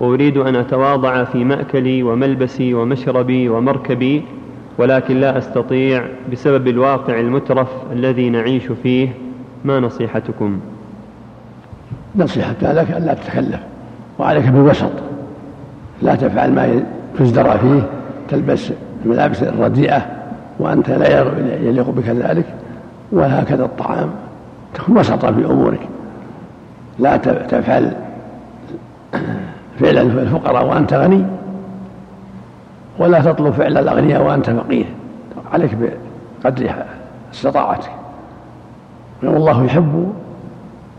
وأريد 0.00 0.36
أن 0.36 0.56
أتواضع 0.56 1.24
في 1.24 1.44
مأكلي 1.44 2.02
وملبسي 2.02 2.74
ومشربي 2.74 3.48
ومركبي 3.48 4.22
ولكن 4.78 5.20
لا 5.20 5.38
أستطيع 5.38 6.04
بسبب 6.32 6.68
الواقع 6.68 7.20
المترف 7.20 7.68
الذي 7.92 8.30
نعيش 8.30 8.66
فيه. 8.82 9.08
ما 9.64 9.80
نصيحتكم؟ 9.80 10.60
نصيحتك 12.16 12.62
لك 12.62 12.90
ألا 12.90 13.14
تتكلف 13.14 13.60
وعليك 14.18 14.48
بالوسط. 14.48 14.92
لا 16.02 16.14
تفعل 16.14 16.52
ما 16.52 16.82
تزدرى 17.18 17.58
فيه 17.58 17.82
تلبس 18.28 18.72
الملابس 19.04 19.42
الرديئة 19.42 20.06
وأنت 20.58 20.90
لا 20.90 21.18
يليق 21.62 21.90
بك 21.90 22.08
ذلك. 22.08 22.46
وهكذا 23.12 23.64
الطعام. 23.64 24.10
تكون 24.74 24.98
وسطا 24.98 25.32
في 25.32 25.44
أمورك. 25.44 25.80
لا 26.98 27.16
تفعل 27.16 27.92
فعل 29.78 29.98
الفقراء 29.98 30.66
وأنت 30.66 30.94
غني 30.94 31.24
ولا 32.98 33.20
تطلب 33.20 33.52
فعل 33.52 33.78
الأغنياء 33.78 34.22
وأنت 34.22 34.50
فقير. 34.50 34.86
عليك 35.52 35.70
بقدر 36.44 36.70
استطاعتك. 37.34 37.90
والله 39.22 39.64
يحب 39.64 40.12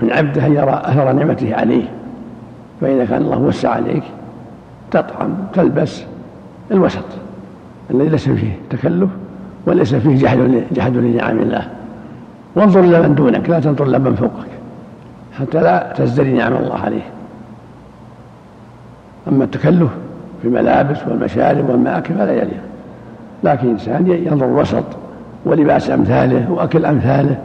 من 0.01 0.12
عبده 0.12 0.45
أن 0.45 0.53
يرى 0.53 0.82
أثر 0.84 1.12
نعمته 1.12 1.55
عليه. 1.55 1.84
فإذا 2.82 3.05
كان 3.05 3.22
الله 3.22 3.38
وسع 3.38 3.70
عليك 3.70 4.03
تطعم 4.91 5.30
تلبس 5.53 6.03
الوسط 6.72 7.05
الذي 7.91 8.10
ليس 8.10 8.30
فيه 8.30 8.51
تكلف 8.70 9.10
وليس 9.66 9.95
فيه 9.95 10.18
جحد 10.18 10.64
جحد 10.72 10.97
لنعم 10.97 11.39
الله. 11.39 11.68
وانظر 12.56 12.80
إلى 12.80 13.02
من 13.02 13.16
دونك 13.16 13.50
لا 13.50 13.60
تنظر 13.60 13.86
إلى 13.86 14.00
من 14.00 14.16
فوقك 14.16 14.50
حتى 15.39 15.62
لا 15.62 15.93
تزدري 15.97 16.34
نعم 16.34 16.54
الله 16.54 16.80
عليه. 16.80 17.12
أما 19.28 19.43
التكلف 19.43 19.89
في 20.41 20.47
الملابس 20.47 20.97
والمشارب 21.08 21.70
والمآكل 21.70 22.14
فلا 22.14 22.32
يليق. 22.32 22.62
لكن 23.43 23.68
الإنسان 23.68 24.08
ينظر 24.08 24.45
الوسط 24.45 24.84
ولباس 25.45 25.89
أمثاله 25.89 26.52
وأكل 26.52 26.86
أمثاله 26.86 27.43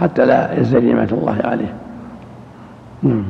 حتى 0.00 0.26
لا 0.26 0.60
يزدري 0.60 0.92
نعمة 0.92 1.08
الله 1.12 1.40
عليه. 1.44 1.74
نعم. 3.02 3.24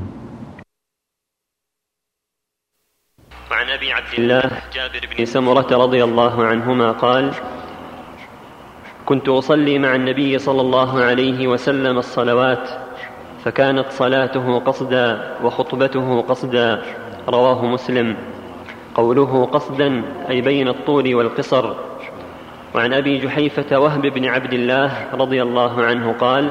وعن 3.51 3.69
أبي 3.69 3.93
عبد 3.93 4.15
الله 4.19 4.43
جابر 4.75 5.09
بن 5.19 5.25
سمرة 5.25 5.77
رضي 5.77 6.05
الله 6.05 6.45
عنهما 6.45 6.93
قال 6.93 7.33
كنت 9.07 9.29
أصلي 9.29 9.79
مع 9.79 9.95
النبي 9.95 10.39
صلى 10.39 10.61
الله 10.61 11.03
عليه 11.03 11.49
وسلم 11.49 11.99
الصلوات 11.99 12.71
فكانت 13.45 13.87
صلاته 13.91 14.59
قصدا 14.59 15.37
وخطبته 15.45 16.21
قصدا 16.21 16.83
رواه 17.29 17.67
مسلم. 17.67 18.17
قوله 18.95 19.45
قصدا 19.45 20.03
أي 20.31 20.41
بين 20.41 20.69
الطول 20.69 21.15
والقصر. 21.15 21.75
وعن 22.75 22.93
أبي 22.93 23.19
جحيفة 23.19 23.79
وهب 23.79 24.03
بن 24.03 24.25
عبد 24.25 24.53
الله 24.53 24.91
رضي 25.15 25.43
الله 25.43 25.85
عنه 25.85 26.13
قال 26.13 26.51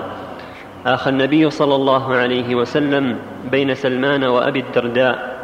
آخى 0.86 1.10
النبي 1.10 1.50
صلى 1.50 1.76
الله 1.76 2.16
عليه 2.16 2.56
وسلم 2.56 3.18
بين 3.52 3.76
سلمان 3.76 4.24
وأبي 4.24 4.60
الدرداء. 4.60 5.42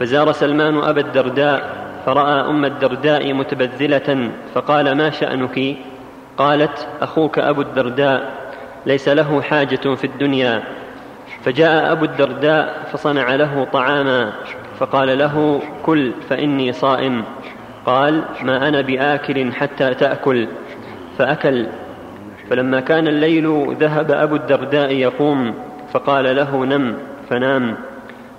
فزار 0.00 0.32
سلمان 0.32 0.76
أبا 0.76 1.00
الدرداء 1.00 1.76
فرأى 2.06 2.40
أم 2.50 2.64
الدرداء 2.64 3.32
متبذلة 3.32 4.30
فقال 4.54 4.96
ما 4.96 5.10
شأنك؟ 5.10 5.76
قالت 6.40 6.88
أخوك 7.00 7.38
أبو 7.38 7.60
الدرداء 7.60 8.30
ليس 8.86 9.08
له 9.08 9.42
حاجة 9.42 9.94
في 9.94 10.04
الدنيا. 10.04 10.62
فجاء 11.44 11.92
أبو 11.92 12.04
الدرداء 12.04 12.88
فصنع 12.92 13.34
له 13.34 13.66
طعاما 13.72 14.32
فقال 14.78 15.18
له 15.18 15.62
كل 15.82 16.12
فإني 16.28 16.72
صائم. 16.72 17.24
قال 17.86 18.22
ما 18.42 18.68
أنا 18.68 18.80
بآكل 18.80 19.52
حتى 19.52 19.94
تأكل. 19.94 20.48
فأكل. 21.18 21.66
فلما 22.50 22.80
كان 22.80 23.08
الليل 23.08 23.76
ذهب 23.80 24.10
أبو 24.10 24.36
الدرداء 24.36 24.92
يقوم 24.92 25.54
فقال 25.92 26.36
له 26.36 26.64
نم. 26.64 26.94
فنام. 27.30 27.76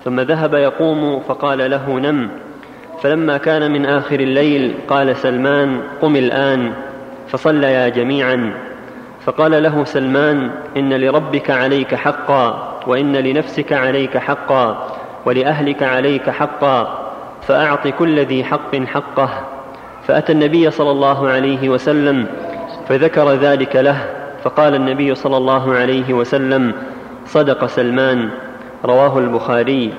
ثم 0.06 0.20
ذهب 0.20 0.54
يقوم 0.54 1.20
فقال 1.20 1.72
له 1.72 2.00
نم. 2.00 2.30
فلما 3.04 3.38
كان 3.38 3.72
من 3.72 3.86
آخر 3.86 4.20
الليل 4.20 4.74
قال 4.88 5.16
سلمان 5.16 5.82
قم 6.02 6.16
الآن. 6.16 6.74
فصليا 7.32 7.90
جميعا. 7.90 8.54
فقال 9.26 9.64
له 9.64 9.84
سلمان 9.84 10.52
إن 10.78 10.94
لربك 10.94 11.52
عليك 11.52 11.96
حقا 11.96 12.78
وإن 12.88 13.16
لنفسك 13.16 13.74
عليك 13.74 14.18
حقا 14.18 14.88
ولأهلك 15.26 15.84
عليك 15.84 16.30
حقا 16.30 17.08
فأعط 17.48 17.88
كل 17.88 18.20
ذي 18.20 18.44
حق 18.44 18.76
حقه. 18.76 19.30
فأتى 20.08 20.32
النبي 20.32 20.72
صلى 20.72 20.92
الله 20.92 21.30
عليه 21.30 21.70
وسلم 21.70 22.26
فذكر 22.88 23.34
ذلك 23.34 23.76
له. 23.76 23.98
فقال 24.44 24.76
النبي 24.76 25.16
صلى 25.16 25.38
الله 25.38 25.74
عليه 25.74 26.14
وسلم 26.14 26.74
صدق 27.26 27.66
سلمان 27.66 28.30
رواه 28.86 29.20
البخاري. 29.20 29.94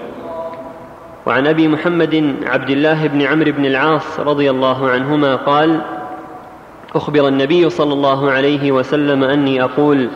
وعن 1.26 1.46
أبي 1.46 1.68
محمد 1.68 2.34
عبد 2.46 2.70
الله 2.70 3.06
بن 3.06 3.22
عمرو 3.22 3.52
بن 3.52 3.64
العاص 3.64 4.20
رضي 4.20 4.50
الله 4.50 4.90
عنهما 4.90 5.36
قال 5.36 5.80
أخبر 6.94 7.28
النبي 7.28 7.70
صلى 7.70 7.92
الله 7.92 8.30
عليه 8.30 8.72
وسلم 8.72 9.24
أني 9.24 9.62
أقول 9.62 10.08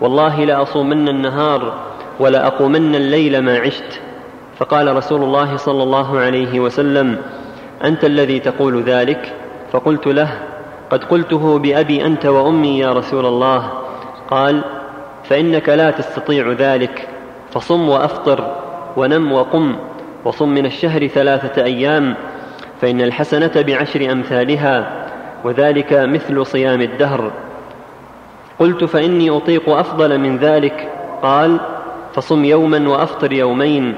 والله 0.00 0.44
لاصومن 0.44 1.08
النهار 1.08 1.72
ولاقومن 2.20 2.94
الليل 2.94 3.38
ما 3.38 3.58
عشت. 3.58 4.00
فقال 4.58 4.96
رسول 4.96 5.22
الله 5.22 5.56
صلى 5.56 5.82
الله 5.82 6.18
عليه 6.18 6.60
وسلم 6.60 7.18
أنت 7.84 8.04
الذي 8.04 8.38
تقول 8.38 8.82
ذلك؟ 8.82 9.32
فقلت 9.72 10.06
له 10.06 10.28
قد 10.90 11.04
قلته 11.04 11.58
بأبي 11.58 12.06
أنت 12.06 12.26
وأمي 12.26 12.78
يا 12.78 12.92
رسول 12.92 13.26
الله. 13.26 13.70
قال 14.30 14.64
فإنك 15.24 15.68
لا 15.68 15.90
تستطيع 15.90 16.52
ذلك 16.52 17.08
فصم 17.50 17.88
وأفطر 17.88 18.56
ونم 18.96 19.32
وقم 19.32 19.76
وصم 20.24 20.48
من 20.48 20.66
الشهر 20.66 21.06
ثلاثة 21.06 21.64
أيام 21.64 22.14
فإن 22.80 23.00
الحسنة 23.00 23.52
بعشر 23.56 24.12
أمثالها. 24.12 25.01
وذلك 25.44 25.92
مثل 25.92 26.46
صيام 26.46 26.80
الدهر. 26.80 27.30
قلت 28.58 28.84
فإني 28.84 29.30
أطيق 29.30 29.68
أفضل 29.68 30.18
من 30.18 30.36
ذلك. 30.36 30.92
قال 31.22 31.60
فصم 32.14 32.44
يوما 32.44 32.88
وأفطر 32.88 33.32
يومين. 33.32 33.94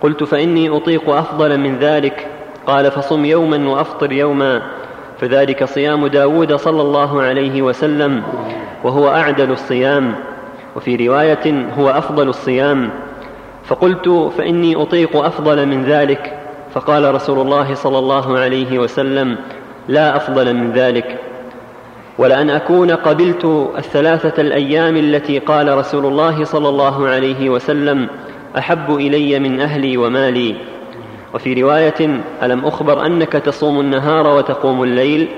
قلت 0.00 0.24
فإني 0.24 0.76
أطيق 0.76 1.10
أفضل 1.10 1.58
من 1.58 1.78
ذلك. 1.78 2.26
قال 2.66 2.90
فصم 2.90 3.24
يوما 3.24 3.70
وأفطر 3.70 4.12
يوما. 4.12 4.62
فذلك 5.20 5.64
صيام 5.64 6.06
داود 6.06 6.54
صلى 6.54 6.82
الله 6.82 7.22
عليه 7.22 7.62
وسلم 7.62 8.22
وهو 8.84 9.08
أعدل 9.08 9.50
الصيام. 9.50 10.14
وفي 10.76 11.08
رواية 11.08 11.72
هو 11.78 11.90
أفضل 11.90 12.28
الصيام. 12.28 12.90
فقلت 13.64 14.32
فإني 14.38 14.82
أطيق 14.82 15.16
أفضل 15.16 15.66
من 15.66 15.84
ذلك. 15.84 16.38
فقال 16.74 17.14
رسول 17.14 17.38
الله 17.38 17.74
صلى 17.74 17.98
الله 17.98 18.38
عليه 18.38 18.78
وسلم 18.78 19.36
لا 19.88 20.16
أفضل 20.16 20.54
من 20.54 20.72
ذلك. 20.72 21.18
ولأن 22.18 22.50
أكون 22.50 22.90
قبلت 22.90 23.70
الثلاثة 23.78 24.42
الأيام 24.42 24.96
التي 24.96 25.38
قال 25.38 25.78
رسول 25.78 26.06
الله 26.06 26.44
صلى 26.44 26.68
الله 26.68 27.08
عليه 27.08 27.50
وسلم 27.50 28.08
أحب 28.58 28.94
إلي 28.94 29.38
من 29.38 29.60
أهلي 29.60 29.96
ومالي. 29.96 30.54
وفي 31.34 31.62
رواية 31.62 32.20
ألم 32.42 32.66
أخبر 32.66 33.06
أنك 33.06 33.32
تصوم 33.32 33.80
النهار 33.80 34.26
وتقوم 34.26 34.82
الليل؟ 34.82 35.28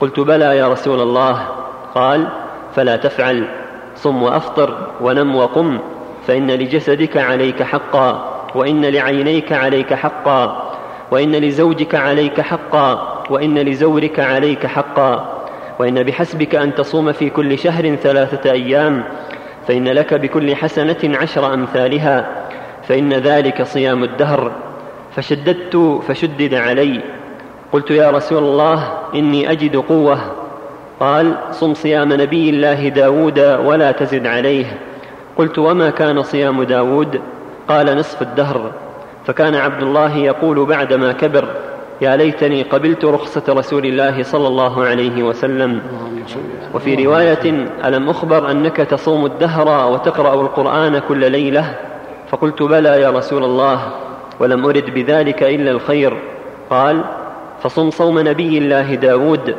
قلت 0.00 0.20
بلى 0.20 0.56
يا 0.56 0.68
رسول 0.68 1.00
الله. 1.00 1.46
قال 1.94 2.28
فلا 2.74 2.96
تفعل. 2.96 3.44
صم 3.96 4.22
وأفطر 4.22 4.76
ونم 5.00 5.36
وقم. 5.36 5.78
فإن 6.26 6.50
لجسدك 6.50 7.16
عليك 7.16 7.62
حقا 7.62 8.40
وإن 8.54 8.84
لعينيك 8.84 9.52
عليك 9.52 9.94
حقا 9.94 10.72
وإن 11.10 11.32
لزوجك 11.32 11.94
عليك 11.94 12.40
حقا. 12.40 13.13
وإن 13.30 13.58
لزورك 13.58 14.20
عليك 14.20 14.66
حقا. 14.66 15.40
وإن 15.78 16.02
بحسبك 16.02 16.54
أن 16.54 16.74
تصوم 16.74 17.12
في 17.12 17.30
كل 17.30 17.58
شهر 17.58 17.94
ثلاثة 17.94 18.52
أيام 18.52 19.04
فإن 19.68 19.88
لك 19.88 20.14
بكل 20.14 20.56
حسنة 20.56 20.96
عشر 21.04 21.54
أمثالها 21.54 22.26
فإن 22.88 23.12
ذلك 23.12 23.62
صيام 23.62 24.04
الدهر. 24.04 24.52
فشددت 25.16 26.00
فشدد 26.08 26.54
علي. 26.54 27.00
قلت 27.72 27.90
يا 27.90 28.10
رسول 28.10 28.42
الله 28.42 28.92
إني 29.14 29.50
أجد 29.50 29.76
قوة. 29.76 30.18
قال 31.00 31.34
صم 31.50 31.74
صيام 31.74 32.12
نبي 32.12 32.50
الله 32.50 32.88
داود 32.88 33.38
ولا 33.38 33.92
تزد 33.92 34.26
عليه. 34.26 34.78
قلت 35.36 35.58
وما 35.58 35.90
كان 35.90 36.22
صيام 36.22 36.62
داود؟ 36.62 37.20
قال 37.68 37.96
نصف 37.96 38.22
الدهر. 38.22 38.70
فكان 39.26 39.54
عبد 39.54 39.82
الله 39.82 40.16
يقول 40.16 40.66
بعدما 40.66 41.12
كبر 41.12 41.48
يا 42.00 42.16
ليتني 42.16 42.62
قبلت 42.62 43.04
رخصة 43.04 43.42
رسول 43.48 43.86
الله 43.86 44.22
صلى 44.22 44.48
الله 44.48 44.84
عليه 44.84 45.22
وسلم. 45.22 45.80
وفي 46.74 47.06
رواية 47.06 47.68
ألم 47.84 48.10
أخبر 48.10 48.50
أنك 48.50 48.76
تصوم 48.76 49.26
الدهر 49.26 49.92
وتقرأ 49.92 50.34
القرآن 50.34 50.98
كل 50.98 51.32
ليلة؟ 51.32 51.74
فقلت 52.28 52.62
بلى 52.62 53.00
يا 53.00 53.10
رسول 53.10 53.44
الله 53.44 53.78
ولم 54.40 54.64
أرد 54.64 54.94
بذلك 54.94 55.42
إلا 55.42 55.70
الخير. 55.70 56.16
قال 56.70 57.04
فصم 57.62 57.90
صوم 57.90 58.18
نبي 58.18 58.58
الله 58.58 58.94
داود 58.94 59.54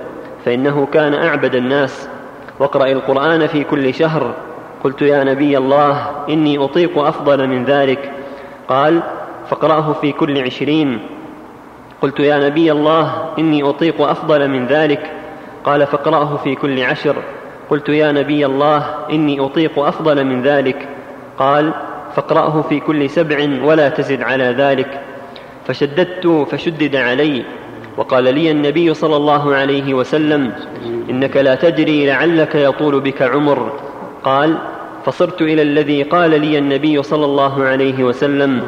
فإنه 0.45 0.87
كان 0.93 1.13
أعبد 1.13 1.55
الناس. 1.55 2.09
واقرأ 2.59 2.91
القرآن 2.91 3.47
في 3.47 3.63
كل 3.63 3.93
شهر. 3.93 4.33
قلت 4.83 5.01
يا 5.01 5.23
نبي 5.23 5.57
الله 5.57 6.11
إني 6.29 6.57
أطيق 6.57 6.99
أفضل 6.99 7.47
من 7.47 7.65
ذلك. 7.65 8.11
قال 8.67 9.03
فاقرأه 9.49 9.93
في 10.01 10.11
كل 10.11 10.43
عشرين. 10.43 10.99
قلت 12.05 12.19
يا 12.19 12.37
نبي 12.37 12.71
الله 12.71 13.33
إني 13.39 13.69
أطيق 13.69 14.01
أفضل 14.01 14.47
من 14.47 14.67
ذلك. 14.67 15.11
قال 15.63 15.87
فاقرأه 15.87 16.37
في 16.43 16.55
كل 16.55 16.83
عشر. 16.83 17.15
قلت 17.69 17.89
يا 17.89 18.11
نبي 18.11 18.45
الله 18.45 18.85
إني 19.11 19.39
أطيق 19.39 19.79
أفضل 19.79 20.23
من 20.23 20.41
ذلك. 20.41 20.87
قال 21.37 21.73
فاقرأه 22.15 22.61
في 22.61 22.79
كل 22.79 23.09
سبع 23.09 23.49
ولا 23.63 23.89
تزد 23.89 24.21
على 24.21 24.43
ذلك. 24.43 25.01
فشددت 25.67 26.45
فشدد 26.51 26.95
علي. 26.95 27.43
وقال 27.97 28.23
لي 28.23 28.51
النبي 28.51 28.93
صلى 28.93 29.15
الله 29.15 29.55
عليه 29.55 29.93
وسلم 29.93 30.51
إنك 31.09 31.37
لا 31.37 31.55
تدري 31.55 32.05
لعلك 32.05 32.55
يطول 32.55 32.99
بك 32.99 33.21
عمر. 33.21 33.71
قال 34.23 34.57
فصرت 35.05 35.41
إلى 35.41 35.61
الذي 35.61 36.03
قال 36.03 36.41
لي 36.41 36.57
النبي 36.57 37.03
صلى 37.03 37.25
الله 37.25 37.63
عليه 37.63 38.03
وسلم 38.03 38.61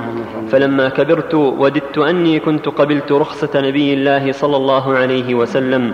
فلما 0.50 0.90
كبرت 0.90 1.34
وددت 1.34 1.98
أني 1.98 2.40
كنت 2.40 2.70
قبلت 2.70 3.12
رخصة 3.12 3.50
نبي 3.56 3.94
الله 3.94 4.32
صلى 4.32 4.58
الله 4.58 4.96
عليه 4.98 5.36
وسلم. 5.36 5.94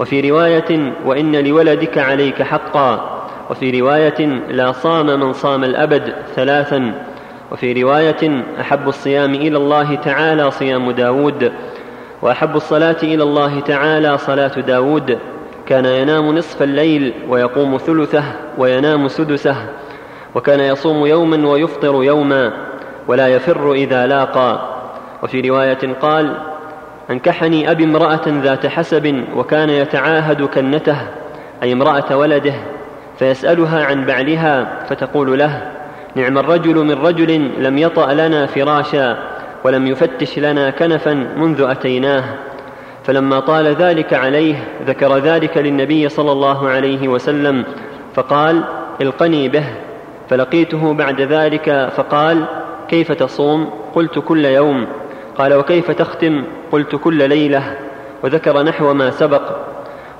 وفي 0.00 0.30
رواية 0.30 0.92
وإن 1.06 1.36
لولدك 1.36 1.98
عليك 1.98 2.42
حقا. 2.42 3.20
وفي 3.50 3.80
رواية 3.80 4.24
لا 4.50 4.72
صام 4.72 5.06
من 5.20 5.32
صام 5.32 5.64
الأبد 5.64 6.14
ثلاثا. 6.36 6.94
وفي 7.52 7.82
رواية 7.82 8.44
أحب 8.60 8.88
الصيام 8.88 9.34
إلى 9.34 9.56
الله 9.56 9.94
تعالى 9.94 10.50
صيام 10.50 10.90
داود. 10.90 11.52
وأحب 12.22 12.56
الصلاة 12.56 12.96
إلى 13.02 13.22
الله 13.22 13.60
تعالى 13.60 14.18
صلاة 14.18 14.60
داود. 14.60 15.18
كان 15.66 15.84
ينام 15.84 16.38
نصف 16.38 16.62
الليل 16.62 17.12
ويقوم 17.28 17.76
ثلثه 17.76 18.24
وينام 18.58 19.08
سدسه 19.08 19.56
وكان 20.34 20.60
يصوم 20.60 21.06
يوما 21.06 21.48
ويفطر 21.48 22.04
يوما 22.04 22.52
ولا 23.08 23.28
يفر 23.28 23.72
إذا 23.72 24.06
لاقى. 24.06 24.74
وفي 25.22 25.40
رواية 25.40 25.94
قال 26.00 26.34
أنكحني 27.10 27.70
أبي 27.70 27.84
امرأة 27.84 28.22
ذات 28.26 28.66
حسب 28.66 29.24
وكان 29.36 29.70
يتعاهد 29.70 30.42
كنته 30.42 30.96
أي 31.62 31.72
امرأة 31.72 32.16
ولده 32.16 32.54
فيسألها 33.18 33.84
عن 33.84 34.04
بعلها 34.04 34.84
فتقول 34.88 35.38
له 35.38 35.70
نعم 36.14 36.38
الرجل 36.38 36.74
من 36.74 36.92
رجل 36.92 37.50
لم 37.58 37.78
يطأ 37.78 38.12
لنا 38.12 38.46
فراشا 38.46 39.18
ولم 39.64 39.86
يفتش 39.86 40.38
لنا 40.38 40.70
كنفا 40.70 41.14
منذ 41.36 41.62
أتيناه. 41.62 42.24
فلما 43.04 43.40
طال 43.40 43.66
ذلك 43.66 44.14
عليه 44.14 44.64
ذكر 44.86 45.16
ذلك 45.16 45.56
للنبي 45.56 46.08
صلى 46.08 46.32
الله 46.32 46.68
عليه 46.68 47.08
وسلم 47.08 47.64
فقال 48.14 48.64
القني 49.00 49.48
به. 49.48 49.64
فلقيته 50.28 50.94
بعد 50.94 51.20
ذلك 51.20 51.92
فقال 51.96 52.44
كيف 52.88 53.12
تصوم؟ 53.12 53.70
قلت 53.94 54.18
كل 54.18 54.44
يوم. 54.44 54.86
قال 55.38 55.54
وكيف 55.54 55.90
تختم؟ 55.90 56.44
قلت 56.72 56.96
كل 56.96 57.28
ليلة. 57.28 57.76
وذكر 58.22 58.62
نحو 58.62 58.94
ما 58.94 59.10
سبق. 59.10 59.42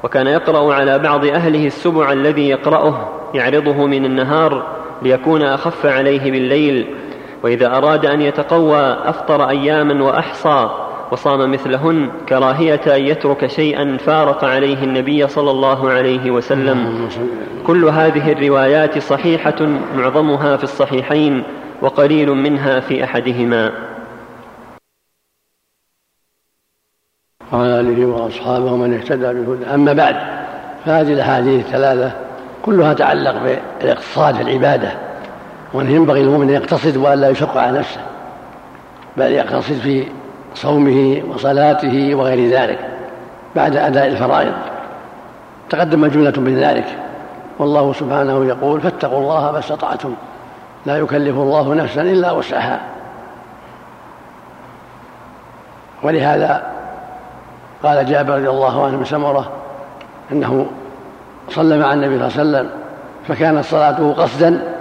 وكان 0.02 0.26
يقرأ 0.26 0.74
على 0.74 0.98
بعض 0.98 1.24
أهله 1.24 1.66
السبع 1.66 2.12
الذي 2.12 2.48
يقرأه 2.48 3.08
يعرضه 3.34 3.86
من 3.86 4.04
النهار 4.04 4.62
ليكون 5.02 5.42
أخف 5.42 5.86
عليه 5.86 6.30
بالليل 6.30 6.86
وإذا 7.42 7.76
أراد 7.76 8.06
أن 8.06 8.20
يتقوى 8.20 8.80
أفطر 9.04 9.48
أياما 9.48 10.04
وأحصى. 10.04 10.70
وصام 11.10 11.52
مثلهن 11.52 12.10
كراهية 12.28 12.96
أن 12.96 13.00
يترك 13.00 13.46
شيئا 13.46 13.96
فارق 13.96 14.44
عليه 14.44 14.84
النبي 14.84 15.28
صلى 15.28 15.50
الله 15.50 15.90
عليه 15.90 16.30
وسلم. 16.30 17.08
كل 17.66 17.84
هذه 17.84 18.32
الروايات 18.32 18.98
صحيحة 18.98 19.66
معظمها 19.96 20.56
في 20.56 20.64
الصحيحين 20.64 21.42
وقليل 21.82 22.30
منها 22.30 22.80
في 22.80 23.04
أحدهما. 23.04 23.72
وعلى 27.52 27.80
آله 27.80 28.06
وأصحابه 28.06 28.72
ومن 28.72 28.94
اهتدى 28.94 29.32
بهدى 29.32 29.66
أما 29.66 29.92
بعد 29.92 30.16
فهذه 30.84 31.12
الأحاديث 31.12 31.66
الثلاثة 31.66 32.12
كلها 32.62 32.94
تعلق 32.94 33.34
بالاقتصاد 33.80 34.34
في 34.34 34.42
العبادة 34.42 34.92
وإن 35.72 35.90
ينبغي 35.90 36.20
المؤمن 36.20 36.48
أن 36.48 36.54
يقتصد 36.54 36.96
والا 36.96 37.28
يشق 37.28 37.56
على 37.56 37.78
نفسه 37.78 38.00
بل 39.16 39.32
يقتصد 39.32 39.74
في 39.74 40.04
صومه 40.54 41.22
وصلاته 41.28 42.14
وغير 42.14 42.50
ذلك 42.50 42.78
بعد 43.56 43.76
أداء 43.76 44.06
الفرائض. 44.06 44.52
تقدم 45.70 46.06
جملة 46.06 46.32
من 46.36 46.58
ذلك. 46.58 46.86
والله 47.58 47.92
سبحانه 47.92 48.44
يقول 48.44 48.80
فاتقوا 48.80 49.18
الله 49.18 49.52
ما 49.52 49.58
استطعتم. 49.58 50.14
لا 50.86 50.96
يكلف 50.96 51.36
الله 51.36 51.74
نفسا 51.74 52.02
إلا 52.02 52.32
وسعها. 52.32 52.80
ولهذا 56.02 56.62
قال 57.82 58.06
جابر 58.06 58.34
رضي 58.34 58.50
الله 58.50 58.84
عنه 58.86 58.96
من 58.96 59.04
سمرة 59.04 59.50
أنه 60.32 60.66
صلى 61.48 61.78
مع 61.78 61.92
النبي 61.92 62.18
صلى 62.18 62.42
الله 62.42 62.58
عليه 62.58 62.68
وسلم 62.68 62.70
فكانت 63.28 63.64
صلاته 63.64 64.12
قصدا 64.12 64.74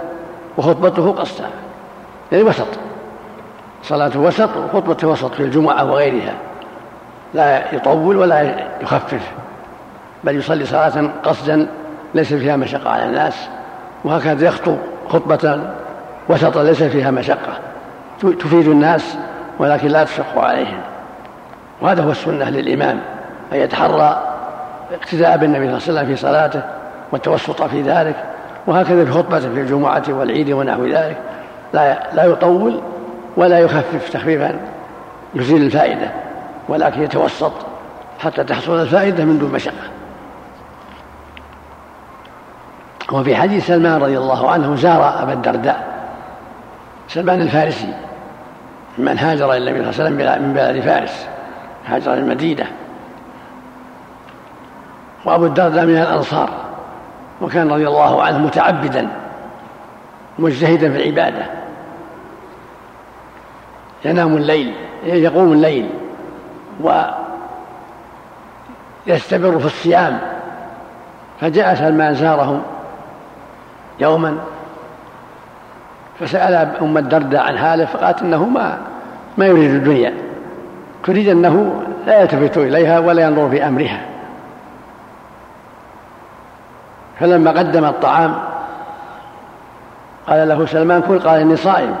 وخطبته 0.58 1.12
قصدا 1.12 1.44
يعني 2.32 2.44
وسط. 2.44 2.66
صلاته 3.84 4.20
وسط 4.20 4.50
وخطبته 4.56 5.08
وسط 5.08 5.34
في 5.34 5.40
الجمعة 5.42 5.84
وغيرها. 5.84 6.34
لا 7.34 7.74
يطول 7.74 8.16
ولا 8.16 8.54
يخفف 8.80 9.32
بل 10.24 10.36
يصلي 10.36 10.66
صلاة 10.66 11.10
قصدا 11.22 11.66
ليس 12.14 12.34
فيها 12.34 12.56
مشقة 12.56 12.90
على 12.90 13.04
الناس. 13.04 13.48
وهكذا 14.04 14.46
يخطب 14.46 14.76
خطبة 15.08 15.60
وسطا 16.28 16.62
ليس 16.62 16.82
فيها 16.82 17.10
مشقة. 17.10 17.52
تفيد 18.20 18.68
الناس 18.68 19.16
ولكن 19.58 19.88
لا 19.88 20.04
تشق 20.04 20.38
عليهم. 20.38 20.80
وهذا 21.80 22.02
هو 22.02 22.10
السنة 22.10 22.50
للإمام 22.50 23.00
أن 23.52 23.58
يتحرى 23.58 24.22
اقتداء 24.92 25.36
بالنبي 25.36 25.66
صلى 25.66 25.88
الله 25.88 26.00
عليه 26.00 26.02
وسلم 26.02 26.06
في 26.06 26.16
صلاته 26.16 26.62
والتوسط 27.12 27.62
في 27.62 27.82
ذلك. 27.82 28.16
وهكذا 28.66 29.04
في 29.04 29.10
خطبته 29.10 29.54
في 29.54 29.60
الجمعة 29.60 30.02
والعيد 30.08 30.50
ونحو 30.50 30.86
ذلك. 30.86 31.16
لا 31.72 31.98
لا 32.12 32.24
يطول 32.24 32.80
ولا 33.36 33.58
يخفف 33.58 34.08
تخفيفا 34.12 34.60
يزيل 35.34 35.62
الفائدة 35.62 36.10
ولكن 36.68 37.02
يتوسط 37.02 37.52
حتى 38.20 38.44
تحصل 38.44 38.80
الفائدة 38.80 39.24
من 39.24 39.38
دون 39.38 39.52
مشقة. 39.52 39.94
وفي 43.12 43.36
حديث 43.36 43.66
سلمان 43.66 44.02
رضي 44.02 44.18
الله 44.18 44.50
عنه 44.50 44.76
زار 44.76 45.22
أبا 45.22 45.32
الدرداء 45.32 45.94
سلمان 47.08 47.40
الفارسي 47.40 47.94
من 48.98 49.18
هاجر 49.18 49.52
إلى 49.52 49.70
النبي 49.70 49.92
صلى 49.92 50.08
الله 50.08 50.22
عليه 50.22 50.32
وسلم 50.32 50.42
من 50.42 50.54
بلاد 50.54 50.80
فارس 50.80 51.26
هاجر 51.86 52.14
المدينة. 52.14 52.66
وأبو 55.24 55.46
الدرداء 55.46 55.84
من 55.84 55.96
الأنصار 55.96 56.50
وكان 57.40 57.70
رضي 57.70 57.88
الله 57.88 58.22
عنه 58.22 58.38
متعبدا 58.38 59.08
مجتهدا 60.38 60.92
في 60.92 60.96
العبادة. 60.96 61.63
ينام 64.04 64.36
الليل 64.36 64.74
يقوم 65.04 65.52
الليل 65.52 65.90
ويستمر 69.06 69.58
في 69.58 69.66
الصيام. 69.66 70.18
فجاء 71.40 71.74
سلمان 71.74 72.14
زاره 72.14 72.60
يوما 74.00 74.38
فسأل 76.20 76.54
أم 76.82 76.98
الدرداء 76.98 77.42
عن 77.42 77.58
حاله 77.58 77.84
فقالت 77.84 78.22
إنه 78.22 78.44
ما 78.44 78.78
ما 79.38 79.46
يريد 79.46 79.70
الدنيا 79.70 80.14
تريد 81.04 81.28
أنه 81.28 81.82
لا 82.06 82.20
يلتفت 82.20 82.58
إليها 82.58 82.98
ولا 82.98 83.22
ينظر 83.22 83.50
في 83.50 83.68
أمرها. 83.68 84.00
فلما 87.20 87.50
قدم 87.50 87.84
الطعام 87.84 88.34
قال 90.28 90.48
له 90.48 90.66
سلمان 90.66 91.02
كل 91.02 91.18
قال 91.18 91.40
إني 91.40 91.56
صائم. 91.56 91.96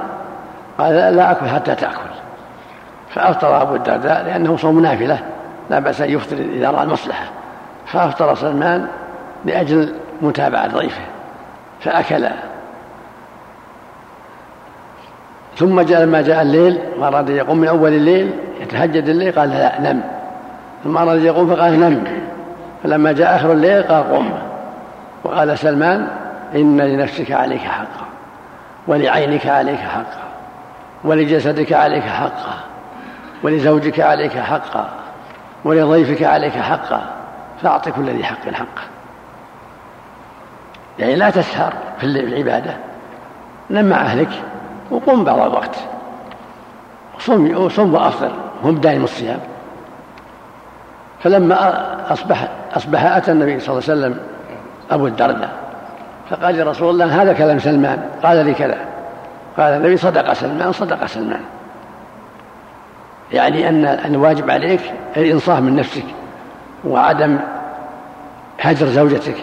قال 0.78 1.16
لا 1.16 1.30
أكل 1.30 1.48
حتى 1.48 1.74
تأكل. 1.74 2.14
فأفطر 3.10 3.62
أبو 3.62 3.74
الدرداء 3.74 4.24
لأنه 4.24 4.56
صوم 4.56 4.80
نافلة 4.80 5.18
لا 5.70 5.78
بأس 5.78 6.00
أن 6.00 6.10
يفطر 6.10 6.36
إذا 6.36 6.70
رأى 6.70 6.82
المصلحة. 6.82 7.24
فأفطر 7.86 8.34
سلمان 8.34 8.86
لأجل 9.44 9.94
متابعة 10.22 10.68
ضيفه 10.68 11.02
فأكل. 11.80 12.28
ثم 15.56 15.80
جاء 15.80 16.02
لما 16.02 16.22
جاء 16.22 16.42
الليل 16.42 16.78
وأراد 16.98 17.30
أن 17.30 17.36
يقوم 17.36 17.58
من 17.58 17.68
أول 17.68 17.92
الليل 17.92 18.30
يتهجد 18.60 19.08
الليل 19.08 19.32
قال 19.32 19.50
لا 19.50 19.92
نم. 19.92 20.00
ثم 20.84 20.96
أراد 20.96 21.18
أن 21.18 21.26
يقوم 21.26 21.56
فقال 21.56 21.80
نم. 21.80 22.04
فلما 22.82 23.12
جاء 23.12 23.36
آخر 23.36 23.52
الليل 23.52 23.82
قال 23.82 24.12
قم. 24.12 24.30
وقال 25.24 25.58
سلمان 25.58 26.08
إن 26.54 26.80
لنفسك 26.80 27.32
عليك 27.32 27.60
حقا 27.60 28.06
ولعينك 28.86 29.46
عليك 29.46 29.78
حقا. 29.78 30.23
ولجسدك 31.04 31.72
عليك 31.72 32.02
حقا 32.02 32.54
ولزوجك 33.42 34.00
عليك 34.00 34.38
حقا 34.38 34.88
ولضيفك 35.64 36.22
عليك 36.22 36.52
حقا 36.52 37.02
فأعط 37.62 37.88
كل 37.88 38.10
ذي 38.10 38.24
حق 38.24 38.48
حقه 38.52 38.82
يعني 40.98 41.16
لا 41.16 41.30
تسهر 41.30 41.72
في 41.98 42.04
العبادة. 42.06 42.76
نم 43.70 43.84
مع 43.84 43.96
أهلك 43.96 44.28
وقم 44.90 45.24
بعض 45.24 45.40
الوقت. 45.40 45.76
صم 47.18 47.68
صم 47.68 47.94
وأفطر 47.94 48.30
هم 48.64 48.74
دائم 48.74 49.04
الصيام. 49.04 49.38
فلما 51.22 52.12
أصبح 52.12 52.48
أصبح 52.76 53.04
أتى 53.04 53.32
النبي 53.32 53.60
صلى 53.60 53.68
الله 53.68 53.90
عليه 53.90 54.00
وسلم 54.00 54.20
أبو 54.90 55.06
الدرداء 55.06 55.50
فقال 56.30 56.58
يا 56.58 56.64
رسول 56.64 56.90
الله 56.90 57.22
هذا 57.22 57.32
كلام 57.32 57.58
سلمان 57.58 58.08
قال 58.22 58.46
لي 58.46 58.54
كذا. 58.54 58.93
قال 59.58 59.72
النبي 59.72 59.96
صدق 59.96 60.32
سلمان 60.32 60.72
صدق 60.72 61.06
سلمان. 61.06 61.40
يعني 63.32 63.68
أن 63.68 63.84
الواجب 63.84 64.50
عليك 64.50 64.80
الإنصاف 65.16 65.58
من 65.58 65.76
نفسك 65.76 66.04
وعدم 66.84 67.38
هجر 68.60 68.86
زوجتك. 68.86 69.36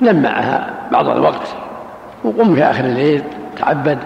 نم 0.00 0.22
معها 0.22 0.70
بعض 0.92 1.08
الوقت. 1.08 1.48
وقم 2.24 2.54
في 2.54 2.64
آخر 2.64 2.84
الليل 2.84 3.22
تعبد 3.56 3.98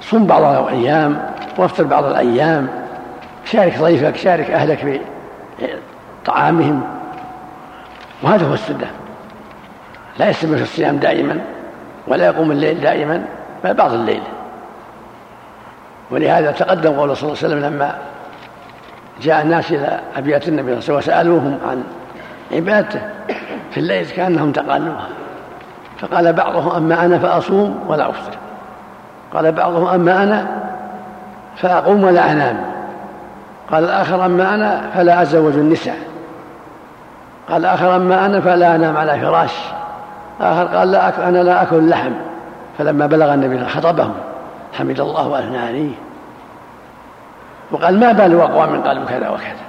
صم 0.00 0.26
بعض 0.26 0.42
الأيام 0.42 1.30
وافطر 1.58 1.84
بعض 1.84 2.04
الأيام. 2.04 2.68
شارك 3.44 3.78
ضيفك 3.78 4.16
شارك 4.16 4.50
أهلك 4.50 4.78
في 4.78 5.00
طعامهم. 6.24 6.82
وهذا 8.22 8.46
هو 8.46 8.54
السنة. 8.54 8.90
لا 10.18 10.28
يستمر 10.28 10.56
في 10.56 10.62
الصيام 10.62 10.96
دائما 10.96 11.40
ولا 12.06 12.26
يقوم 12.26 12.50
الليل 12.50 12.80
دائما. 12.80 13.24
بل 13.64 13.74
بعض 13.74 13.92
الليل. 13.92 14.22
ولهذا 16.10 16.50
تقدم 16.50 16.92
قوله 16.92 17.14
صلى 17.14 17.22
الله 17.22 17.38
عليه 17.44 17.54
وسلم 17.56 17.74
لما 17.74 17.94
جاء 19.20 19.42
الناس 19.42 19.72
إلى 19.72 20.00
أبيات 20.16 20.48
النبي 20.48 20.80
صلى 20.80 20.98
الله 20.98 21.10
عليه 21.10 21.30
وسلم 21.30 21.36
وسألوهم 21.38 21.58
عن 21.70 21.84
عبادته 22.52 23.00
في 23.70 23.80
الليل 23.80 24.06
كأنهم 24.06 24.52
تقالوها. 24.52 25.08
فقال 25.98 26.32
بعضهم 26.32 26.76
أما 26.76 27.04
أنا 27.04 27.18
فأصوم 27.18 27.84
ولا 27.88 28.10
أفطر. 28.10 28.36
قال 29.34 29.52
بعضهم 29.52 29.86
أما 29.86 30.22
أنا 30.22 30.46
فأقوم 31.56 32.04
ولا 32.04 32.32
أنام. 32.32 32.64
قال 33.72 33.84
الآخر 33.84 34.26
أما 34.26 34.54
أنا 34.54 34.90
فلا 34.94 35.22
أتزوج 35.22 35.54
النساء. 35.54 35.98
قال 37.48 37.60
الآخر 37.60 37.96
أما 37.96 38.26
أنا 38.26 38.40
فلا 38.40 38.74
أنام 38.74 38.96
على 38.96 39.20
فراش. 39.20 39.54
آخر 40.40 40.76
قال 40.76 40.90
لا 40.90 41.08
أكل 41.08 41.22
أنا 41.22 41.38
لا 41.38 41.62
أكل 41.62 41.76
اللحم 41.76 42.12
فلما 42.78 43.06
بلغ 43.06 43.34
النبي 43.34 43.64
خطبهم 43.64 44.14
حمد 44.72 45.00
الله 45.00 45.28
وأثنى 45.28 45.58
عليه. 45.58 45.92
وقال 47.72 48.00
ما 48.00 48.12
بال 48.12 48.40
أقوام 48.40 48.82
قالوا 48.82 49.04
كذا 49.04 49.28
وكذا. 49.28 49.68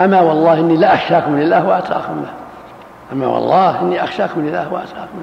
أما 0.00 0.20
والله 0.20 0.54
إني 0.54 0.76
لا 0.76 0.94
أخشاكم 0.94 1.38
لله 1.38 1.66
وأتقاكم 1.66 2.22
له. 2.22 2.32
أما 3.12 3.26
والله 3.26 3.80
إني 3.80 4.04
أخشاكم 4.04 4.40
لله 4.40 4.72
وأتقاكم 4.72 5.22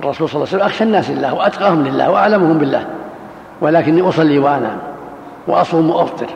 الرسول 0.00 0.28
صلى 0.28 0.36
الله 0.36 0.46
عليه 0.46 0.56
وسلم 0.56 0.66
أخشى 0.66 0.84
الناس 0.84 1.10
لله 1.10 1.34
وأتقاهم 1.34 1.84
لله 1.84 2.10
وأعلمهم 2.10 2.58
بالله 2.58 2.84
ولكني 3.60 4.08
أصلي 4.08 4.38
وأنام 4.38 4.78
وأصوم 5.46 5.90
وأفطر 5.90 6.26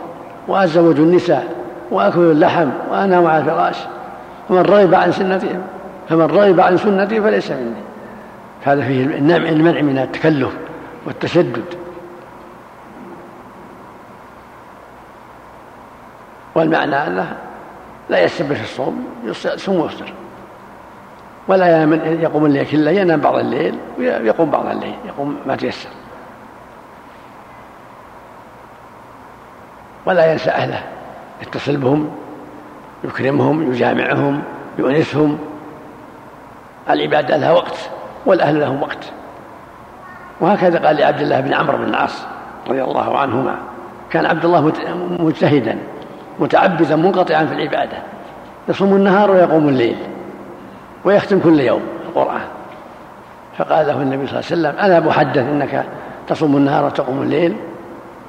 وأتزوج 0.49 0.97
النساء 0.97 1.47
وأكل 1.91 2.21
اللحم 2.21 2.69
وأنام 2.91 3.27
على 3.27 3.39
الفراش 3.39 3.77
فمن 4.49 4.63
رغب 4.63 4.95
عن 4.95 5.13
سنتي 5.13 5.49
فمن 6.09 6.27
رغب 6.27 6.61
عن 6.61 6.77
سنتي 6.77 7.21
فليس 7.21 7.51
مني. 7.51 7.88
هذا 8.73 8.83
فيه 8.83 9.05
المنع 9.05 9.81
من 9.81 9.99
التكلف 9.99 10.57
والتشدد. 11.07 11.65
والمعنى 16.55 17.07
أنه 17.07 17.37
لا 18.09 18.25
يستبر 18.25 18.55
في 18.55 18.63
الصوم 18.63 19.07
يصوم 19.25 19.81
ويفطر. 19.81 20.13
ولا 21.49 21.83
يقوم 22.23 22.47
الليل 22.47 22.67
كله 22.67 22.91
ينام 22.91 23.21
بعض 23.21 23.35
الليل 23.35 23.79
ويقوم 23.99 24.51
بعض 24.51 24.67
الليل 24.67 24.95
يقوم 25.07 25.37
ما 25.47 25.57
تيسر. 25.57 25.89
ولا 30.07 30.33
ينسى 30.33 30.51
أهله 30.51 30.83
يتصل 31.43 31.77
بهم 31.77 32.11
يكرمهم 33.05 33.73
يجامعهم 33.73 34.43
يؤنسهم. 34.79 35.39
العبادة 36.91 37.37
لها 37.37 37.53
وقت. 37.53 37.91
والأهل 38.29 38.61
لهم 38.61 38.83
وقت. 38.83 39.13
وهكذا 40.41 40.87
قال 40.87 40.97
لعبد 40.97 41.21
الله 41.21 41.41
بن 41.41 41.55
عمرو 41.55 41.79
بن 41.79 41.85
العاص 41.85 42.27
رضي 42.69 42.83
الله 42.83 43.19
عنهما. 43.19 43.55
كان 44.11 44.27
عبد 44.27 44.45
الله 44.45 44.73
مجتهدا 45.21 45.79
متعبدا 46.39 46.97
منقطعا 46.97 47.47
في 47.47 47.55
العبادة. 47.55 47.97
يصوم 48.69 48.95
النهار 48.97 49.31
ويقوم 49.31 49.69
الليل 49.69 49.97
ويختم 51.05 51.41
كل 51.41 51.61
يوم 51.61 51.83
القرآن. 52.09 52.41
فقال 53.59 53.87
له 53.87 54.03
النبي 54.03 54.27
صلى 54.27 54.41
الله 54.41 54.69
عليه 54.69 54.79
وسلم 54.79 54.79
أنا 54.79 55.01
محدث 55.01 55.39
إنك 55.39 55.85
تصوم 56.27 56.57
النهار 56.57 56.85
وتقوم 56.85 57.23
الليل 57.23 57.57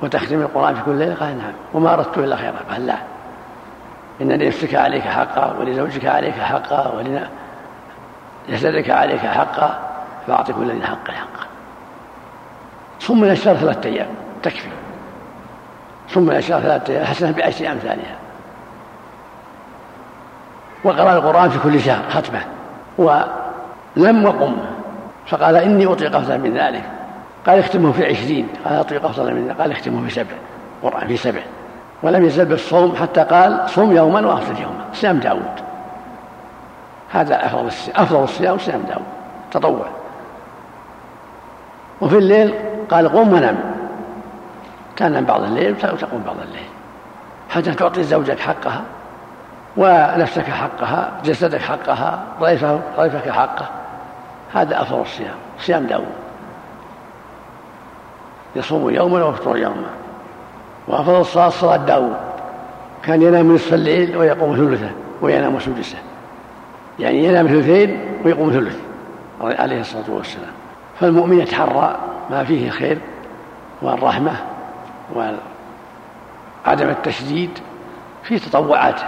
وتختم 0.01 0.41
القرآن 0.41 0.75
في 0.75 0.81
كل 0.81 0.91
ليلة 0.91 1.15
قال 1.15 1.37
نعم. 1.37 1.53
وما 1.73 1.93
أردت 1.93 2.17
إلا 2.17 2.35
خيرا. 2.35 2.53
قال 2.71 2.87
لا. 2.87 2.95
إن 4.21 4.31
لنفسك 4.31 4.75
عليك 4.75 5.03
حقا 5.03 5.55
ولزوجك 5.59 6.05
عليك 6.05 6.33
حقا 6.33 6.93
ولجسدك 8.47 8.89
عليك 8.89 9.19
حقا. 9.19 9.88
فأعط 10.29 10.51
كل 10.51 10.71
ذي 10.71 10.85
حق 10.85 11.11
حقا. 11.11 11.45
صم 12.99 13.21
من 13.21 13.29
الشهر 13.29 13.55
ثلاثة 13.55 13.89
أيام 13.89 14.07
تكفي. 14.43 14.69
صم 16.09 16.21
من 16.21 16.35
الشهر 16.35 16.61
ثلاثة 16.61 16.93
أيام 16.93 17.05
حسنة 17.05 17.31
بعشر 17.31 17.71
أمثالها 17.71 18.15
وقرأ 20.83 21.13
القرآن 21.13 21.49
في 21.49 21.59
كل 21.59 21.81
شهر 21.81 22.09
ختمة. 22.09 22.39
ولم 22.97 24.25
وقم. 24.25 24.57
فقال 25.27 25.55
إني 25.55 25.85
أطيق 25.85 26.15
أفضل 26.15 26.37
من 26.37 26.57
ذلك. 26.57 26.83
قال 27.47 27.59
اختمه 27.59 27.91
في 27.91 28.05
عشرين. 28.05 28.47
قال 28.65 28.79
أطيق 28.79 29.05
أفضل 29.05 29.33
من 29.33 29.55
قال 29.59 29.71
اختمه 29.71 30.07
في 30.07 30.13
سبع. 30.13 30.35
قرآن 30.83 31.07
في 31.07 31.17
سبع. 31.17 31.41
ولم 32.03 32.25
يزل 32.25 32.45
بالصوم 32.45 32.95
حتى 32.95 33.23
قال 33.23 33.69
صوم 33.69 33.95
يوما 33.95 34.27
وأفضل 34.27 34.61
يوما. 34.61 34.85
صيام 34.93 35.19
داود. 35.19 35.59
هذا 37.11 37.45
أفضل 37.45 37.67
الصيام. 37.67 37.97
أفضل 37.97 38.23
الصيام 38.23 38.57
صيام 38.57 38.81
داود. 38.81 39.05
تطوع. 39.51 39.98
وفي 42.01 42.17
الليل 42.17 42.53
قال 42.91 43.09
قم 43.09 43.33
ونم 43.33 43.57
تنام 44.95 45.25
بعض 45.25 45.43
الليل 45.43 45.71
وتقوم 45.71 46.23
بعض 46.25 46.35
الليل. 46.47 46.69
حتى 47.49 47.73
تعطي 47.73 48.03
زوجك 48.03 48.39
حقها 48.39 48.81
ونفسك 49.77 50.43
حقها 50.43 51.11
جسدك 51.25 51.61
حقها 51.61 52.23
ضيفك 52.97 53.29
حقه. 53.29 53.65
هذا 54.53 54.81
أفضل 54.81 55.01
الصيام 55.01 55.35
صيام 55.59 55.83
داود 55.83 56.05
يصوم 58.55 58.89
يوما 58.89 59.25
ويفطر 59.25 59.57
يوما. 59.57 59.89
وأفضل 60.87 61.21
الصلاة 61.21 61.49
صلاة 61.49 61.77
داود 61.77 62.17
كان 63.03 63.21
ينام 63.21 63.55
نصف 63.55 63.73
الليل 63.73 64.17
ويقوم 64.17 64.55
ثلثه 64.55 64.89
وينام 65.21 65.59
سدسه. 65.59 65.97
يعني 66.99 67.23
ينام 67.25 67.47
ثلثين 67.47 67.99
ويقوم 68.25 68.51
ثلث. 68.51 68.79
عليه 69.41 69.81
الصلاة 69.81 70.03
والسلام. 70.07 70.58
فالمؤمن 70.99 71.39
يتحرى 71.39 71.95
ما 72.29 72.43
فيه 72.43 72.67
الخير 72.67 72.97
والرحمة 73.81 74.31
وعدم 75.15 76.89
التشديد 76.89 77.59
في 78.23 78.39
تطوعاته. 78.39 79.03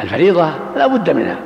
الفريضة 0.00 0.50
لا 0.76 0.86
بد 0.86 1.10
منها. 1.10 1.36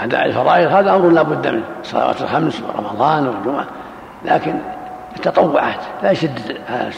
أداء 0.00 0.24
الفرائض 0.24 0.72
هذا 0.72 0.94
أمر 0.94 1.08
لا 1.08 1.22
بد 1.22 1.46
منه. 1.46 1.64
الصلوات 1.80 2.22
الخمس 2.22 2.60
ورمضان 2.60 3.28
والجمعة. 3.28 3.66
لكن 4.24 4.54
التطوعات 5.16 5.80
لا 6.02 6.10
يشدد 6.10 6.60
هذا 6.66 6.92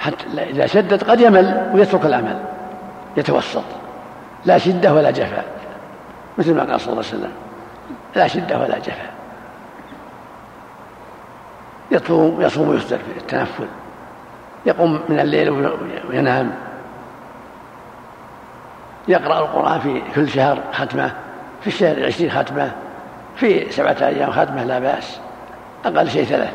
حتى 0.00 0.24
إذا 0.50 0.66
شدد 0.66 1.04
قد 1.04 1.20
يمل 1.20 1.70
ويترك 1.74 2.06
العمل 2.06 2.38
يتوسط. 3.16 3.64
لا 4.44 4.58
شدة 4.58 4.94
ولا 4.94 5.10
جفاء. 5.10 5.44
مثل 6.38 6.54
ما 6.54 6.62
قال 6.62 6.80
صلى 6.80 6.92
الله 6.92 7.04
عليه 7.06 7.16
وسلم 7.16 7.32
لا 8.16 8.26
شدة 8.28 8.58
ولا 8.58 8.78
جفاء. 8.78 9.11
يصوم 11.92 12.40
يصوم 12.40 12.68
ويفطر 12.68 12.98
التنفل. 13.16 13.66
يقوم 14.66 15.00
من 15.08 15.20
الليل 15.20 15.70
وينام. 16.10 16.52
يقرأ 19.08 19.38
القرآن 19.38 19.80
في 19.80 20.02
كل 20.14 20.28
شهر 20.28 20.58
ختمة 20.72 21.12
في 21.60 21.66
الشهر 21.66 22.06
عشرين 22.06 22.30
ختمة 22.30 22.72
في 23.36 23.70
سبعة 23.70 23.96
أيام 24.00 24.30
ختمة 24.30 24.64
لا 24.64 24.78
بأس. 24.78 25.20
أقل 25.84 26.10
شيء 26.10 26.24
ثلاث. 26.24 26.52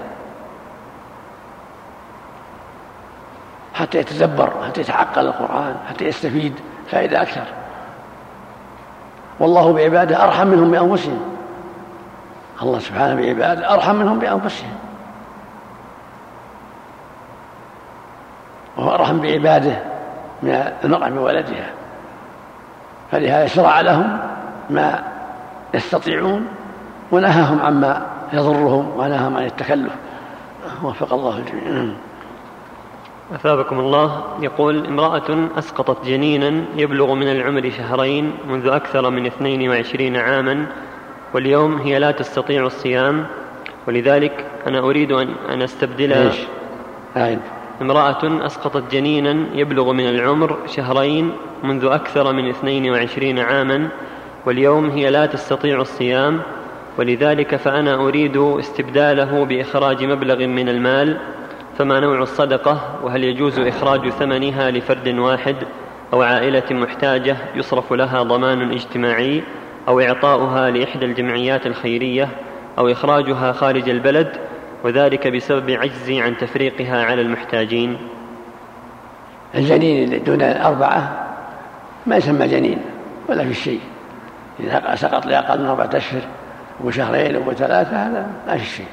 حتى 3.74 3.98
يتدبر 3.98 4.54
حتى 4.68 4.82
يتعقل 4.82 5.28
القرآن 5.28 5.76
حتى 5.90 6.06
يستفيد 6.06 6.54
فائدة 6.92 7.22
أكثر. 7.22 7.46
والله 9.40 9.74
بعباده 9.74 10.24
أرحم 10.24 10.48
منهم 10.48 10.72
بأنفسهم. 10.72 11.20
الله 12.62 12.80
سبحانه 12.80 13.16
بعباده 13.16 13.74
أرحم 13.74 13.96
منهم 13.96 14.20
بأنفسهم. 14.20 14.87
وهو 18.78 18.94
أرحم 18.94 19.20
بعباده 19.20 19.84
من 20.44 20.50
المرأة 20.84 21.10
بولدها 21.10 21.70
فلهذا 23.12 23.48
شرع 23.48 23.82
لهم 23.82 24.20
ما 24.70 25.04
يستطيعون 25.74 26.48
ونهاهم 27.12 27.62
عما 27.62 28.06
يضرهم 28.34 28.92
ونهاهم 28.98 29.38
عن 29.38 29.46
التكلف. 29.46 29.94
وفق 30.84 31.14
الله 31.14 31.38
الجميع. 31.38 31.94
أثابكم 33.36 33.80
الله. 33.80 34.24
يقول 34.42 34.86
امرأة 34.86 35.48
أسقطت 35.58 36.06
جنينا 36.06 36.64
يبلغ 36.76 37.14
من 37.14 37.28
العمر 37.28 37.70
شهرين 37.70 38.34
منذ 38.48 38.68
أكثر 38.68 39.10
من 39.10 39.26
22 39.26 40.16
عاما 40.16 40.66
واليوم 41.34 41.78
هي 41.78 42.00
لا 42.00 42.12
تستطيع 42.12 42.66
الصيام. 42.66 43.26
ولذلك 43.88 44.46
أنا 44.68 44.80
أريد 44.80 45.12
أن 45.12 45.36
أن 45.50 45.62
أستبدل 45.62 46.14
إيش؟ 46.14 46.36
آه. 47.18 47.38
امرأة 47.82 48.46
أسقطت 48.46 48.92
جنينا 48.92 49.46
يبلغ 49.54 49.94
من 49.94 50.10
العمر 50.10 50.58
شهرين 50.68 51.32
منذ 51.64 51.86
أكثر 51.86 52.34
من 52.34 52.50
22 52.50 53.40
عاما 53.40 53.90
واليوم 54.46 54.90
هي 54.90 55.10
لا 55.10 55.26
تستطيع 55.26 55.82
الصيام 55.82 56.40
ولذلك 56.98 57.56
فأنا 57.56 57.96
أريد 57.96 58.38
استبداله 58.38 59.46
بإخراج 59.46 60.04
مبلغ 60.04 60.46
من 60.48 60.70
المال 60.70 61.18
فما 61.78 62.00
نوع 62.00 62.22
الصدقة؟ 62.22 63.00
وهل 63.04 63.24
يجوز 63.24 63.60
إخراج 63.60 64.10
ثمنها 64.10 64.72
لفرد 64.72 65.08
واحد 65.08 65.56
أو 66.14 66.22
عائلة 66.22 66.64
محتاجة 66.72 67.38
يصرف 67.56 67.94
لها 67.94 68.24
ضمان 68.24 68.72
اجتماعي 68.72 69.44
أو 69.88 70.00
إعطاؤها 70.00 70.70
لإحدى 70.70 71.06
الجمعيات 71.06 71.68
الخيرية 71.68 72.30
أو 72.78 72.92
إخراجها 72.92 73.52
خارج 73.52 73.90
البلد؟ 73.90 74.38
وذلك 74.84 75.28
بسبب 75.28 75.72
عجزي 75.72 76.22
عن 76.22 76.38
تفريقها 76.38 77.06
على 77.06 77.22
المحتاجين. 77.22 77.98
الجنين 79.56 80.24
دون 80.24 80.42
الأربعة 80.42 81.28
ما 82.06 82.16
يسمى 82.16 82.48
جنين 82.48 82.82
ولا 83.30 83.44
في 83.44 83.54
شيء. 83.54 83.82
إذا 84.60 84.96
سقط 84.96 85.26
لأقل 85.26 85.62
من 85.62 85.66
أربعة 85.66 85.90
أشهر 85.94 86.22
وشهرين 86.84 87.38
وثلاثة 87.38 88.08
هذا 88.08 88.28
ما 88.48 88.58
في 88.58 88.66
شيء. 88.66 88.88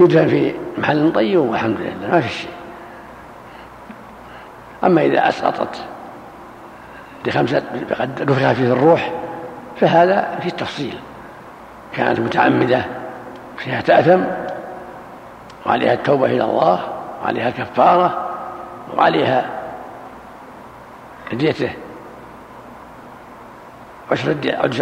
يدفن 0.00 0.28
في 0.28 0.54
محل 0.78 1.12
طيب 1.12 1.40
والحمد 1.40 1.76
لله 1.80 2.10
ما 2.10 2.20
في 2.20 2.28
شيء. 2.28 2.50
أما 4.84 5.02
إذا 5.02 5.28
أسقطت 5.28 5.84
لخمسة 7.26 7.62
قد 8.00 8.30
نفخ 8.30 8.52
فيه 8.52 8.72
الروح 8.72 9.12
فهذا 9.80 10.38
في 10.40 10.46
التفصيل 10.46 10.94
كانت 11.96 12.20
متعمدة 12.20 12.84
فيها 13.58 13.80
تأثم 13.80 14.20
وعليها 15.66 15.92
التوبة 15.92 16.26
إلى 16.26 16.44
الله 16.44 16.80
وعليها 17.22 17.48
الكفارة 17.48 18.28
وعليها 18.96 19.50
ديته 21.32 21.70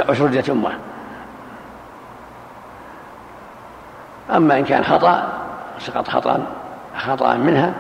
عشر 0.09 0.27
دية 0.27 0.45
أمه. 0.53 0.73
أما 4.31 4.59
إن 4.59 4.65
كان 4.65 4.85
خطأ 4.85 5.29
سقط 5.79 6.09
خطأ 6.09 6.47
خطأ 6.97 7.35
منها 7.35 7.75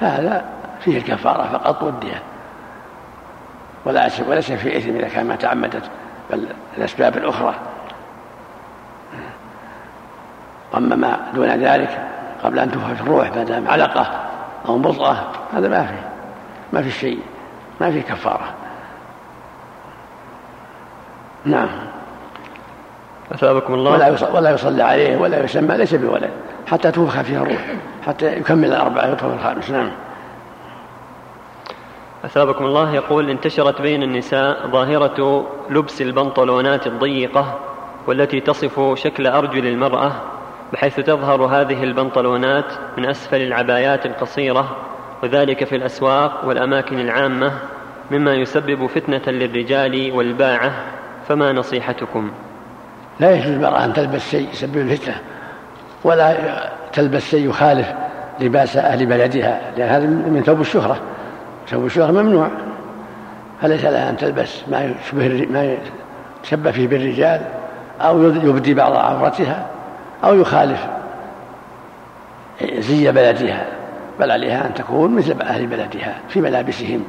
فهذا 0.00 0.44
فيه 0.80 0.98
الكفارة 0.98 1.48
فقط 1.52 1.82
والدية. 1.82 2.22
ولا 3.84 4.10
وليس 4.28 4.52
في 4.52 4.78
إثم 4.78 4.96
إذا 4.96 5.08
كان 5.08 5.26
ما 5.26 5.36
تعمدت 5.36 5.82
بل 6.30 6.48
الأسباب 6.78 7.16
الأخرى. 7.16 7.54
أما 10.76 10.96
ما 10.96 11.16
دون 11.34 11.48
ذلك 11.48 12.08
قبل 12.44 12.58
أن 12.58 12.70
تنفخ 12.70 13.00
الروح 13.00 13.36
ما 13.36 13.44
دام 13.44 13.68
علقة 13.68 14.06
أو 14.68 14.78
بطأة 14.78 15.16
هذا 15.52 15.68
ما 15.68 15.86
فيه 15.86 16.08
ما 16.72 16.82
في 16.82 16.90
شيء 16.90 17.20
ما 17.80 17.90
في 17.90 18.00
كفارة. 18.00 18.54
نعم. 21.44 21.68
أثابكم 23.32 23.74
الله. 23.74 23.90
ولا 23.90 24.30
ولا 24.34 24.50
يصلى 24.50 24.82
عليه 24.82 25.16
ولا 25.16 25.44
يسمى 25.44 25.76
ليس 25.76 25.94
بولد. 25.94 26.30
حتى 26.66 26.90
تنفخ 26.90 27.20
فيها 27.20 27.42
الروح 27.42 27.66
حتى 28.06 28.36
يكمل 28.36 28.68
الأربعة 28.68 29.06
يدخل 29.06 29.32
الخامس. 29.32 29.70
نعم. 29.70 29.90
أثابكم 32.24 32.64
الله. 32.64 32.94
يقول 32.94 33.30
انتشرت 33.30 33.82
بين 33.82 34.02
النساء 34.02 34.68
ظاهرة 34.68 35.46
لبس 35.70 36.02
البنطلونات 36.02 36.86
الضيقة 36.86 37.58
والتي 38.06 38.40
تصف 38.40 38.98
شكل 38.98 39.26
أرجل 39.26 39.66
المرأة 39.66 40.12
بحيث 40.72 41.00
تظهر 41.00 41.42
هذه 41.42 41.84
البنطلونات 41.84 42.64
من 42.98 43.06
أسفل 43.06 43.42
العبايات 43.42 44.06
القصيرة 44.06 44.76
وذلك 45.22 45.64
في 45.64 45.76
الأسواق 45.76 46.44
والأماكن 46.44 47.00
العامة 47.00 47.52
مما 48.10 48.34
يسبب 48.34 48.86
فتنة 48.86 49.22
للرجال 49.26 50.12
والباعة 50.12 50.72
فما 51.28 51.52
نصيحتكم؟ 51.52 52.30
لا 53.20 53.30
يجوز 53.30 53.46
للمرأة 53.46 53.84
أن 53.84 53.92
تلبس 53.92 54.30
شيء 54.30 54.48
يسبب 54.52 54.76
الفتنة 54.76 55.14
ولا 56.04 56.36
تلبس 56.92 57.30
شيء 57.30 57.48
يخالف 57.48 57.92
لباس 58.40 58.76
أهل 58.76 59.06
بلدها 59.06 59.60
لأن 59.76 59.88
هذا 59.88 60.06
من 60.06 60.42
ثوب 60.46 60.60
الشهرة 60.60 61.00
ثوب 61.68 61.84
الشهرة 61.84 62.12
ممنوع 62.12 62.48
فليس 63.60 63.84
لها 63.84 64.10
أن 64.10 64.16
تلبس 64.16 64.62
ما 64.68 64.84
يشبه 64.84 65.46
ما 65.50 65.76
يتشبه 66.42 66.70
فيه 66.70 66.88
بالرجال 66.88 67.40
أو 68.00 68.22
يبدي 68.22 68.74
بعض 68.74 68.92
عورتها 68.92 69.66
أو 70.24 70.34
يخالف 70.34 70.86
زي 72.78 73.12
بلدها 73.12 73.66
بل 74.20 74.30
عليها 74.30 74.66
أن 74.66 74.74
تكون 74.74 75.16
مثل 75.16 75.40
أهل 75.40 75.66
بلدها 75.66 76.18
في 76.28 76.40
ملابسهم 76.40 77.04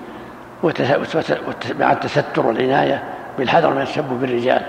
مع 1.79 1.91
التستر 1.91 2.47
والعناية 2.47 3.03
بالحذر 3.37 3.73
من 3.73 3.81
التشبه 3.81 4.15
بالرجال. 4.21 4.61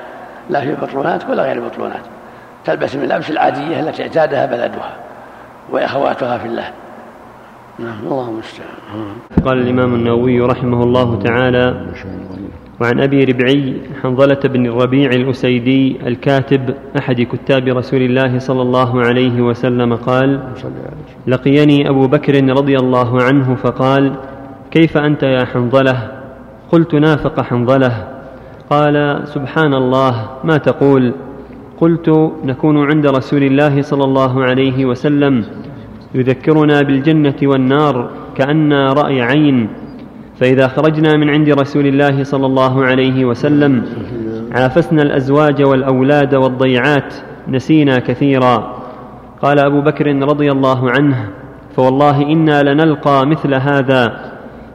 لا 0.50 0.60
في 0.60 0.70
البطلونات 0.70 1.30
ولا 1.30 1.42
غير 1.42 1.56
البطلونات 1.56 2.02
تلبس 2.64 2.96
من 2.96 3.04
الألبس 3.04 3.30
العادية 3.30 3.80
التي 3.80 4.02
اعتادها 4.02 4.46
بلدها 4.46 4.96
وأخواتها 5.70 6.38
في 6.38 6.46
الله. 6.46 6.70
نعم 7.78 7.98
الله 8.04 8.28
المستعان. 8.28 8.68
قال 9.44 9.58
الإمام 9.58 9.94
النووي 9.94 10.40
رحمه 10.40 10.82
الله 10.82 11.18
تعالى 11.18 11.86
وعن 12.80 13.00
أبي 13.00 13.24
ربعي 13.24 13.80
حنظلة 14.02 14.40
بن 14.44 14.66
الربيع 14.66 15.10
الأسيدي 15.10 15.96
الكاتب 16.06 16.74
أحد 16.98 17.20
كتاب 17.20 17.68
رسول 17.68 18.02
الله 18.02 18.38
صلى 18.38 18.62
الله 18.62 19.00
عليه 19.00 19.40
وسلم 19.40 19.94
قال 19.94 20.40
لقيني 21.26 21.88
أبو 21.88 22.06
بكر 22.06 22.44
رضي 22.44 22.76
الله 22.76 23.22
عنه 23.22 23.54
فقال 23.54 24.14
كيف 24.70 24.96
أنت 24.96 25.22
يا 25.22 25.44
حنظلة؟ 25.44 26.12
قلت 26.72 26.94
نافق 26.94 27.40
حنظلة. 27.40 28.08
قال 28.70 29.22
سبحان 29.24 29.74
الله 29.74 30.30
ما 30.44 30.56
تقول؟ 30.56 31.14
قلت 31.80 32.08
نكون 32.44 32.90
عند 32.90 33.06
رسول 33.06 33.42
الله 33.42 33.82
صلى 33.82 34.04
الله 34.04 34.44
عليه 34.44 34.84
وسلم 34.84 35.44
يذكرنا 36.14 36.82
بالجنة 36.82 37.36
والنار 37.42 38.10
كأن 38.36 38.72
رأي 38.72 39.22
عين 39.22 39.68
فإذا 40.44 40.68
خرجنا 40.68 41.16
من 41.16 41.30
عند 41.30 41.50
رسول 41.50 41.86
الله 41.86 42.24
صلى 42.24 42.46
الله 42.46 42.84
عليه 42.84 43.24
وسلم 43.24 43.82
عافسنا 44.52 45.02
الأزواج 45.02 45.62
والأولاد 45.62 46.34
والضيعات 46.34 47.14
نسينا 47.48 47.98
كثيرا. 47.98 48.76
قال 49.42 49.58
أبو 49.58 49.80
بكر 49.80 50.06
رضي 50.06 50.52
الله 50.52 50.90
عنه 50.90 51.28
فوالله 51.76 52.22
إنا 52.22 52.62
لنلقى 52.62 53.26
مثل 53.26 53.54
هذا. 53.54 54.20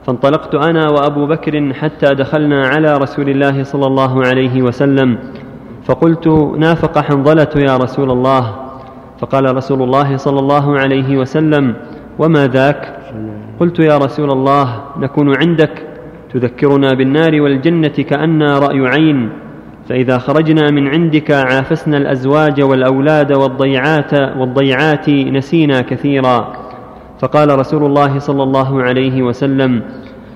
فانطلقت 0.06 0.56
أنا 0.56 0.90
وأبو 0.90 1.28
بكر 1.28 1.74
حتى 1.74 2.16
دخلنا 2.16 2.68
على 2.68 2.98
رسول 2.98 3.30
الله 3.30 3.64
صلى 3.64 3.88
الله 3.88 4.26
عليه 4.26 4.62
وسلم. 4.62 5.18
فقلت 5.86 6.28
نافق 6.58 6.98
حنظلة 6.98 7.54
يا 7.56 7.78
رسول 7.78 8.12
الله. 8.12 8.56
فقال 9.20 9.56
رسول 9.56 9.84
الله 9.84 10.18
صلى 10.18 10.40
الله 10.40 10.80
عليه 10.80 11.18
وسلم 11.18 11.74
وما 12.20 12.48
ذاك؟ 12.48 12.99
قلت 13.60 13.80
يا 13.80 13.98
رسول 13.98 14.32
الله 14.32 14.84
نكون 14.98 15.36
عندك. 15.38 15.86
تذكرنا 16.34 16.94
بالنار 16.94 17.42
والجنة 17.42 17.88
كانا 17.88 18.60
رأي 18.60 18.88
عين. 18.88 19.30
فإذا 19.90 20.18
خرجنا 20.18 20.72
من 20.72 20.88
عندك 20.88 21.32
عافسنا 21.32 21.98
الأزواج 21.98 22.62
والأولاد 22.62 23.32
والضيعات 23.32 24.14
والضيعات 24.14 25.10
نسينا 25.10 25.82
كثيرا. 25.82 26.54
فقال 27.20 27.60
رسول 27.60 27.86
الله 27.86 28.20
صلى 28.20 28.44
الله 28.44 28.84
عليه 28.84 29.22
وسلم 29.22 29.82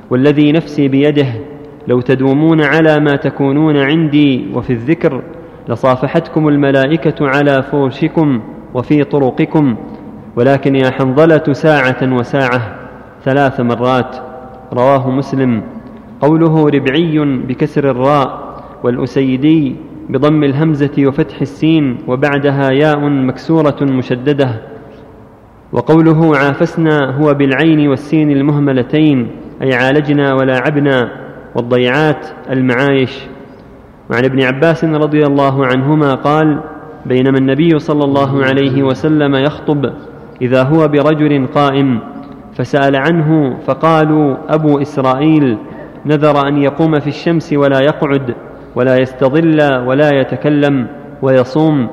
والذي 0.09 0.51
نفسي 0.51 0.87
بيده 0.87 1.27
لو 1.87 2.01
تدومون 2.01 2.61
على 2.61 2.99
ما 2.99 3.15
تكونون 3.15 3.77
عندي 3.77 4.47
وفي 4.53 4.73
الذكر 4.73 5.21
لصافحتكم 5.69 6.47
الملائكة 6.47 7.27
على 7.27 7.63
فرشكم 7.63 8.41
وفي 8.73 9.03
طرقكم. 9.03 9.75
ولكن 10.35 10.75
يا 10.75 10.91
حنظلة 10.91 11.53
ساعة 11.53 12.13
وساعة. 12.13 12.82
ثلاث 13.23 13.59
مرات. 13.59 14.15
رواه 14.73 15.09
مسلم. 15.09 15.61
قوله 16.21 16.69
ربعي 16.69 17.19
بكسر 17.19 17.91
الراء 17.91 18.53
والأسيدي 18.83 19.75
بضم 20.09 20.43
الهمزة 20.43 20.91
وفتح 20.97 21.41
السين 21.41 21.97
وبعدها 22.07 22.71
ياء 22.71 22.99
مكسورة 23.09 23.77
مشددة. 23.81 24.61
وقوله 25.71 26.37
عافسنا 26.37 27.15
هو 27.15 27.33
بالعين 27.33 27.87
والسين 27.87 28.31
المهملتين 28.31 29.27
أي 29.61 29.73
عالجنا 29.73 30.33
ولاعبنا 30.33 31.09
والضيعات 31.55 32.27
المعايش. 32.49 33.19
وعن 34.09 34.25
ابن 34.25 34.41
عباس 34.41 34.85
رضي 34.85 35.23
الله 35.25 35.65
عنهما 35.65 36.15
قال 36.15 36.59
بينما 37.05 37.37
النبي 37.37 37.79
صلى 37.79 38.03
الله 38.03 38.43
عليه 38.43 38.83
وسلم 38.83 39.35
يخطب 39.35 39.93
إذا 40.41 40.63
هو 40.63 40.87
برجل 40.87 41.47
قائم. 41.47 42.12
فسأل 42.55 42.95
عنه 42.95 43.57
فقالوا 43.65 44.37
أبو 44.49 44.81
إسرائيل 44.81 45.57
نذر 46.05 46.47
أن 46.47 46.57
يقوم 46.57 46.99
في 46.99 47.07
الشمس 47.07 47.53
ولا 47.53 47.79
يقعد 47.79 48.35
ولا 48.75 48.97
يستظل 48.97 49.59
ولا 49.87 50.09
يتكلم 50.09 50.87
ويصوم. 51.21 51.87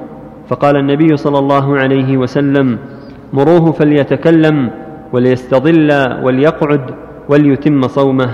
فقال 0.49 0.77
النبي 0.77 1.17
صلى 1.17 1.39
الله 1.39 1.79
عليه 1.79 2.17
وسلم 2.17 2.79
مروه 3.33 3.73
فليتكلم 3.73 4.71
وليستظل 5.13 5.91
وليقعد 6.23 6.95
وليتم 7.29 7.89
صومه. 7.89 8.31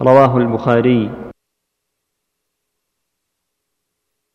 رواه 0.00 0.36
البخاري. 0.36 1.10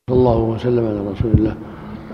صلى 0.10 0.18
الله 0.18 0.38
وسلم 0.38 0.86
على 0.88 1.00
رسول 1.12 1.32
الله 1.32 1.56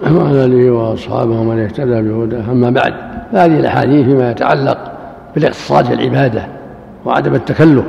وعلى 0.04 0.46
آله 0.46 0.72
وأصحابه 0.72 1.40
ومن 1.40 1.60
اهتدى 1.60 2.02
بهداه. 2.02 2.52
أما 2.52 2.70
بعد 2.70 2.94
فهذه 3.32 3.60
الأحاديث 3.60 4.06
فيما 4.06 4.32
يتعلق 4.32 4.93
بالاقتصاد 5.36 5.86
في 5.86 5.94
العبادة 5.94 6.48
وعدم 7.06 7.36
التكلف. 7.36 7.86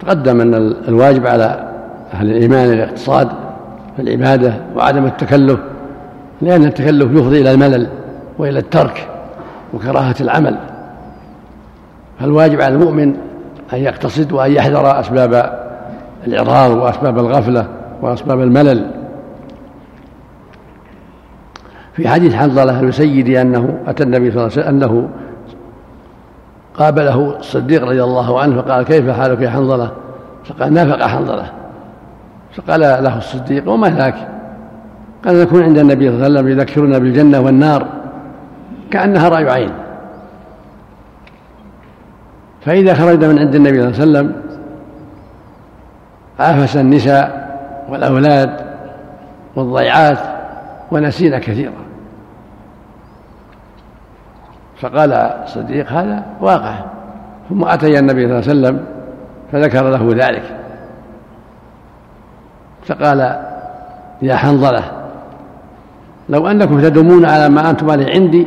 تقدم 0.00 0.40
أن 0.40 0.54
الواجب 0.88 1.26
على 1.26 1.72
أهل 2.14 2.30
الإيمان 2.30 2.72
الاقتصاد 2.72 3.28
في 3.96 4.02
العبادة 4.02 4.54
وعدم 4.76 5.06
التكلف 5.06 5.60
لأن 6.42 6.64
التكلف 6.64 7.12
يفضي 7.12 7.40
إلى 7.40 7.52
الملل 7.52 7.86
وإلى 8.38 8.58
الترك 8.58 9.08
وكراهة 9.74 10.14
العمل. 10.20 10.56
فالواجب 12.20 12.60
على 12.60 12.74
المؤمن 12.74 13.14
أن 13.72 13.78
يقتصد 13.78 14.32
وأن 14.32 14.52
يحذر 14.52 15.00
أسباب 15.00 15.58
الإعراض 16.26 16.70
وأسباب 16.70 17.18
الغفلة 17.18 17.66
وأسباب 18.02 18.40
الملل. 18.40 18.90
في 21.92 22.08
حديث 22.08 22.34
حنظلة 22.34 22.82
لسيدي 22.82 23.40
أنه 23.40 23.78
أتى 23.86 24.02
النبي 24.02 24.30
صلى 24.30 24.40
الله 24.40 24.52
عليه 24.52 24.62
وسلم 24.62 24.68
أنه 24.68 25.08
قابله 26.78 27.36
الصديق 27.38 27.84
رضي 27.84 28.04
الله 28.04 28.40
عنه 28.40 28.62
فقال 28.62 28.84
كيف 28.84 29.10
حالك 29.10 29.40
يا 29.40 29.50
حنظلة؟ 29.50 29.90
فقال 30.44 30.72
نافق 30.72 31.06
حنظلة. 31.06 31.52
فقال 32.56 32.80
له 32.80 33.18
الصديق 33.18 33.70
وما 33.70 33.90
ذاك 33.90 34.28
قال 35.24 35.40
نكون 35.40 35.62
عند 35.62 35.78
النبي 35.78 36.08
صلى 36.08 36.14
الله 36.14 36.24
عليه 36.24 36.34
وسلم 36.34 36.48
يذكرنا 36.48 36.98
بالجنة 36.98 37.40
والنار 37.40 37.86
كأنها 38.90 39.28
رأي 39.28 39.50
عين. 39.50 39.72
فإذا 42.60 42.94
خرجنا 42.94 43.28
من 43.28 43.38
عند 43.38 43.54
النبي 43.54 43.92
صلى 43.92 44.04
الله 44.04 44.18
عليه 44.18 44.28
وسلم 44.28 44.42
عافس 46.38 46.76
النساء 46.76 47.46
والأولاد 47.88 48.50
والضيعات 49.56 50.18
ونسينا 50.90 51.38
كثيرا. 51.38 51.85
فقال 54.80 55.12
الصديق 55.12 55.92
هذا 55.92 56.22
واقع. 56.40 56.74
ثم 57.48 57.64
أتي 57.64 57.98
النبي 57.98 58.42
صلى 58.42 58.52
الله 58.52 58.68
عليه 58.68 58.78
وسلم 58.78 58.84
فذكر 59.52 59.90
له 59.90 60.26
ذلك. 60.26 60.56
فقال 62.86 63.36
يا 64.22 64.36
حنظلة 64.36 64.82
لو 66.28 66.46
أنكم 66.46 66.80
تدومون 66.80 67.24
على 67.24 67.48
ما 67.48 67.70
أنتم 67.70 67.90
عليه 67.90 68.14
عندي 68.14 68.46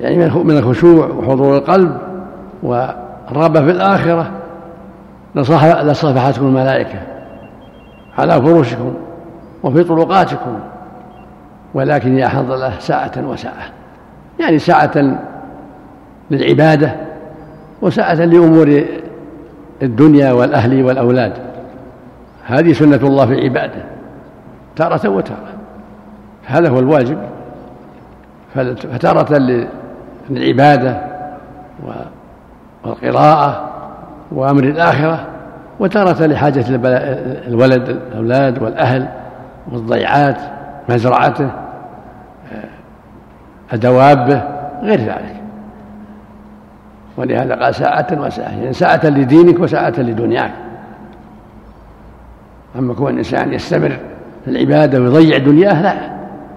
يعني 0.00 0.16
من 0.44 0.58
الخشوع 0.58 1.06
وحضور 1.06 1.56
القلب 1.56 1.98
والرغبة 2.62 3.64
في 3.64 3.70
الآخرة 3.70 4.30
لصافحتكم 5.84 6.46
الملائكة 6.46 6.98
على 8.18 8.42
فرشكم 8.42 8.94
وفي 9.62 9.84
طرقاتكم. 9.84 10.58
ولكن 11.74 12.18
يا 12.18 12.28
حنظلة 12.28 12.78
ساعة 12.78 13.12
وساعة. 13.16 13.64
يعني 14.40 14.58
ساعة 14.58 15.18
للعبادة 16.30 16.92
وساعة 17.82 18.14
لأمور 18.14 18.84
الدنيا 19.82 20.32
والأهل 20.32 20.82
والأولاد. 20.82 21.32
هذه 22.46 22.72
سنة 22.72 22.96
الله 22.96 23.26
في 23.26 23.32
العبادة 23.32 23.82
تارة 24.76 25.08
وتارة. 25.08 25.48
هذا 26.44 26.68
هو 26.68 26.78
الواجب. 26.78 27.18
فتارة 28.92 29.38
للعبادة 30.30 31.00
والقراءة 32.84 33.70
وأمر 34.32 34.64
الآخرة 34.64 35.26
وتارة 35.80 36.26
لحاجة 36.26 36.64
الولد 37.46 37.88
الأولاد 37.88 38.62
والأهل 38.62 39.08
والضيعات 39.72 40.38
مزرعته. 40.88 41.50
دوابه 43.76 44.42
غير 44.82 45.00
ذلك. 45.00 45.36
ولهذا 47.16 47.54
قال 47.54 47.74
ساعة 47.74 48.06
وساعة 48.12 48.50
يعني 48.50 48.72
ساعة 48.72 49.06
لدينك 49.06 49.60
وساعة 49.60 49.94
لدنياك. 49.98 50.52
أما 52.78 52.94
كون 52.94 53.12
الإنسان 53.12 53.52
يستمر 53.52 53.98
في 54.44 54.50
العبادة 54.50 55.00
ويضيع 55.00 55.38
دنياه 55.38 55.82
لا 55.82 55.94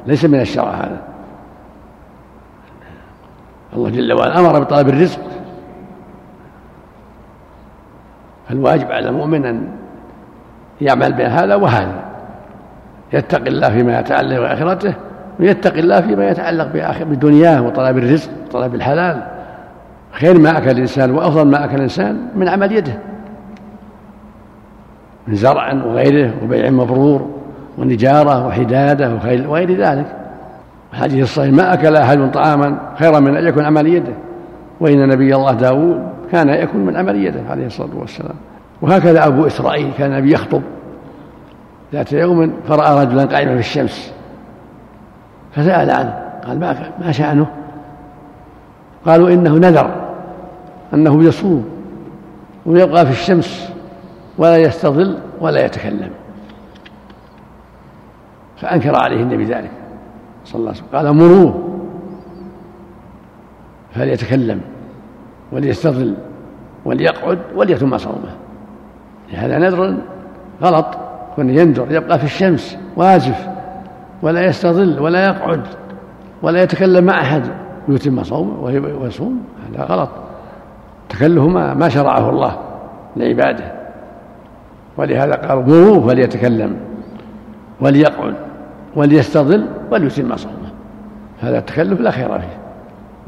ليس 0.07 0.25
من 0.25 0.39
الشرع 0.39 0.71
هذا. 0.71 1.01
الله 3.73 3.89
جل 3.89 4.13
وعلا 4.13 4.39
أمر 4.39 4.59
بطلب 4.59 4.89
الرزق. 4.89 5.21
فالواجب 8.49 8.91
على 8.91 9.09
المؤمن 9.09 9.45
أن 9.45 9.67
يعمل 10.81 11.13
بهذا 11.13 11.55
وهذا 11.55 12.03
يتقي 13.13 13.47
الله 13.47 13.69
فيما 13.69 13.99
يتعلق 13.99 14.39
بآخرته 14.39 14.93
ويتقي 15.39 15.79
الله 15.79 16.01
فيما 16.01 16.29
يتعلق 16.29 16.71
بدنياه 17.03 17.61
وطلب 17.61 17.97
الرزق 17.97 18.29
وطلب 18.47 18.75
الحلال. 18.75 19.23
خير 20.11 20.39
ما 20.39 20.57
أكل 20.57 20.69
الإنسان 20.69 21.11
وأفضل 21.11 21.47
ما 21.47 21.65
أكل 21.65 21.75
الإنسان 21.75 22.27
من 22.35 22.47
عمل 22.47 22.71
يده. 22.71 22.93
من 25.27 25.35
زرع 25.35 25.73
وغيره 25.73 26.33
وبيع 26.43 26.69
مبرور 26.69 27.29
ونجارة 27.77 28.47
وحدادة 28.47 29.13
وغير 29.47 29.71
ذلك. 29.71 30.05
الحديث 30.93 31.23
الصحيح 31.23 31.53
ما 31.53 31.73
أكل 31.73 31.95
أحد 31.95 32.31
طعاما 32.31 32.77
خيرا 32.99 33.19
من 33.19 33.37
أن 33.37 33.47
يكون 33.47 33.65
عمل 33.65 33.87
يده. 33.87 34.13
وإن 34.79 35.07
نبي 35.07 35.35
الله 35.35 35.53
داود 35.53 36.07
كان 36.31 36.49
يأكل 36.49 36.77
من 36.77 36.97
عمل 36.97 37.25
يده 37.25 37.41
عليه 37.49 37.65
الصلاة 37.65 37.97
والسلام. 37.97 38.35
وهكذا 38.81 39.27
أبو 39.27 39.47
إسرائيل 39.47 39.91
كان 39.97 40.27
يخطب. 40.27 40.61
ذات 41.93 42.13
يوم 42.13 42.53
فرأى 42.67 43.05
رجلا 43.05 43.25
قائما 43.25 43.53
في 43.53 43.59
الشمس. 43.59 44.13
فسأل 45.57 45.91
عنه. 45.91 46.23
قال 46.47 46.59
ما 46.99 47.11
شأنه؟ 47.11 47.47
قالوا 49.05 49.29
إنه 49.29 49.53
نذر 49.53 49.91
أنه 50.93 51.23
يصوم 51.23 51.69
ويبقى 52.65 53.05
في 53.05 53.11
الشمس 53.11 53.71
ولا 54.37 54.57
يستظل 54.57 55.17
ولا 55.41 55.65
يتكلم. 55.65 56.09
فأنكر 58.57 58.95
عليه 58.95 59.21
النبي 59.21 59.43
ذلك. 59.43 59.71
صلى 60.45 60.59
الله 60.59 60.71
عليه 60.71 60.81
وسلم. 60.81 60.97
قال 60.97 61.15
مروه 61.15 61.79
فليتكلم 63.93 64.61
وليستظل 65.51 66.15
وليقعد 66.85 67.39
وليتم 67.55 67.97
صومه. 67.97 68.35
هذا 69.33 69.57
نذر 69.57 69.97
غلط 70.61 70.85
كن 71.35 71.49
ينذر 71.49 71.91
يبقى 71.91 72.19
في 72.19 72.25
الشمس 72.25 72.77
واجف 72.95 73.56
ولا 74.21 74.45
يستظل 74.45 74.99
ولا 74.99 75.25
يقعد 75.25 75.61
ولا 76.41 76.63
يتكلم 76.63 77.05
مع 77.05 77.21
أحد 77.21 77.43
ويتم 77.87 78.23
صومه 78.23 78.63
ويصوم 79.01 79.43
هذا 79.69 79.83
غلط. 79.83 80.09
تكلف 81.09 81.43
ما, 81.43 81.73
ما 81.73 81.89
شرعه 81.89 82.29
الله 82.29 82.59
لعباده. 83.15 83.71
ولهذا 84.97 85.35
قال 85.35 85.69
مروه 85.69 86.07
فليتكلم 86.07 86.77
وليقعد 87.81 88.35
وليستظل 88.95 89.67
وليتم 89.91 90.35
صومه. 90.35 90.71
هذا 91.39 91.57
التكلف 91.57 91.99
لا 92.01 92.11
خير 92.11 92.39
فيه. 92.39 92.57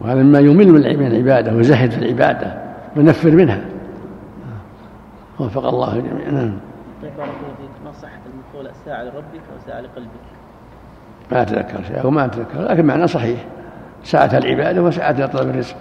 وهذا 0.02 0.24
مما 0.24 0.40
يمل 0.40 0.72
من 0.72 1.08
العبادة 1.08 1.56
ويزهد 1.56 1.92
في 1.92 1.98
العبادة 1.98 2.54
وينفر 2.96 3.32
منها. 3.32 3.62
وفق 5.40 5.66
الله 5.66 5.98
جميعا. 5.98 6.32
نعم 6.32 6.58
بارك 7.02 7.14
الله 7.18 7.26
فيك. 7.26 7.86
ما 7.86 7.92
صحة 7.92 8.20
المقولة؟ 8.34 8.72
ساعة 8.86 9.04
لربك 9.04 9.44
وساعة 9.58 9.82
لقلبك. 9.82 10.39
ما 11.32 11.42
أتذكر 11.42 11.84
شيء 11.88 12.08
وما 12.08 12.26
أتذكر 12.26 12.62
لكن 12.62 12.86
معنى 12.86 13.08
صحيح. 13.08 13.40
ساعة 14.04 14.38
العبادة 14.38 14.82
وساعة 14.82 15.26
طلب 15.26 15.50
الرزق. 15.50 15.76